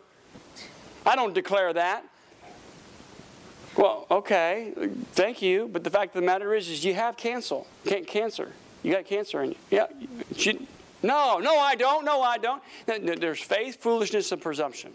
I 1.05 1.15
don't 1.15 1.33
declare 1.33 1.71
that. 1.73 2.03
Well, 3.77 4.05
okay, 4.09 4.73
thank 5.13 5.41
you. 5.41 5.67
But 5.71 5.83
the 5.83 5.89
fact 5.89 6.15
of 6.15 6.21
the 6.21 6.25
matter 6.25 6.53
is, 6.53 6.69
is 6.69 6.85
you 6.85 6.93
have 6.93 7.17
cancer. 7.17 7.61
Cancer. 7.85 8.51
You 8.83 8.93
got 8.93 9.05
cancer 9.05 9.41
in 9.43 9.51
you. 9.51 9.57
Yeah. 9.71 9.87
She, 10.35 10.67
no, 11.01 11.39
no, 11.39 11.57
I 11.57 11.75
don't. 11.75 12.05
No, 12.05 12.21
I 12.21 12.37
don't. 12.37 12.61
There's 12.85 13.41
faith, 13.41 13.81
foolishness, 13.81 14.31
and 14.31 14.41
presumption. 14.41 14.93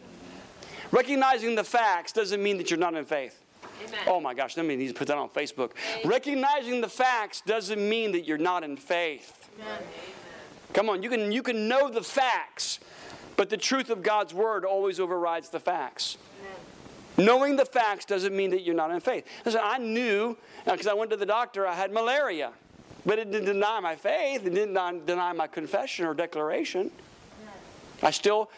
Recognizing 0.93 1.55
the 1.55 1.65
facts 1.65 2.13
doesn't 2.13 2.43
mean 2.43 2.57
that 2.59 2.71
you're 2.71 2.79
not 2.79 2.95
in 2.95 3.05
faith. 3.05 3.39
Amen. 3.87 4.01
Oh 4.07 4.21
my 4.21 4.35
gosh, 4.35 4.57
let 4.57 4.67
me 4.67 4.77
need 4.77 4.89
to 4.89 4.95
put 4.95 5.09
that 5.09 5.19
on 5.19 5.29
Facebook. 5.29 5.73
Amen. 5.93 6.09
Recognizing 6.09 6.81
the 6.81 6.89
facts 6.89 7.41
doesn't 7.41 7.89
mean 7.89 8.13
that 8.13 8.27
you're 8.27 8.39
not 8.39 8.65
in 8.65 8.77
faith. 8.77 9.51
Amen. 9.61 9.83
Come 10.73 10.91
on, 10.91 11.03
you 11.03 11.09
can, 11.09 11.33
you 11.33 11.43
can 11.43 11.69
know 11.69 11.89
the 11.89 12.03
facts, 12.03 12.81
but 13.37 13.51
the 13.51 13.57
truth 13.57 13.91
of 13.91 14.03
God's 14.03 14.35
word 14.35 14.65
always 14.65 15.01
overrides 15.01 15.49
the 15.49 15.61
facts. 15.61 16.19
Knowing 17.17 17.57
the 17.57 17.65
facts 17.65 18.05
doesn't 18.05 18.35
mean 18.35 18.51
that 18.51 18.63
you're 18.63 18.77
not 18.77 18.93
in 18.93 19.01
faith. 19.01 19.27
Listen, 19.45 19.61
I 19.65 19.79
knew, 19.79 20.37
uh, 20.67 20.73
because 20.73 20.87
I 20.87 20.95
went 20.95 21.11
to 21.11 21.17
the 21.17 21.27
doctor, 21.27 21.67
I 21.67 21.75
had 21.75 21.93
malaria. 21.93 22.53
But 23.05 23.19
it 23.19 23.31
didn't 23.31 23.47
deny 23.47 23.81
my 23.81 23.97
faith. 23.97 24.47
It 24.47 24.55
didn't 24.55 25.07
deny 25.07 25.33
my 25.33 25.47
confession 25.47 26.05
or 26.05 26.15
declaration. 26.15 26.91
I 28.03 28.13
still 28.13 28.51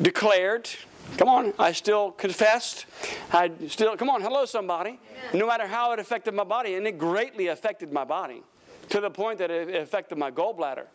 declared. 0.00 0.70
Come 1.16 1.28
on, 1.28 1.52
I 1.58 1.72
still 1.72 2.12
confessed. 2.12 2.86
I 3.32 3.50
still, 3.68 3.96
come 3.96 4.10
on, 4.10 4.22
hello, 4.22 4.44
somebody. 4.44 5.00
No 5.34 5.46
matter 5.46 5.66
how 5.66 5.92
it 5.92 5.98
affected 5.98 6.34
my 6.34 6.44
body, 6.44 6.74
and 6.74 6.86
it 6.86 6.98
greatly 6.98 7.48
affected 7.48 7.92
my 7.92 8.04
body 8.04 8.42
to 8.90 9.00
the 9.00 9.10
point 9.10 9.38
that 9.38 9.50
it 9.50 9.74
affected 9.74 10.18
my 10.18 10.30
gallbladder. 10.30 10.86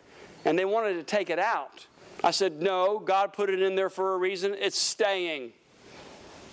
And 0.46 0.58
they 0.58 0.66
wanted 0.66 0.96
to 0.96 1.04
take 1.04 1.30
it 1.30 1.40
out. 1.40 1.86
I 2.24 2.32
said, 2.32 2.62
No, 2.62 3.00
God 3.00 3.34
put 3.34 3.50
it 3.50 3.62
in 3.62 3.76
there 3.76 3.90
for 3.90 4.14
a 4.14 4.18
reason. 4.18 4.56
It's 4.58 4.80
staying. 4.80 5.52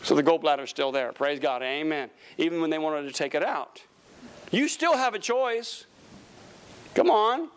So 0.02 0.14
the 0.14 0.22
gallbladder's 0.22 0.70
still 0.70 0.92
there. 0.92 1.12
Praise 1.12 1.38
God. 1.38 1.62
Amen. 1.62 2.10
Even 2.38 2.60
when 2.60 2.70
they 2.70 2.78
wanted 2.78 3.06
to 3.06 3.12
take 3.12 3.34
it 3.34 3.44
out. 3.44 3.82
You 4.50 4.66
still 4.66 4.96
have 4.96 5.14
a 5.14 5.18
choice. 5.18 5.84
Come 6.94 7.10
on. 7.10 7.48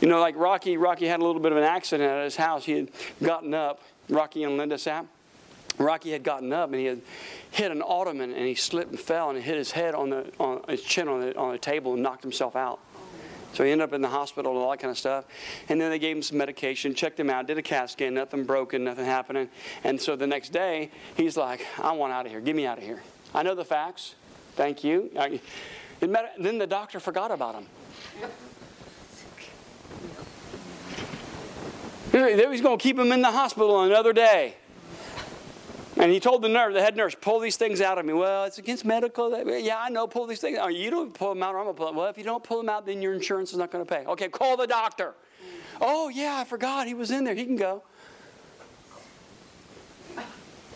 You 0.00 0.08
know, 0.08 0.20
like 0.20 0.36
Rocky, 0.36 0.76
Rocky 0.76 1.06
had 1.06 1.20
a 1.20 1.24
little 1.24 1.40
bit 1.40 1.52
of 1.52 1.58
an 1.58 1.64
accident 1.64 2.10
at 2.10 2.24
his 2.24 2.36
house. 2.36 2.64
He 2.64 2.72
had 2.72 2.90
gotten 3.22 3.54
up, 3.54 3.80
Rocky 4.08 4.44
and 4.44 4.56
Linda 4.56 4.76
Sapp. 4.76 5.06
Rocky 5.78 6.12
had 6.12 6.22
gotten 6.22 6.52
up 6.52 6.70
and 6.70 6.78
he 6.78 6.86
had 6.86 7.00
hit 7.50 7.72
an 7.72 7.82
ottoman 7.84 8.32
and 8.32 8.46
he 8.46 8.54
slipped 8.54 8.90
and 8.90 9.00
fell 9.00 9.30
and 9.30 9.42
hit 9.42 9.56
his 9.56 9.72
head 9.72 9.94
on 9.94 10.10
the 10.10 10.32
on 10.38 10.62
his 10.68 10.82
chin 10.82 11.08
on 11.08 11.20
the 11.20 11.36
on 11.36 11.52
the 11.52 11.58
table 11.58 11.94
and 11.94 12.02
knocked 12.02 12.22
himself 12.22 12.54
out. 12.54 12.78
So 13.54 13.62
he 13.62 13.70
ended 13.70 13.88
up 13.88 13.92
in 13.92 14.02
the 14.02 14.08
hospital 14.08 14.52
and 14.52 14.60
all 14.60 14.70
that 14.72 14.80
kind 14.80 14.90
of 14.90 14.98
stuff. 14.98 15.26
And 15.68 15.80
then 15.80 15.90
they 15.90 16.00
gave 16.00 16.16
him 16.16 16.22
some 16.22 16.38
medication, 16.38 16.92
checked 16.92 17.18
him 17.18 17.30
out, 17.30 17.46
did 17.46 17.56
a 17.56 17.62
CAT 17.62 17.88
scan, 17.88 18.14
nothing 18.14 18.44
broken, 18.44 18.82
nothing 18.82 19.04
happening. 19.04 19.48
And 19.84 20.00
so 20.00 20.16
the 20.16 20.26
next 20.26 20.50
day, 20.50 20.90
he's 21.16 21.36
like, 21.36 21.64
I 21.78 21.92
want 21.92 22.12
out 22.12 22.26
of 22.26 22.32
here. 22.32 22.40
Get 22.40 22.56
me 22.56 22.66
out 22.66 22.78
of 22.78 22.84
here. 22.84 23.00
I 23.32 23.44
know 23.44 23.54
the 23.54 23.64
facts. 23.64 24.16
Thank 24.56 24.82
you. 24.82 25.08
I, 25.16 25.40
then 26.00 26.58
the 26.58 26.66
doctor 26.66 26.98
forgot 26.98 27.30
about 27.30 27.54
him. 27.54 27.66
He's 32.14 32.60
going 32.60 32.78
to 32.78 32.82
keep 32.82 32.96
him 32.98 33.10
in 33.10 33.22
the 33.22 33.32
hospital 33.32 33.82
another 33.82 34.12
day. 34.12 34.54
And 35.96 36.12
he 36.12 36.20
told 36.20 36.42
the 36.42 36.48
nurse, 36.48 36.74
the 36.74 36.82
head 36.82 36.96
nurse, 36.96 37.14
pull 37.14 37.40
these 37.40 37.56
things 37.56 37.80
out 37.80 37.98
of 37.98 38.04
me. 38.04 38.12
Well, 38.12 38.44
it's 38.44 38.58
against 38.58 38.84
medical. 38.84 39.30
Yeah, 39.58 39.78
I 39.78 39.88
know, 39.88 40.06
pull 40.06 40.26
these 40.26 40.40
things 40.40 40.58
out. 40.58 40.74
You 40.74 40.90
don't 40.90 41.12
pull 41.12 41.30
them 41.30 41.42
out, 41.42 41.54
or 41.54 41.58
I'm 41.58 41.64
going 41.64 41.74
to 41.74 41.78
pull 41.78 41.86
them. 41.86 41.96
Well, 41.96 42.08
if 42.08 42.18
you 42.18 42.24
don't 42.24 42.42
pull 42.42 42.58
them 42.58 42.68
out, 42.68 42.86
then 42.86 43.02
your 43.02 43.14
insurance 43.14 43.52
is 43.52 43.58
not 43.58 43.70
going 43.70 43.84
to 43.84 43.88
pay. 43.88 44.04
Okay, 44.04 44.28
call 44.28 44.56
the 44.56 44.66
doctor. 44.66 45.14
Oh, 45.80 46.08
yeah, 46.08 46.36
I 46.36 46.44
forgot. 46.44 46.86
He 46.86 46.94
was 46.94 47.10
in 47.10 47.24
there. 47.24 47.34
He 47.34 47.44
can 47.44 47.56
go. 47.56 47.82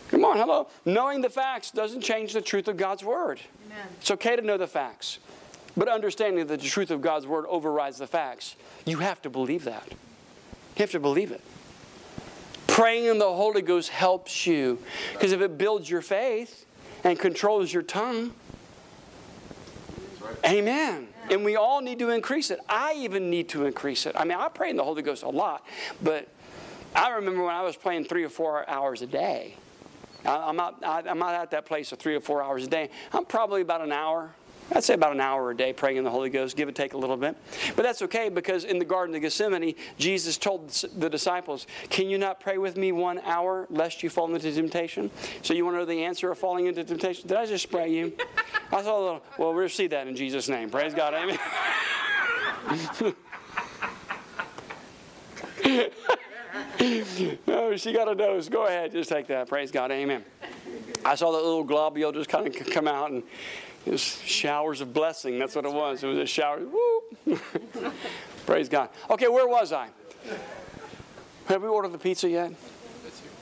Come 0.09 0.24
on, 0.24 0.39
hello. 0.39 0.68
Knowing 0.84 1.20
the 1.20 1.30
facts 1.30 1.70
doesn't 1.70 2.01
change 2.01 2.32
the 2.32 2.41
truth 2.41 2.66
of 2.66 2.76
God's 2.76 3.05
word. 3.05 3.41
Amen. 3.66 3.86
It's 4.01 4.11
okay 4.11 4.34
to 4.36 4.43
know 4.43 4.57
the 4.57 4.66
facts, 4.66 5.18
but 5.76 5.86
understanding 5.86 6.47
that 6.47 6.61
the 6.61 6.66
truth 6.68 6.91
of 6.91 7.01
God's 7.01 7.26
word 7.26 7.45
overrides 7.49 7.99
the 7.99 8.07
facts, 8.07 8.57
you 8.86 8.99
have 8.99 9.20
to 9.22 9.30
believe 9.30 9.64
that. 9.64 9.86
You 10.79 10.85
have 10.85 10.93
to 10.93 11.01
believe 11.01 11.33
it. 11.33 11.41
Praying 12.68 13.07
in 13.07 13.18
the 13.18 13.33
Holy 13.33 13.62
Ghost 13.62 13.89
helps 13.89 14.47
you 14.47 14.79
because 15.12 15.33
if 15.33 15.41
it 15.41 15.59
builds 15.59 15.91
your 15.91 16.03
faith 16.03 16.66
and 17.03 17.18
controls 17.18 17.72
your 17.72 17.83
tongue, 17.83 18.33
Amen. 20.45 21.09
And 21.31 21.45
we 21.45 21.57
all 21.57 21.81
need 21.81 21.99
to 21.99 22.11
increase 22.11 22.51
it. 22.51 22.61
I 22.68 22.95
even 22.95 23.29
need 23.29 23.49
to 23.51 23.66
increase 23.66 24.07
it. 24.07 24.14
I 24.16 24.24
mean, 24.24 24.39
I 24.39 24.49
pray 24.49 24.70
in 24.70 24.76
the 24.76 24.85
Holy 24.85 25.03
Ghost 25.03 25.24
a 25.24 25.29
lot, 25.29 25.66
but 26.03 26.29
I 26.95 27.11
remember 27.11 27.45
when 27.45 27.55
I 27.55 27.62
was 27.62 27.76
praying 27.76 28.05
three 28.05 28.24
or 28.24 28.29
four 28.29 28.68
hours 28.68 29.03
a 29.03 29.07
day. 29.07 29.57
I'm 30.24 30.57
not, 30.57 30.83
I'm 30.85 31.18
not 31.18 31.35
at 31.35 31.51
that 31.53 31.66
place 31.66 31.93
of 31.93 31.99
three 31.99 32.14
or 32.14 32.20
four 32.20 32.43
hours 32.43 32.64
a 32.64 32.68
day. 32.68 32.91
I'm 33.12 33.24
probably 33.24 33.62
about 33.62 33.81
an 33.81 33.93
hour. 33.93 34.31
I'd 34.73 34.85
say 34.85 34.95
about 34.95 35.12
an 35.12 35.21
hour 35.21 35.51
a 35.51 35.57
day 35.57 35.73
praying 35.73 35.97
in 35.97 36.05
the 36.05 36.11
Holy 36.11 36.29
Ghost, 36.29 36.57
give 36.57 36.69
or 36.69 36.73
take 36.73 36.93
a 36.93 36.99
little 36.99 37.16
bit. 37.16 37.37
But 37.75 37.85
that's 37.85 38.03
okay 38.03 38.29
because 38.29 38.64
in 38.64 38.79
the 38.79 38.85
Garden 38.85 39.14
of 39.14 39.23
Gethsemane, 39.23 39.75
Jesus 39.97 40.37
told 40.37 40.69
the 40.69 41.09
disciples, 41.09 41.66
Can 41.89 42.11
you 42.11 42.19
not 42.19 42.39
pray 42.41 42.59
with 42.59 42.77
me 42.77 42.93
one 42.93 43.19
hour 43.21 43.66
lest 43.71 44.03
you 44.03 44.11
fall 44.11 44.35
into 44.35 44.53
temptation? 44.53 45.11
So 45.43 45.55
you 45.55 45.64
want 45.64 45.77
to 45.77 45.79
know 45.81 45.87
the 45.87 46.05
answer 46.05 46.31
of 46.31 46.39
falling 46.39 46.66
into 46.66 46.85
temptation? 46.85 47.29
Did 47.29 47.39
I 47.39 47.47
just 47.47 47.62
spray 47.62 47.89
you? 47.89 48.12
I 48.73 48.83
saw 48.83 48.99
a 48.99 49.03
little, 49.03 49.23
well, 49.39 49.55
we'll 49.55 49.69
see 49.71 49.87
that 49.87 50.07
in 50.07 50.14
Jesus' 50.14 50.49
name. 50.49 50.69
Praise 50.69 50.93
God. 50.93 51.14
Amen. 51.14 51.39
no, 57.47 57.77
she 57.77 57.93
got 57.93 58.09
a 58.09 58.14
nose. 58.14 58.49
Go 58.49 58.66
ahead, 58.66 58.93
just 58.93 59.09
take 59.09 59.27
that. 59.29 59.49
Praise 59.49 59.71
God. 59.71 59.91
Amen. 59.91 60.25
I 61.05 61.14
saw 61.14 61.33
that 61.33 61.39
little 61.39 61.64
globule 61.64 62.12
just 62.12 62.29
kind 62.29 62.47
of 62.47 62.66
come 62.66 62.87
out 62.87 63.11
and 63.11 63.23
it 63.89 63.93
was 63.93 64.03
showers 64.03 64.82
of 64.82 64.93
blessing. 64.93 65.39
That's 65.39 65.57
what 65.57 65.64
it 65.64 65.72
was. 65.72 66.05
It 66.05 66.09
was 66.09 66.18
a 66.18 66.26
shower. 66.26 66.61
Praise 68.47 68.68
God. 68.68 68.91
Okay, 69.09 69.28
where 69.28 69.49
was 69.49 69.72
I? 69.72 69.89
Have 71.47 71.62
we 71.62 71.68
ordered 71.68 71.93
the 71.93 71.99
pizza 71.99 72.28
yet? 72.28 72.53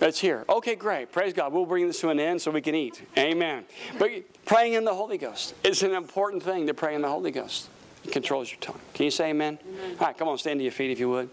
It's 0.00 0.20
here. 0.20 0.44
Okay, 0.48 0.76
great. 0.76 1.10
Praise 1.10 1.32
God. 1.32 1.52
We'll 1.52 1.66
bring 1.66 1.88
this 1.88 2.00
to 2.02 2.10
an 2.10 2.20
end 2.20 2.40
so 2.40 2.52
we 2.52 2.60
can 2.60 2.76
eat. 2.76 3.02
Amen. 3.18 3.64
But 3.98 4.12
praying 4.44 4.74
in 4.74 4.84
the 4.84 4.94
Holy 4.94 5.18
Ghost. 5.18 5.54
It's 5.64 5.82
an 5.82 5.94
important 5.94 6.44
thing 6.44 6.68
to 6.68 6.74
pray 6.74 6.94
in 6.94 7.02
the 7.02 7.08
Holy 7.08 7.32
Ghost. 7.32 7.68
It 8.04 8.12
controls 8.12 8.48
your 8.48 8.60
tongue. 8.60 8.78
Can 8.94 9.04
you 9.04 9.10
say 9.10 9.30
amen? 9.30 9.58
amen? 9.68 9.96
All 9.98 10.06
right, 10.06 10.16
come 10.16 10.28
on, 10.28 10.38
stand 10.38 10.60
to 10.60 10.62
your 10.62 10.70
feet 10.70 10.92
if 10.92 11.00
you 11.00 11.08
would. 11.08 11.28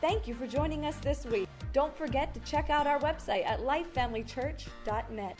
Thank 0.00 0.28
you 0.28 0.34
for 0.34 0.46
joining 0.46 0.86
us 0.86 0.94
this 0.98 1.24
week. 1.24 1.48
Don't 1.72 1.96
forget 1.96 2.32
to 2.34 2.40
check 2.48 2.70
out 2.70 2.86
our 2.86 3.00
website 3.00 3.44
at 3.44 3.58
lifefamilychurch.net. 3.58 5.36